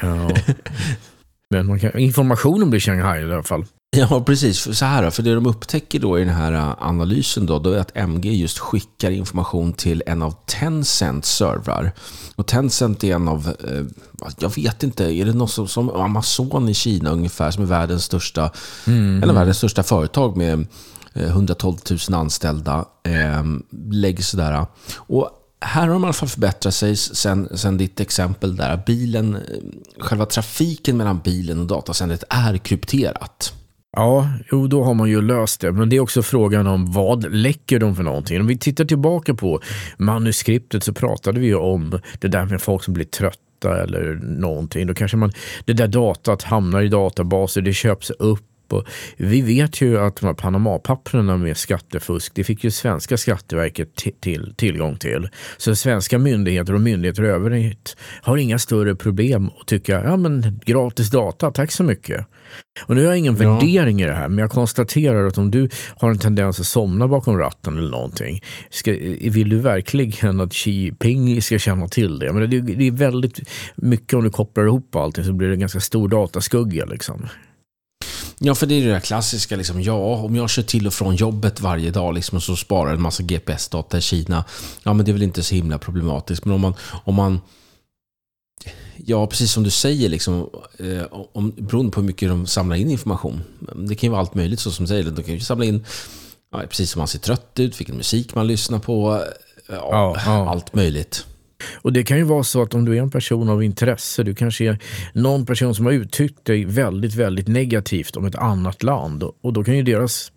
Ja. 0.02 0.30
Men 1.54 1.66
man 1.66 1.80
kan, 1.80 1.98
informationen 1.98 2.70
blir 2.70 2.80
Shanghai 2.80 3.20
i 3.20 3.24
alla 3.24 3.42
fall. 3.42 3.64
Ja, 3.96 4.22
precis. 4.26 4.78
Så 4.78 4.84
här, 4.84 5.10
för 5.10 5.22
det 5.22 5.34
de 5.34 5.46
upptäcker 5.46 5.98
då 5.98 6.18
i 6.18 6.24
den 6.24 6.34
här 6.34 6.52
eh, 6.52 6.74
analysen 6.78 7.46
då, 7.46 7.58
då 7.58 7.70
är 7.70 7.78
att 7.78 7.96
MG 7.96 8.32
just 8.32 8.58
skickar 8.58 9.10
information 9.10 9.72
till 9.72 10.02
en 10.06 10.22
av 10.22 10.34
Tencents 10.46 11.36
servrar. 11.36 11.92
Och 12.36 12.46
Tencent 12.46 13.04
är 13.04 13.14
en 13.14 13.28
av, 13.28 13.54
eh, 13.68 13.84
jag 14.38 14.56
vet 14.56 14.82
inte, 14.82 15.04
är 15.04 15.24
det 15.24 15.32
något 15.32 15.50
som, 15.50 15.68
som 15.68 15.90
Amazon 15.90 16.68
i 16.68 16.74
Kina 16.74 17.10
ungefär, 17.10 17.50
som 17.50 17.62
är 17.62 17.68
världens 17.68 18.04
största, 18.04 18.50
en 18.86 19.30
av 19.30 19.34
världens 19.34 19.56
största 19.56 19.82
företag 19.82 20.36
med 20.36 20.66
eh, 21.12 21.28
112 21.28 21.76
000 22.10 22.20
anställda. 22.20 22.84
Eh, 23.02 23.44
lägg 23.90 24.24
sådär. 24.24 24.66
Och 24.96 25.39
här 25.60 25.80
har 25.80 25.88
de 25.88 26.02
i 26.02 26.04
alla 26.04 26.12
fall 26.12 26.28
förbättrat 26.28 26.74
sig 26.74 26.96
sen, 26.96 27.48
sen 27.58 27.78
ditt 27.78 28.00
exempel 28.00 28.56
där. 28.56 28.82
Bilen, 28.86 29.34
eh, 29.34 29.40
själva 29.98 30.26
trafiken 30.26 30.96
mellan 30.96 31.20
bilen 31.24 31.60
och 31.60 31.66
datacentret 31.66 32.24
är 32.28 32.58
krypterat. 32.58 33.52
Ja, 33.96 34.28
jo, 34.52 34.66
då 34.66 34.84
har 34.84 34.94
man 34.94 35.08
ju 35.08 35.22
löst 35.22 35.60
det. 35.60 35.72
Men 35.72 35.88
det 35.88 35.96
är 35.96 36.00
också 36.00 36.22
frågan 36.22 36.66
om 36.66 36.92
vad 36.92 37.34
läcker 37.34 37.78
de 37.78 37.96
för 37.96 38.02
någonting? 38.02 38.40
Om 38.40 38.46
vi 38.46 38.58
tittar 38.58 38.84
tillbaka 38.84 39.34
på 39.34 39.60
manuskriptet 39.96 40.84
så 40.84 40.92
pratade 40.92 41.40
vi 41.40 41.46
ju 41.46 41.54
om 41.54 42.00
det 42.20 42.28
där 42.28 42.44
med 42.44 42.62
folk 42.62 42.84
som 42.84 42.94
blir 42.94 43.04
trötta 43.04 43.82
eller 43.82 44.20
någonting. 44.22 44.86
Då 44.86 44.94
kanske 44.94 45.16
man, 45.16 45.32
det 45.64 45.72
där 45.72 45.88
datat 45.88 46.42
hamnar 46.42 46.82
i 46.82 46.88
databaser, 46.88 47.60
det 47.60 47.72
köps 47.72 48.10
upp. 48.10 48.49
Och 48.72 48.84
vi 49.16 49.42
vet 49.42 49.80
ju 49.80 49.98
att 49.98 50.16
de 50.16 50.26
här 50.26 50.34
Panama-papperna 50.34 51.36
med 51.36 51.56
skattefusk, 51.56 52.32
det 52.34 52.44
fick 52.44 52.64
ju 52.64 52.70
svenska 52.70 53.16
skatteverket 53.16 53.94
ti- 54.02 54.20
till, 54.20 54.54
tillgång 54.56 54.96
till. 54.96 55.28
Så 55.56 55.76
svenska 55.76 56.18
myndigheter 56.18 56.74
och 56.74 56.80
myndigheter 56.80 57.22
i 57.24 57.26
övrigt 57.28 57.96
har 58.22 58.36
inga 58.36 58.58
större 58.58 58.94
problem 58.94 59.50
att 59.60 59.66
tycka, 59.66 60.02
ja 60.04 60.16
men 60.16 60.60
gratis 60.66 61.10
data, 61.10 61.50
tack 61.50 61.72
så 61.72 61.82
mycket. 61.84 62.26
Och 62.86 62.94
nu 62.96 63.00
har 63.00 63.08
jag 63.08 63.18
ingen 63.18 63.36
Ja. 63.40 63.52
värdering 63.52 64.00
i 64.02 64.06
det 64.06 64.12
här, 64.14 64.28
men 64.28 64.38
jag 64.38 64.50
konstaterar 64.50 65.26
att 65.26 65.38
om 65.38 65.50
du 65.50 65.68
har 65.96 66.10
en 66.10 66.18
tendens 66.18 66.60
att 66.60 66.66
somna 66.66 67.08
bakom 67.08 67.38
ratten 67.38 67.78
eller 67.78 67.90
någonting, 67.90 68.40
ska, 68.70 68.90
vill 69.20 69.48
du 69.48 69.58
verkligen 69.58 70.40
att 70.40 70.52
Xi 70.52 70.70
Jinping 70.70 71.42
ska 71.42 71.58
känna 71.58 71.88
till 71.88 72.18
det? 72.18 72.32
Men 72.32 72.50
det, 72.50 72.60
det 72.60 72.86
är 72.86 72.90
väldigt 72.92 73.40
mycket 73.76 74.14
om 74.14 74.24
du 74.24 74.30
kopplar 74.30 74.64
ihop 74.66 74.96
allting 74.96 75.24
så 75.24 75.32
blir 75.32 75.48
det 75.48 75.54
en 75.54 75.60
ganska 75.60 75.80
stor 75.80 76.08
dataskugga. 76.08 76.84
Liksom. 76.84 77.26
Ja, 78.42 78.54
för 78.54 78.66
det 78.66 78.74
är 78.74 78.86
det 78.86 78.92
där 78.92 79.00
klassiska. 79.00 79.56
Liksom, 79.56 79.82
ja, 79.82 80.14
om 80.16 80.36
jag 80.36 80.50
kör 80.50 80.62
till 80.62 80.86
och 80.86 80.94
från 80.94 81.14
jobbet 81.14 81.60
varje 81.60 81.90
dag 81.90 82.14
liksom, 82.14 82.36
och 82.36 82.42
så 82.42 82.56
sparar 82.56 82.94
en 82.94 83.02
massa 83.02 83.22
GPS-data 83.22 83.98
i 83.98 84.00
Kina. 84.00 84.44
Ja, 84.82 84.92
men 84.92 85.04
det 85.04 85.10
är 85.10 85.12
väl 85.12 85.22
inte 85.22 85.42
så 85.42 85.54
himla 85.54 85.78
problematiskt. 85.78 86.44
Men 86.44 86.54
om 86.54 86.60
man, 86.60 86.74
om 87.04 87.14
man 87.14 87.40
Ja, 89.06 89.26
precis 89.26 89.52
som 89.52 89.62
du 89.62 89.70
säger, 89.70 90.08
liksom, 90.08 90.50
eh, 90.78 91.02
om, 91.32 91.50
beroende 91.56 91.92
på 91.92 92.00
hur 92.00 92.06
mycket 92.06 92.28
de 92.28 92.46
samlar 92.46 92.76
in 92.76 92.90
information. 92.90 93.42
Det 93.74 93.94
kan 93.94 94.06
ju 94.06 94.10
vara 94.10 94.20
allt 94.20 94.34
möjligt, 94.34 94.60
så 94.60 94.70
som 94.70 94.84
du 94.84 94.88
säger. 94.88 95.04
De 95.04 95.22
kan 95.22 95.34
ju 95.34 95.40
samla 95.40 95.64
in, 95.64 95.84
ja, 96.52 96.62
precis 96.68 96.90
som 96.90 97.00
man 97.00 97.08
ser 97.08 97.18
trött 97.18 97.58
ut, 97.58 97.80
vilken 97.80 97.96
musik 97.96 98.34
man 98.34 98.46
lyssnar 98.46 98.78
på, 98.78 99.24
ja, 99.68 100.16
ja, 100.26 100.50
allt 100.50 100.74
möjligt. 100.74 101.26
Och 101.74 101.92
Det 101.92 102.02
kan 102.02 102.18
ju 102.18 102.24
vara 102.24 102.44
så 102.44 102.62
att 102.62 102.74
om 102.74 102.84
du 102.84 102.96
är 102.96 103.02
en 103.02 103.10
person 103.10 103.48
av 103.48 103.62
intresse, 103.62 104.22
du 104.22 104.34
kanske 104.34 104.64
är 104.64 104.78
någon 105.12 105.46
person 105.46 105.74
som 105.74 105.86
har 105.86 105.92
uttryckt 105.92 106.44
dig 106.44 106.64
väldigt, 106.64 107.14
väldigt 107.14 107.48
negativt 107.48 108.16
om 108.16 108.24
ett 108.24 108.36
annat 108.36 108.82
land 108.82 109.22
och 109.40 109.52
då 109.52 109.64
kan 109.64 109.76
ju 109.76 109.82
deras 109.82 110.32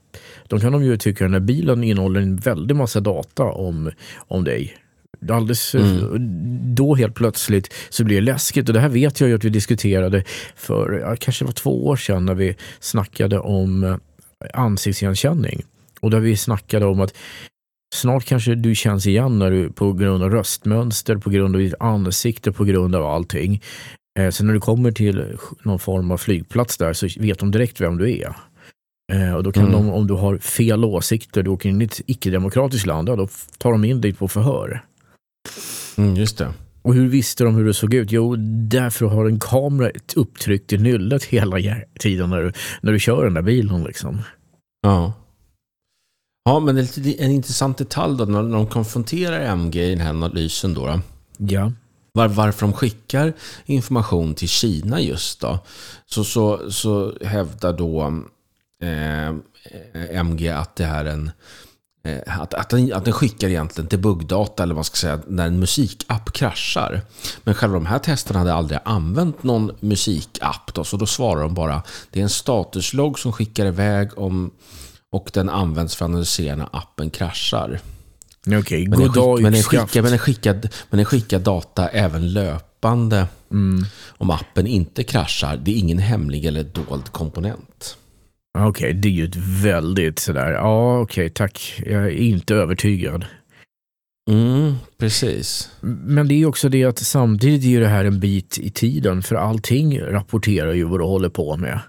de 0.47 0.59
kan 0.59 0.71
de 0.71 0.84
ju 0.84 0.97
tycka 0.97 1.26
att 1.26 1.32
den 1.32 1.34
här 1.34 1.47
bilen 1.47 1.84
innehåller 1.84 2.21
en 2.21 2.36
väldig 2.36 2.76
massa 2.76 2.99
data 2.99 3.43
om, 3.43 3.91
om 4.15 4.43
dig. 4.43 4.78
Alldeles, 5.30 5.76
mm. 5.76 6.76
Då 6.76 6.95
helt 6.95 7.15
plötsligt 7.15 7.74
så 7.89 8.03
blir 8.03 8.15
det 8.15 8.21
läskigt. 8.21 8.69
Och 8.69 8.74
det 8.74 8.80
här 8.80 8.89
vet 8.89 9.19
jag 9.19 9.30
ju 9.30 9.36
att 9.36 9.43
vi 9.43 9.49
diskuterade 9.49 10.24
för 10.55 10.99
ja, 10.99 11.15
kanske 11.19 11.45
var 11.45 11.51
två 11.51 11.88
år 11.88 11.95
sedan 11.95 12.26
när 12.26 12.34
vi 12.34 12.55
snackade 12.80 13.39
om 13.39 13.84
eh, 13.84 13.97
ansiktsigenkänning. 14.53 15.63
Och 15.99 16.11
där 16.11 16.19
vi 16.19 16.38
snackade 16.38 16.86
om 16.86 17.01
att 17.01 17.13
snart 17.93 18.25
kanske 18.25 18.55
du 18.55 18.75
känns 18.75 19.07
igen 19.07 19.39
när 19.39 19.51
du, 19.51 19.71
på 19.71 19.93
grund 19.93 20.23
av 20.23 20.29
röstmönster, 20.29 21.17
på 21.17 21.29
grund 21.29 21.55
av 21.55 21.61
ditt 21.61 21.73
ansikte, 21.79 22.51
på 22.51 22.63
grund 22.63 22.95
av 22.95 23.05
allting. 23.05 23.61
Eh, 24.19 24.29
sen 24.29 24.47
när 24.47 24.53
du 24.53 24.59
kommer 24.59 24.91
till 24.91 25.37
någon 25.63 25.79
form 25.79 26.11
av 26.11 26.17
flygplats 26.17 26.77
där 26.77 26.93
så 26.93 27.07
vet 27.19 27.39
de 27.39 27.51
direkt 27.51 27.81
vem 27.81 27.97
du 27.97 28.11
är. 28.11 28.35
Eh, 29.13 29.35
och 29.35 29.43
då 29.43 29.51
kan 29.51 29.63
mm. 29.63 29.73
de, 29.73 29.89
om 29.89 30.07
du 30.07 30.13
har 30.13 30.37
fel 30.37 30.85
åsikter, 30.85 31.43
du 31.43 31.49
åker 31.49 31.69
in 31.69 31.81
i 31.81 31.85
ett 31.85 32.01
icke-demokratiskt 32.05 32.85
land, 32.85 33.07
då 33.07 33.27
tar 33.57 33.71
de 33.71 33.85
in 33.85 34.01
dig 34.01 34.13
på 34.13 34.27
förhör. 34.27 34.85
Mm, 35.97 36.15
just 36.15 36.37
det. 36.37 36.53
Och 36.81 36.93
hur 36.93 37.07
visste 37.07 37.43
de 37.43 37.55
hur 37.55 37.65
du 37.65 37.73
såg 37.73 37.93
ut? 37.93 38.11
Jo, 38.11 38.35
därför 38.69 39.05
har 39.05 39.25
en 39.25 39.39
kamera 39.39 39.91
upptryckt 40.15 40.73
i 40.73 40.77
nyllet 40.77 41.23
hela 41.23 41.57
tiden 41.99 42.29
när 42.29 42.43
du, 42.43 42.51
när 42.81 42.91
du 42.91 42.99
kör 42.99 43.23
den 43.23 43.33
där 43.33 43.41
bilen. 43.41 43.83
Liksom. 43.83 44.21
Ja. 44.81 45.13
Ja, 46.43 46.59
men 46.59 46.77
en 46.77 47.31
intressant 47.31 47.77
detalj 47.77 48.17
då, 48.17 48.25
när 48.25 48.43
de 48.43 48.67
konfronterar 48.67 49.39
MG 49.39 49.83
i 49.83 49.89
den 49.89 50.01
här 50.01 50.09
analysen 50.09 50.73
då. 50.73 50.85
då. 50.87 50.99
Ja. 51.37 51.71
Var, 52.11 52.27
varför 52.27 52.65
de 52.65 52.73
skickar 52.73 53.33
information 53.65 54.35
till 54.35 54.49
Kina 54.49 55.01
just 55.01 55.39
då. 55.39 55.59
Så, 56.05 56.23
så, 56.23 56.71
så 56.71 57.13
hävdar 57.21 57.73
då 57.73 58.23
eh, 58.83 59.35
MG 60.19 60.49
att 60.49 60.75
det 60.75 60.85
här 60.85 61.05
är 61.05 61.09
en 61.09 61.31
Eh, 62.05 62.41
att, 62.41 62.53
att, 62.53 62.69
den, 62.69 62.93
att 62.93 63.05
den 63.05 63.13
skickar 63.13 63.47
egentligen 63.49 63.87
till 63.87 63.99
buggdata, 63.99 64.63
eller 64.63 64.73
vad 64.73 64.77
man 64.77 64.83
ska 64.83 64.95
säga, 64.95 65.19
när 65.27 65.47
en 65.47 65.59
musikapp 65.59 66.33
kraschar. 66.33 67.01
Men 67.43 67.53
själva 67.53 67.73
de 67.73 67.85
här 67.85 67.99
testerna 67.99 68.39
hade 68.39 68.53
aldrig 68.53 68.79
använt 68.85 69.43
någon 69.43 69.71
musikapp, 69.79 70.73
då, 70.73 70.83
så 70.83 70.97
då 70.97 71.05
svarar 71.05 71.41
de 71.41 71.53
bara 71.53 71.83
det 72.11 72.19
är 72.19 72.23
en 72.23 72.29
statuslogg 72.29 73.19
som 73.19 73.31
skickar 73.31 73.65
iväg 73.65 74.17
om, 74.17 74.51
och 75.14 75.30
den 75.34 75.49
används 75.49 75.95
för 75.95 76.05
att 76.05 76.09
analysera 76.09 76.55
när 76.55 76.70
appen 76.72 77.09
kraschar. 77.09 77.80
Okej, 78.47 78.59
okay, 78.59 78.88
men, 78.88 78.99
skick, 78.99 79.41
men, 79.41 79.53
den 79.53 79.64
skickar, 79.64 80.01
men, 80.01 80.11
den 80.11 80.20
skickar, 80.20 80.53
men 80.89 80.97
den 80.97 81.05
skickar 81.05 81.39
data 81.39 81.88
även 81.89 82.34
löpande 82.34 83.28
mm. 83.51 83.86
om 84.07 84.30
appen 84.30 84.68
inte 84.68 85.03
kraschar. 85.03 85.57
Det 85.57 85.72
är 85.72 85.76
ingen 85.76 85.97
hemlig 85.97 86.45
eller 86.45 86.64
dold 86.64 87.11
komponent. 87.11 87.97
Okej, 88.57 88.70
okay, 88.70 88.93
det 88.93 89.07
är 89.07 89.11
ju 89.11 89.26
ett 89.26 89.36
väldigt 89.36 90.20
sådär, 90.20 90.51
ja 90.51 90.99
okej 90.99 91.26
okay, 91.26 91.30
tack, 91.30 91.82
jag 91.86 92.03
är 92.03 92.09
inte 92.09 92.55
övertygad. 92.55 93.26
Mm, 94.32 94.76
precis. 94.97 95.70
Men 95.82 96.28
det 96.28 96.36
är 96.36 96.45
också 96.45 96.70
det 96.70 96.84
att 96.84 96.99
samtidigt 96.99 97.66
är 97.66 97.80
det 97.80 97.88
här 97.88 98.05
en 98.05 98.20
bit 98.20 98.57
i 98.57 98.70
tiden 98.70 99.24
för 99.24 99.36
allting 99.36 100.01
rapporterar 100.01 100.74
ju 100.74 100.84
vad 100.84 100.99
du 100.99 101.03
håller 101.03 101.30
på 101.30 101.57
med. 101.57 101.80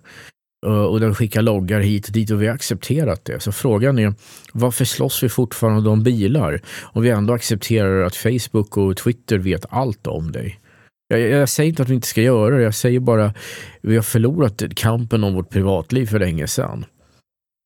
Eh, 0.65 0.85
och 0.85 1.01
den 1.01 1.15
skickar 1.15 1.43
loggar 1.43 1.81
hit 1.81 2.07
och 2.07 2.13
dit 2.13 2.31
och 2.31 2.43
vi 2.43 2.47
har 2.47 2.55
accepterat 2.55 3.25
det. 3.25 3.41
Så 3.41 3.53
frågan 3.53 3.99
är 3.99 4.15
varför 4.53 4.85
slåss 4.85 5.23
vi 5.23 5.29
fortfarande 5.29 5.91
om 5.91 6.03
bilar? 6.03 6.61
Om 6.83 7.03
vi 7.03 7.11
ändå 7.11 7.35
accepterar 7.35 8.05
att 8.05 8.17
Facebook 8.17 8.77
och 8.77 8.97
Twitter 8.97 9.39
vet 9.39 9.67
allt 9.69 10.07
om 10.07 10.33
dig. 10.33 10.61
Jag, 11.09 11.21
jag, 11.21 11.49
säger 11.49 11.69
inte 11.69 11.83
att 11.83 11.89
vi 11.89 11.95
inte 11.95 12.07
ska 12.07 12.23
göra 12.23 12.57
det, 12.57 12.63
jag 12.63 12.75
säger 12.75 13.01
bara 13.01 13.35
vi 13.83 13.97
har 13.97 14.03
förlorat 14.03 14.63
kampen 14.77 15.25
om 15.25 15.35
vårt 15.35 15.51
privatliv 15.51 16.07
för 16.07 16.19
länge 16.19 16.47
sedan. 16.47 16.85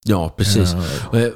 Ja, 0.09 0.35
precis. 0.37 0.75
Ja, 1.13 1.31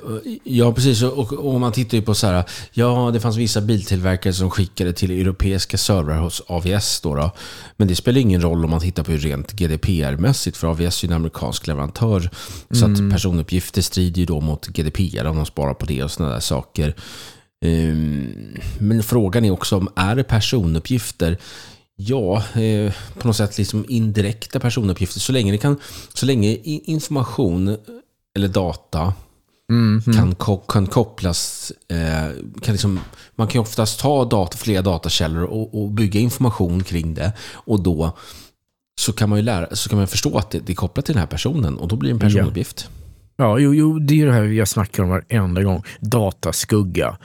ja 0.45 0.73
precis. 0.73 1.03
Och, 1.03 1.33
och, 1.33 1.61
man 1.61 1.73
tittar 1.73 1.97
ju 1.99 2.03
på 2.03 2.15
så 2.15 2.27
här, 2.27 2.45
ja, 2.73 3.11
det 3.13 3.21
fanns 3.21 3.37
vissa 3.37 3.61
biltillverkare 3.61 4.33
som 4.33 4.51
skickade 4.51 4.93
till 4.93 5.11
europeiska 5.11 5.79
servrar 5.79 6.19
hos 6.19 6.43
AVS. 6.47 7.01
Då, 7.01 7.15
då. 7.15 7.31
Men 7.77 7.89
det 7.89 7.97
spelar 7.97 8.21
ingen 8.21 8.43
roll 8.43 8.65
om 8.65 8.71
man 8.71 8.81
tittar 8.81 9.03
på 9.03 9.13
hur 9.13 9.19
rent 9.19 9.53
GDPR-mässigt, 9.53 10.57
för 10.57 10.67
AVS 10.67 11.05
är 11.05 11.09
en 11.09 11.15
amerikansk 11.15 11.67
leverantör. 11.67 12.31
Så 12.71 12.85
mm. 12.85 13.07
att 13.07 13.13
personuppgifter 13.13 13.83
strider 13.83 14.21
ju 14.21 14.27
då 14.27 14.41
mot 14.41 14.67
GDPR 14.67 15.27
om 15.27 15.37
de 15.37 15.47
sparar 15.47 15.75
på 15.75 15.87
det 15.87 16.03
och 16.05 16.11
sådana 16.11 16.33
där 16.33 16.41
saker. 16.41 16.95
Um, 17.65 18.59
men 18.79 19.03
frågan 19.03 19.45
är 19.45 19.51
också 19.51 19.77
om 19.77 19.89
är 19.97 20.17
det 20.17 20.25
personuppgifter 20.25 21.39
Ja, 21.97 22.43
eh, 22.55 22.93
på 23.19 23.27
något 23.27 23.37
sätt 23.37 23.59
liksom 23.59 23.85
indirekta 23.89 24.61
personuppgifter. 24.61 25.21
Så 25.21 25.33
länge, 25.33 25.53
det 25.53 25.59
kan, 25.59 25.77
så 26.15 26.27
länge 26.27 26.57
information 26.65 27.77
eller 28.35 28.49
data 28.49 29.15
mm, 29.71 30.03
mm. 30.07 30.35
Kan, 30.35 30.59
kan 30.69 30.87
kopplas... 30.87 31.73
Eh, 31.89 32.31
kan 32.63 32.73
liksom, 32.73 33.01
man 33.35 33.49
kan 33.49 33.61
oftast 33.61 34.01
ta 34.01 34.25
data, 34.25 34.57
flera 34.57 34.83
datakällor 34.83 35.45
och, 35.45 35.83
och, 35.83 35.91
bygga 35.91 36.21
information 36.21 36.83
kring 36.83 37.15
det. 37.15 37.33
Och 37.53 37.83
då 37.83 38.19
så 39.01 39.13
kan 39.13 39.29
man 39.29 39.39
ju 39.39 39.43
lära, 39.45 39.77
så 39.77 39.89
kan 39.89 39.99
man 39.99 40.07
förstå 40.07 40.39
att 40.39 40.51
det, 40.51 40.59
det 40.59 40.73
är 40.73 40.75
kopplat 40.75 41.07
till 41.07 41.15
den 41.15 41.21
här 41.21 41.27
personen 41.27 41.77
och 41.77 41.89
då 41.89 41.97
blir 41.97 42.11
det 42.11 42.15
en 42.15 42.21
personuppgift. 42.21 42.89
Ja. 42.89 42.99
Ja, 43.37 43.59
jo, 43.59 43.75
jo, 43.75 43.99
det 43.99 44.23
är 44.23 44.27
det 44.27 44.33
här 44.33 44.43
jag 44.43 44.69
snackar 44.69 45.03
om 45.03 45.09
varenda 45.09 45.63
gång. 45.63 45.83
Dataskugga. 46.01 47.19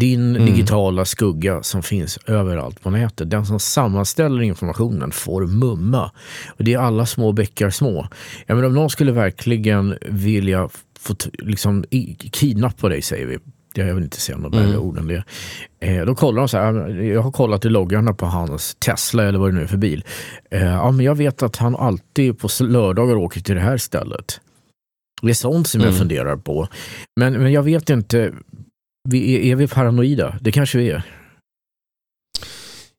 Din 0.00 0.36
mm. 0.36 0.46
digitala 0.46 1.04
skugga 1.04 1.62
som 1.62 1.82
finns 1.82 2.18
överallt 2.26 2.82
på 2.82 2.90
nätet. 2.90 3.30
Den 3.30 3.46
som 3.46 3.60
sammanställer 3.60 4.42
informationen 4.42 5.12
får 5.12 5.46
mumma. 5.46 6.10
Och 6.48 6.64
det 6.64 6.74
är 6.74 6.78
alla 6.78 7.06
små 7.06 7.32
bäckar 7.32 7.70
små. 7.70 8.08
Ja, 8.46 8.54
men 8.54 8.64
om 8.64 8.74
någon 8.74 8.90
skulle 8.90 9.12
verkligen 9.12 9.98
vilja 10.06 10.68
få 10.98 11.14
liksom, 11.32 11.84
kidnappa 12.32 12.88
dig, 12.88 13.02
säger 13.02 13.26
vi. 13.26 13.38
Jag 13.74 13.94
vill 13.94 14.04
inte 14.04 14.20
säga 14.20 14.38
några 14.38 14.60
mm. 14.60 14.78
ord 14.78 14.98
än 14.98 15.08
det. 15.08 15.24
Eh, 15.80 16.04
då 16.04 16.14
kollar 16.14 16.38
de 16.38 16.48
så 16.48 16.58
här, 16.58 17.02
jag 17.02 17.22
har 17.22 17.32
kollat 17.32 17.64
i 17.64 17.68
loggarna 17.68 18.12
på 18.12 18.26
hans 18.26 18.74
Tesla 18.74 19.24
eller 19.24 19.38
vad 19.38 19.50
det 19.50 19.54
nu 19.54 19.62
är 19.62 19.66
för 19.66 19.76
bil. 19.76 20.04
Eh, 20.50 20.62
ja, 20.62 20.90
men 20.90 21.06
jag 21.06 21.14
vet 21.14 21.42
att 21.42 21.56
han 21.56 21.76
alltid 21.76 22.38
på 22.38 22.48
lördagar 22.60 23.14
åker 23.14 23.40
till 23.40 23.54
det 23.54 23.60
här 23.60 23.76
stället. 23.76 24.40
Det 25.22 25.30
är 25.30 25.34
sånt 25.34 25.68
som 25.68 25.80
mm. 25.80 25.90
jag 25.90 25.98
funderar 25.98 26.36
på. 26.36 26.68
Men, 27.20 27.32
men 27.32 27.52
jag 27.52 27.62
vet 27.62 27.90
inte, 27.90 28.32
vi, 29.06 29.50
är, 29.50 29.56
vi 29.56 29.68
paranoida? 29.68 30.38
Det 30.40 30.52
kanske 30.52 30.78
vi 30.78 30.90
är. 30.90 31.02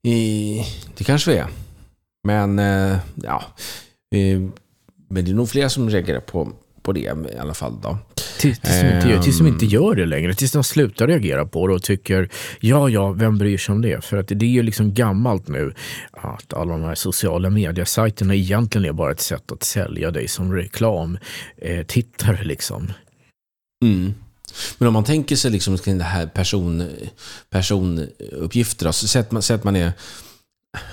I, 0.03 0.61
det 0.97 1.03
kanske 1.03 1.31
vi 1.31 1.37
är. 1.37 1.47
Men, 2.27 2.59
eh, 2.59 2.97
ja. 3.15 3.43
men 5.09 5.25
det 5.25 5.31
är 5.31 5.35
nog 5.35 5.49
fler 5.49 5.67
som 5.67 5.89
reagerar 5.89 6.19
på, 6.19 6.51
på 6.81 6.91
det 6.91 6.99
i 6.99 7.37
alla 7.39 7.53
fall. 7.53 7.81
Då. 7.81 7.97
Tills, 8.39 8.59
tills, 8.59 8.81
de 8.81 8.87
inte, 8.87 9.23
tills 9.23 9.37
de 9.37 9.47
inte 9.47 9.65
ehm. 9.65 9.71
gör 9.71 9.95
det 9.95 10.05
längre. 10.05 10.33
Tills 10.33 10.51
de 10.51 10.63
slutar 10.63 11.07
reagera 11.07 11.45
på 11.45 11.67
det 11.67 11.73
och 11.73 11.83
tycker, 11.83 12.29
ja, 12.59 12.89
ja, 12.89 13.11
vem 13.11 13.37
bryr 13.37 13.57
sig 13.57 13.73
om 13.73 13.81
det? 13.81 14.05
För 14.05 14.17
att 14.17 14.27
det 14.27 14.45
är 14.45 14.49
ju 14.49 14.63
liksom 14.63 14.93
gammalt 14.93 15.47
nu 15.47 15.73
att 16.11 16.53
alla 16.53 16.71
de 16.71 16.83
här 16.83 16.95
sociala 16.95 17.49
mediesajterna 17.49 18.35
egentligen 18.35 18.85
är 18.85 18.93
bara 18.93 19.11
ett 19.11 19.21
sätt 19.21 19.51
att 19.51 19.63
sälja 19.63 20.11
dig 20.11 20.27
som 20.27 20.53
reklam. 20.53 21.17
Eh, 21.57 21.85
liksom. 22.43 22.91
Mm. 23.85 24.13
Men 24.77 24.87
om 24.87 24.93
man 24.93 25.03
tänker 25.03 25.35
sig 25.35 25.51
liksom 25.51 25.77
kring 25.77 25.97
det 25.97 26.03
här 26.03 26.27
person, 26.27 26.89
personuppgifter, 27.49 28.85
då, 28.85 28.93
så 28.93 29.07
sätt 29.07 29.31
man, 29.31 29.41
sätt 29.41 29.63
man 29.63 29.75
är 29.75 29.91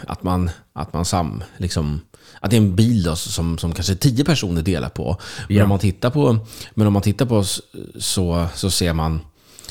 att 0.06 0.22
man, 0.22 0.50
att 0.72 0.92
man 0.92 1.04
sam, 1.04 1.44
liksom, 1.56 2.00
att 2.40 2.50
det 2.50 2.56
är 2.56 2.60
en 2.60 2.76
bil 2.76 3.02
då, 3.02 3.16
som, 3.16 3.58
som 3.58 3.74
kanske 3.74 3.94
tio 3.94 4.24
personer 4.24 4.62
delar 4.62 4.88
på. 4.88 5.16
Men, 5.48 5.56
ja. 5.56 5.62
om, 5.62 5.68
man 5.68 5.78
tittar 5.78 6.10
på 6.10 6.46
men 6.74 6.86
om 6.86 6.92
man 6.92 7.02
tittar 7.02 7.26
på 7.26 7.44
så, 8.00 8.46
så 8.54 8.70
ser 8.70 8.92
man 8.92 9.20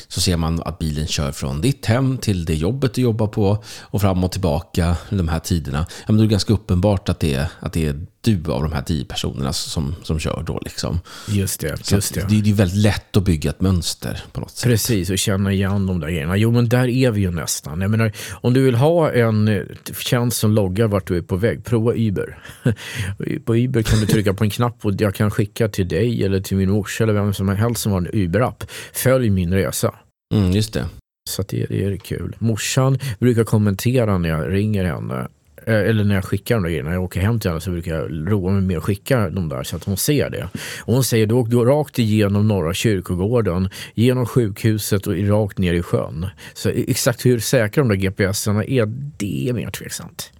så 0.08 0.20
ser 0.20 0.36
man 0.36 0.62
att 0.62 0.78
bilen 0.78 1.06
kör 1.06 1.32
från 1.32 1.60
ditt 1.60 1.86
hem 1.86 2.18
till 2.18 2.44
det 2.44 2.54
jobbet 2.54 2.94
du 2.94 3.02
jobbar 3.02 3.26
på 3.26 3.64
och 3.80 4.00
fram 4.00 4.24
och 4.24 4.32
tillbaka 4.32 4.96
de 5.10 5.28
här 5.28 5.38
tiderna. 5.38 5.86
Ja, 5.88 6.04
men 6.06 6.16
då 6.16 6.22
är 6.22 6.26
det 6.26 6.30
ganska 6.30 6.52
uppenbart 6.52 7.08
att 7.08 7.20
det, 7.20 7.34
är, 7.34 7.48
att 7.60 7.72
det 7.72 7.86
är 7.86 8.06
du 8.24 8.52
av 8.52 8.62
de 8.62 8.72
här 8.72 8.82
tio 8.82 9.04
personerna 9.04 9.52
som, 9.52 9.94
som 10.02 10.18
kör 10.18 10.42
då. 10.46 10.60
Liksom. 10.64 11.00
Just 11.28 11.60
det. 11.60 11.86
Så 11.86 11.94
just 11.94 12.14
det. 12.14 12.26
det 12.28 12.34
är 12.34 12.40
ju 12.40 12.52
väldigt 12.52 12.78
lätt 12.78 13.16
att 13.16 13.24
bygga 13.24 13.50
ett 13.50 13.60
mönster 13.60 14.22
på 14.32 14.40
något 14.40 14.50
sätt. 14.50 14.70
Precis, 14.70 15.10
och 15.10 15.18
känna 15.18 15.52
igen 15.52 15.86
de 15.86 16.00
där 16.00 16.08
grejerna. 16.08 16.36
Jo, 16.36 16.50
men 16.50 16.68
där 16.68 16.88
är 16.88 17.10
vi 17.10 17.20
ju 17.20 17.30
nästan. 17.30 17.80
Jag 17.80 17.90
menar, 17.90 18.12
om 18.40 18.54
du 18.54 18.64
vill 18.64 18.74
ha 18.74 19.12
en 19.12 19.48
eh, 19.48 19.62
tjänst 19.98 20.38
som 20.38 20.52
loggar 20.52 20.86
vart 20.86 21.06
du 21.06 21.16
är 21.16 21.22
på 21.22 21.36
väg, 21.36 21.64
prova 21.64 21.92
Uber. 21.94 22.38
på 23.44 23.56
Uber 23.56 23.82
kan 23.82 24.00
du 24.00 24.06
trycka 24.06 24.34
på 24.34 24.44
en 24.44 24.50
knapp 24.50 24.84
och 24.84 24.92
jag 24.98 25.14
kan 25.14 25.30
skicka 25.30 25.68
till 25.68 25.88
dig 25.88 26.24
eller 26.24 26.40
till 26.40 26.56
min 26.56 26.70
morsa 26.70 27.04
eller 27.04 27.12
vem 27.12 27.34
som 27.34 27.48
helst 27.48 27.82
som 27.82 27.92
har 27.92 27.98
en 27.98 28.10
Uber-app. 28.12 28.64
Följ 28.92 29.30
min 29.30 29.54
resa. 29.54 29.94
Mm, 30.34 30.52
just 30.52 30.72
det. 30.72 30.86
Så 31.30 31.42
det, 31.42 31.66
det 31.68 31.84
är 31.84 31.96
kul. 31.96 32.36
Morsan 32.38 32.98
brukar 33.18 33.44
kommentera 33.44 34.18
när 34.18 34.28
jag 34.28 34.52
ringer 34.52 34.84
henne. 34.84 35.28
Eh, 35.66 35.74
Eller 35.74 36.04
när 36.04 36.14
jag 36.14 36.24
skickar 36.24 36.54
de 36.54 36.62
där 36.62 36.70
grejerna. 36.70 36.88
När 36.88 36.96
jag 36.96 37.04
åker 37.04 37.20
hem 37.20 37.40
till 37.40 37.50
henne 37.50 37.60
så 37.60 37.70
brukar 37.70 37.94
jag 37.94 38.32
roa 38.32 38.52
mig 38.52 38.62
med 38.62 38.78
att 38.78 38.84
skicka 38.84 39.30
de 39.30 39.48
där 39.48 39.62
så 39.62 39.76
att 39.76 39.84
hon 39.84 39.96
ser 39.96 40.30
det. 40.30 40.48
Och 40.80 40.94
hon 40.94 41.04
säger 41.04 41.26
du 41.26 41.34
åkte 41.34 41.56
rakt 41.56 41.98
igenom 41.98 42.48
norra 42.48 42.74
kyrkogården, 42.74 43.68
genom 43.94 44.26
sjukhuset 44.26 45.06
och 45.06 45.28
rakt 45.28 45.58
ner 45.58 45.74
i 45.74 45.82
sjön. 45.82 46.26
Så 46.54 46.68
exakt 46.68 47.26
hur 47.26 47.38
säkra 47.38 47.82
de 47.84 47.88
där 47.88 47.96
GPSerna 47.96 48.64
är, 48.64 48.86
det 49.16 49.48
är 49.48 49.52
mer 49.52 49.70
tveksamt. 49.70 50.32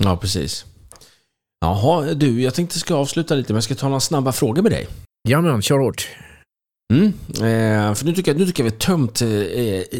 Ja, 0.00 0.16
precis. 0.16 0.66
Jaha, 1.60 2.14
du, 2.14 2.42
jag 2.42 2.54
tänkte 2.54 2.78
ska 2.78 2.94
avsluta 2.94 3.34
lite, 3.34 3.52
men 3.52 3.56
jag 3.56 3.64
ska 3.64 3.74
ta 3.74 3.88
några 3.88 4.00
snabba 4.00 4.32
frågor 4.32 4.62
med 4.62 4.72
dig. 4.72 4.86
Ja 5.28 5.40
men, 5.40 5.62
kör 5.62 5.78
hårt. 5.78 6.08
Mm. 6.92 7.06
Eh, 7.30 7.94
för 7.94 8.04
nu 8.04 8.12
tycker, 8.12 8.32
jag, 8.32 8.38
nu 8.38 8.46
tycker 8.46 8.64
jag 8.64 8.70
vi 8.70 8.76
har 8.76 8.80
tömt 8.80 9.22
eh, 9.22 9.98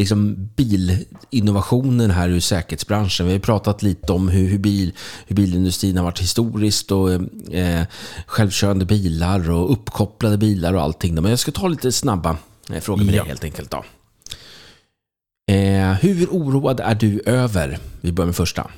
liksom 0.00 0.48
bilinnovationen 0.56 2.10
här 2.10 2.28
ur 2.28 2.40
säkerhetsbranschen. 2.40 3.26
Vi 3.26 3.32
har 3.32 3.38
pratat 3.40 3.82
lite 3.82 4.12
om 4.12 4.28
hur, 4.28 4.48
hur, 4.48 4.58
bil, 4.58 4.92
hur 5.26 5.36
bilindustrin 5.36 5.96
har 5.96 6.04
varit 6.04 6.20
historiskt 6.20 6.92
och 6.92 7.12
eh, 7.54 7.82
självkörande 8.26 8.84
bilar 8.84 9.50
och 9.50 9.72
uppkopplade 9.72 10.38
bilar 10.38 10.74
och 10.74 10.82
allting. 10.82 11.14
Men 11.14 11.24
jag 11.30 11.38
ska 11.38 11.52
ta 11.52 11.68
lite 11.68 11.92
snabba 11.92 12.36
eh, 12.72 12.80
frågor 12.80 13.04
med 13.04 13.14
Ja. 13.14 13.22
dig 13.22 13.28
helt 13.28 13.44
enkelt. 13.44 13.70
Då. 13.70 13.84
Eh, 15.54 15.92
hur 15.92 16.26
oroad 16.26 16.80
är 16.80 16.94
du 16.94 17.20
över, 17.26 17.78
vi 18.00 18.12
börjar 18.12 18.26
med 18.26 18.36
första, 18.36 18.70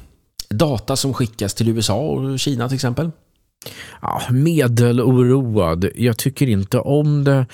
data 0.51 0.97
som 0.97 1.15
skickas 1.15 1.55
till 1.55 1.69
USA 1.69 1.99
och 1.99 2.39
Kina 2.39 2.69
till 2.69 2.75
exempel? 2.75 3.11
Ja, 4.03 4.23
medeloroad. 4.31 5.89
Jag 5.95 6.17
tycker 6.19 6.47
inte 6.49 6.79
om 6.79 7.25
det. 7.25 7.47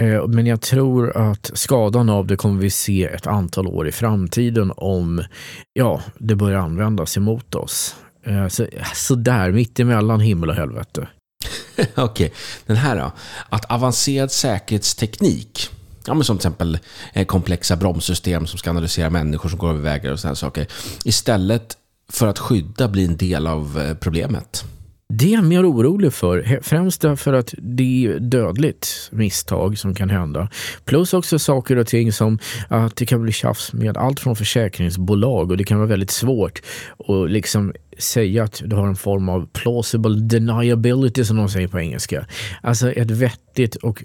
Eh, 0.00 0.26
men 0.26 0.46
jag 0.46 0.60
tror 0.60 1.16
att 1.16 1.50
skadan 1.54 2.08
av 2.08 2.26
det 2.26 2.36
kommer 2.36 2.60
vi 2.60 2.70
se 2.70 3.04
ett 3.04 3.26
antal 3.26 3.66
år 3.66 3.88
i 3.88 3.92
framtiden 3.92 4.72
om 4.76 5.24
ja, 5.72 6.02
det 6.18 6.34
börjar 6.34 6.58
användas 6.58 7.16
emot 7.16 7.54
oss. 7.54 7.94
Eh, 8.26 8.48
så, 8.48 8.66
så 8.94 9.14
där, 9.14 9.52
mitt 9.52 9.80
emellan 9.80 10.20
himmel 10.20 10.48
och 10.48 10.54
helvete. 10.54 11.08
Okej, 11.94 12.32
den 12.66 12.76
här 12.76 12.96
då. 12.96 13.12
Att 13.48 13.70
avancerad 13.70 14.32
säkerhetsteknik, 14.32 15.68
ja, 16.06 16.14
men 16.14 16.24
som 16.24 16.38
till 16.38 16.40
exempel 16.40 16.78
eh, 17.12 17.26
komplexa 17.26 17.76
bromssystem 17.76 18.46
som 18.46 18.58
ska 18.58 18.70
analysera 18.70 19.10
människor 19.10 19.48
som 19.48 19.58
går 19.58 19.70
över 19.70 19.80
vägar 19.80 20.12
och 20.12 20.20
sådana 20.20 20.36
saker, 20.36 20.66
istället 21.04 21.76
för 22.12 22.26
att 22.26 22.38
skydda 22.38 22.88
blir 22.88 23.04
en 23.04 23.16
del 23.16 23.46
av 23.46 23.94
problemet. 24.00 24.64
Det 25.12 25.24
är 25.24 25.34
jag 25.34 25.44
mer 25.44 25.70
orolig 25.70 26.12
för. 26.12 26.58
Främst 26.62 27.00
därför 27.00 27.32
att 27.32 27.54
det 27.58 28.06
är 28.06 28.18
dödligt 28.18 29.08
misstag 29.12 29.78
som 29.78 29.94
kan 29.94 30.10
hända. 30.10 30.48
Plus 30.84 31.14
också 31.14 31.38
saker 31.38 31.76
och 31.76 31.86
ting 31.86 32.12
som 32.12 32.38
att 32.68 32.96
det 32.96 33.06
kan 33.06 33.22
bli 33.22 33.32
tjafs 33.32 33.72
med 33.72 33.96
allt 33.96 34.20
från 34.20 34.36
försäkringsbolag 34.36 35.50
och 35.50 35.56
det 35.56 35.64
kan 35.64 35.78
vara 35.78 35.88
väldigt 35.88 36.10
svårt 36.10 36.62
att 37.08 37.30
liksom 37.30 37.72
säga 37.98 38.44
att 38.44 38.62
du 38.64 38.76
har 38.76 38.86
en 38.86 38.96
form 38.96 39.28
av 39.28 39.48
plausible 39.52 40.20
deniability 40.20 41.24
som 41.24 41.36
de 41.36 41.48
säger 41.48 41.68
på 41.68 41.80
engelska. 41.80 42.26
Alltså 42.62 42.92
ett 42.92 43.10
vettigt 43.10 43.76
och 43.76 44.04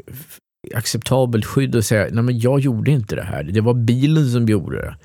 acceptabelt 0.74 1.46
skydd 1.46 1.76
och 1.76 1.86
säga 1.86 2.08
nej 2.12 2.24
men 2.24 2.40
jag 2.40 2.60
gjorde 2.60 2.92
inte 2.92 3.16
det 3.16 3.24
här. 3.24 3.44
Det 3.44 3.62
var 3.62 3.74
bilen 3.74 4.32
som 4.32 4.46
gjorde 4.46 4.78
det. 4.78 4.96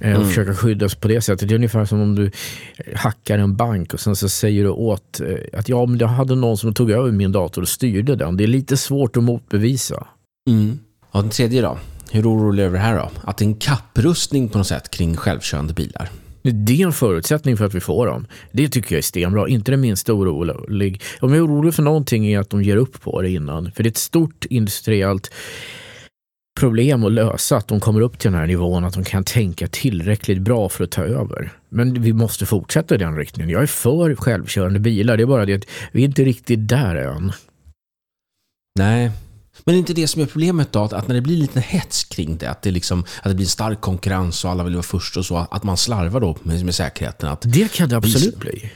Eh, 0.00 0.10
Och 0.10 0.16
Mm. 0.16 0.28
försöka 0.28 0.54
skyddas 0.54 0.94
på 0.94 1.08
det 1.08 1.20
sättet. 1.20 1.48
Det 1.48 1.54
är 1.54 1.56
ungefär 1.56 1.84
som 1.84 2.00
om 2.00 2.14
du 2.14 2.30
hackar 2.94 3.38
en 3.38 3.56
bank 3.56 3.94
och 3.94 4.00
sen 4.00 4.16
så 4.16 4.28
säger 4.28 4.64
du 4.64 4.70
åt 4.70 5.20
eh, 5.20 5.58
att 5.58 5.68
ja, 5.68 5.86
men 5.86 5.98
det 5.98 6.06
hade 6.06 6.34
någon 6.34 6.58
som 6.58 6.74
tog 6.74 6.90
över 6.90 7.10
min 7.12 7.32
dator 7.32 7.62
och 7.62 7.68
styrde 7.68 8.16
den. 8.16 8.36
Det 8.36 8.44
är 8.44 8.48
lite 8.48 8.76
svårt 8.76 9.16
att 9.16 9.22
motbevisa. 9.22 10.06
Mm. 10.50 10.78
Och 11.10 11.22
den 11.22 11.30
tredje 11.30 11.62
då. 11.62 11.78
Hur 12.10 12.26
orolig 12.32 12.64
är 12.64 12.70
det 12.70 12.78
här 12.78 12.96
då? 12.96 13.10
Att 13.24 13.36
det 13.38 13.44
är 13.44 13.46
en 13.46 13.54
kapprustning 13.54 14.48
på 14.48 14.58
något 14.58 14.66
sätt 14.66 14.90
kring 14.90 15.16
självkörande 15.16 15.74
bilar. 15.74 16.08
Det 16.42 16.82
är 16.82 16.86
en 16.86 16.92
förutsättning 16.92 17.56
för 17.56 17.64
att 17.64 17.74
vi 17.74 17.80
får 17.80 18.06
dem. 18.06 18.26
Det 18.52 18.68
tycker 18.68 18.94
jag 18.94 18.98
är 18.98 19.02
stenbra. 19.02 19.48
Inte 19.48 19.70
det 19.70 19.76
minsta 19.76 20.12
orolig. 20.12 21.02
Om 21.20 21.28
jag 21.34 21.38
är 21.38 21.46
orolig 21.46 21.74
för 21.74 21.82
någonting 21.82 22.26
är 22.26 22.38
att 22.38 22.50
de 22.50 22.62
ger 22.62 22.76
upp 22.76 23.00
på 23.00 23.22
det 23.22 23.30
innan. 23.30 23.72
För 23.72 23.82
det 23.82 23.86
är 23.86 23.90
ett 23.90 23.96
stort 23.96 24.44
industriellt 24.50 25.30
problem 26.58 27.04
att 27.04 27.12
lösa. 27.12 27.56
Att 27.56 27.68
de 27.68 27.80
kommer 27.80 28.00
upp 28.00 28.18
till 28.18 28.30
den 28.30 28.40
här 28.40 28.46
nivån. 28.46 28.84
Att 28.84 28.94
de 28.94 29.04
kan 29.04 29.24
tänka 29.24 29.68
tillräckligt 29.68 30.38
bra 30.42 30.68
för 30.68 30.84
att 30.84 30.90
ta 30.90 31.02
över. 31.02 31.52
Men 31.68 32.02
vi 32.02 32.12
måste 32.12 32.46
fortsätta 32.46 32.94
i 32.94 32.98
den 32.98 33.16
riktningen. 33.16 33.50
Jag 33.50 33.62
är 33.62 33.66
för 33.66 34.14
självkörande 34.14 34.78
bilar. 34.80 35.16
Det 35.16 35.22
är 35.22 35.26
bara 35.26 35.46
det 35.46 35.54
att 35.54 35.66
vi 35.92 36.02
är 36.02 36.06
inte 36.06 36.24
riktigt 36.24 36.68
där 36.68 36.96
än. 36.96 37.32
Nej. 38.78 39.10
Men 39.64 39.74
är 39.74 39.78
inte 39.78 39.92
det 39.94 40.08
som 40.08 40.22
är 40.22 40.26
problemet 40.26 40.72
då? 40.72 40.82
Att, 40.82 40.92
att 40.92 41.08
när 41.08 41.14
det 41.14 41.20
blir 41.20 41.36
lite 41.36 41.60
hets 41.60 42.04
kring 42.04 42.36
det, 42.36 42.50
att 42.50 42.62
det, 42.62 42.70
liksom, 42.70 43.00
att 43.22 43.28
det 43.30 43.34
blir 43.34 43.46
stark 43.46 43.80
konkurrens 43.80 44.44
och 44.44 44.50
alla 44.50 44.64
vill 44.64 44.74
vara 44.74 44.82
först 44.82 45.16
och 45.16 45.26
så, 45.26 45.36
att 45.36 45.62
man 45.64 45.76
slarvar 45.76 46.20
då 46.20 46.36
med, 46.42 46.64
med 46.64 46.74
säkerheten. 46.74 47.28
Att, 47.28 47.42
Det 47.42 47.72
kan 47.72 47.88
det 47.88 47.96
absolut 47.96 48.36
bli. 48.38 48.70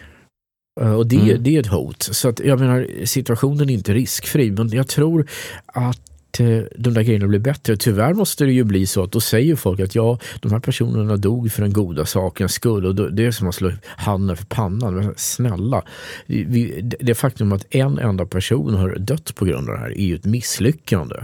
Eh, 0.81 0.93
Och 0.93 1.07
det, 1.07 1.17
Mm. 1.17 1.43
det 1.43 1.57
är 1.57 1.61
ett 1.61 1.67
hot. 1.67 2.03
Så 2.03 2.29
att, 2.29 2.41
jag 2.41 2.61
menar, 2.61 3.05
situationen 3.05 3.71
är 3.71 3.75
inte 3.75 3.95
riskfri, 3.95 4.51
men 4.51 4.69
jag 4.69 4.89
tror 4.89 5.29
att 5.67 6.12
eh, 6.41 6.63
de 6.77 6.95
där 6.95 7.03
grejerna 7.03 7.27
blir 7.27 7.39
bättre. 7.39 7.77
Tyvärr 7.77 8.15
måste 8.15 8.45
det 8.45 8.53
ju 8.53 8.65
bli 8.65 8.87
så 8.87 9.03
att 9.05 9.13
då 9.13 9.21
säger 9.21 9.57
folk 9.57 9.81
att 9.81 9.95
ja, 9.95 10.19
de 10.41 10.53
här 10.53 10.61
personerna 10.61 11.17
dog 11.17 11.53
för 11.53 11.63
den 11.63 11.73
goda 11.73 12.07
sakens 12.07 12.53
skull 12.53 12.87
och 12.87 12.95
då, 12.95 13.09
det 13.09 13.25
är 13.27 13.31
som 13.31 13.49
att 13.49 13.55
slå 13.55 13.73
handen 13.85 14.37
för 14.37 14.45
pannan. 14.45 14.95
Men 14.95 15.15
snälla, 15.17 15.83
vi, 16.27 16.81
det- 17.01 17.15
faktum 17.15 17.53
att 17.53 17.75
en 17.75 17.99
enda 17.99 18.27
person 18.27 18.75
har 18.75 18.97
dött 18.99 19.35
på 19.35 19.45
grund 19.45 19.69
av 19.69 19.75
det 19.75 19.81
här 19.81 19.91
är 19.99 20.05
ju 20.05 20.15
ett 20.15 20.25
misslyckande. 20.25 21.17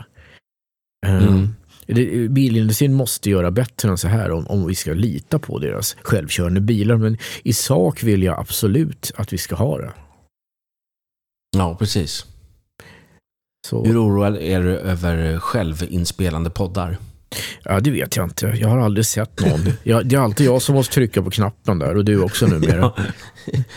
Eh, 1.06 1.26
Mm. 1.28 1.48
det, 1.86 2.28
bilindustrin 2.30 2.92
måste 2.94 3.30
göra 3.30 3.50
bättre 3.50 3.88
än 3.88 3.98
så 3.98 4.09
här 4.09 4.30
om, 4.30 4.46
om 4.46 4.66
vi 4.66 4.74
ska 4.74 4.92
lita 4.92 5.38
på 5.38 5.59
deras 5.59 5.96
självkörande 6.02 6.61
bilar. 6.61 6.96
Men 6.96 7.18
i 7.42 7.52
sak 7.52 8.02
vill 8.02 8.22
jag 8.22 8.38
absolut 8.38 9.12
att 9.16 9.32
vi 9.32 9.38
ska 9.38 9.54
ha 9.56 9.78
det. 9.78 9.92
ja, 11.56 11.76
precis. 11.78 12.26
Så, 13.70 13.84
Hur 13.84 14.02
oroad 14.04 14.36
är 14.36 14.62
du 14.62 14.76
över 14.78 15.38
självinspelande 15.38 16.50
poddar? 16.50 16.98
ja, 17.64 17.80
det 17.80 17.90
vet 17.90 18.16
jag 18.16 18.26
inte. 18.26 18.46
Jag 18.60 18.68
har 18.68 18.78
aldrig 18.78 19.06
sett 19.06 19.40
någon. 19.40 19.60
Jag, 19.82 20.06
det 20.06 20.16
är 20.16 20.20
alltid 20.20 20.46
jag 20.46 20.62
som 20.62 20.74
måste 20.74 20.94
trycka 20.94 21.22
på 21.22 21.30
knappen 21.30 21.78
där 21.78 21.96
och 21.96 22.04
du 22.04 22.20
också 22.22 22.46
numera. 22.46 22.92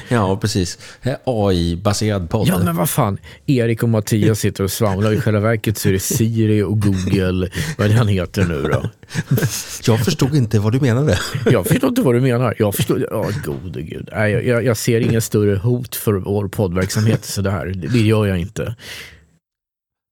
Ja, 0.09 0.37
precis. 0.41 0.77
AI-baserad 1.25 2.29
podd. 2.29 2.47
Ja, 2.47 2.59
men 2.63 2.75
vad 2.75 2.89
fan. 2.89 3.17
Erik 3.45 3.83
och 3.83 3.89
Mattias 3.89 4.39
sitter 4.39 4.63
och 4.63 4.71
svamlar. 4.71 5.11
I 5.11 5.21
själva 5.21 5.39
verket 5.39 5.77
så 5.77 5.89
är 5.89 5.93
det 5.93 5.99
Siri 5.99 6.61
och 6.63 6.81
Google, 6.81 7.49
vad 7.77 7.89
den 7.89 8.07
heter 8.07 8.43
nu 8.45 8.61
då. 8.61 8.89
Jag 9.93 9.99
förstod 10.05 10.35
inte 10.35 10.59
vad 10.59 10.71
du 10.73 10.79
menade. 10.79 11.19
Jag 11.51 11.67
förstår 11.67 11.89
inte 11.89 12.01
vad 12.01 12.15
du 12.15 12.21
menar. 12.21 12.55
Jag 12.59 12.75
förstår, 12.75 13.07
ja, 13.11 13.29
gode 13.45 13.81
gud. 13.81 14.09
Nej, 14.13 14.31
jag- 14.31 14.63
jag, 14.65 14.77
ser 14.77 14.99
ingen 14.99 15.21
större 15.21 15.55
hot 15.55 15.95
för 15.95 16.13
vår 16.13 16.47
poddverksamhet 16.47 17.25
så 17.25 17.41
det 17.41 17.51
här. 17.51 17.65
Det, 17.65 17.87
det 17.87 17.99
gör 17.99 18.25
jag 18.25 18.39
inte. 18.39 18.75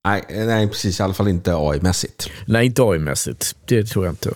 Nej, 0.07 0.25
nej, 0.29 0.67
precis. 0.67 0.99
I 0.99 1.03
alla 1.03 1.13
fall 1.13 1.27
inte 1.27 1.55
AI-mässigt. 1.55 2.29
Nej, 2.45 2.65
inte 2.65 2.81
AI-mässigt. 2.81 3.55
Det 3.65 3.83
tror 3.83 4.05
jag 4.05 4.11
inte. 4.11 4.33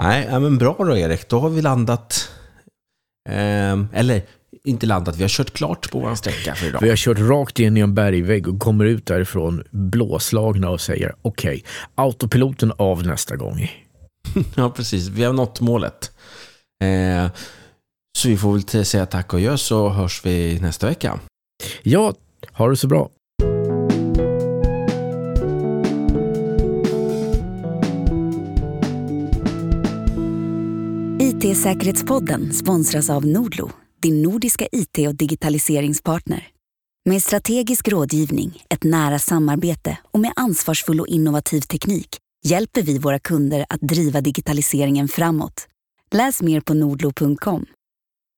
Nej, 0.00 0.40
men 0.40 0.58
bra 0.58 0.76
då 0.78 0.96
Erik. 0.96 1.28
Då 1.28 1.40
har 1.40 1.50
vi 1.50 1.62
landat... 1.62 2.30
ehm, 3.28 3.88
eller 3.92 4.22
inte 4.64 4.86
landat, 4.86 5.16
vi 5.16 5.22
har 5.22 5.28
kört 5.28 5.50
klart 5.50 5.90
på 5.90 6.00
vår 6.00 6.14
sträcka 6.14 6.54
för 6.54 6.66
idag. 6.66 6.80
Vi 6.80 6.88
har 6.88 6.96
kört 6.96 7.18
rakt 7.18 7.58
in 7.58 7.76
i 7.76 7.80
en 7.80 7.94
bergvägg 7.94 8.48
och 8.48 8.60
kommer 8.60 8.84
ut 8.84 9.06
därifrån 9.06 9.62
blåslagna 9.70 10.70
och 10.70 10.80
säger 10.80 11.14
okej, 11.22 11.64
autopiloten 11.94 12.72
av 12.78 13.06
nästa 13.06 13.36
gång. 13.36 13.70
Ja, 14.54 14.70
precis. 14.70 15.08
Vi 15.08 15.24
har 15.24 15.32
nått 15.32 15.60
målet. 15.60 16.12
Eh, 16.82 17.30
så 18.18 18.28
vi 18.28 18.36
får 18.36 18.52
väl 18.52 18.84
säga 18.84 19.06
tack 19.06 19.32
och 19.34 19.40
gör 19.40 19.56
så 19.56 19.88
hörs 19.88 20.24
vi 20.24 20.58
nästa 20.60 20.86
vecka. 20.86 21.20
Ja, 21.82 22.14
ha 22.52 22.68
det 22.68 22.76
så 22.76 22.86
bra. 22.86 23.10
IT-säkerhetspodden 31.44 32.52
sponsras 32.52 33.10
av 33.10 33.26
Nordlo, 33.26 33.70
din 34.02 34.22
nordiska 34.22 34.66
IT 34.72 35.08
och 35.08 35.14
digitaliseringspartner. 35.14 36.48
Med 37.04 37.22
strategisk 37.22 37.88
rådgivning, 37.88 38.64
ett 38.70 38.84
nära 38.84 39.18
samarbete 39.18 39.98
och 40.10 40.20
med 40.20 40.32
ansvarsfull 40.36 41.00
och 41.00 41.06
innovativ 41.06 41.60
teknik 41.60 42.16
hjälper 42.44 42.82
vi 42.82 42.98
våra 42.98 43.18
kunder 43.18 43.66
att 43.68 43.80
driva 43.80 44.20
digitaliseringen 44.20 45.08
framåt. 45.08 45.66
Läs 46.14 46.42
mer 46.42 46.60
på 46.60 46.74
nordlo.com. 46.74 47.66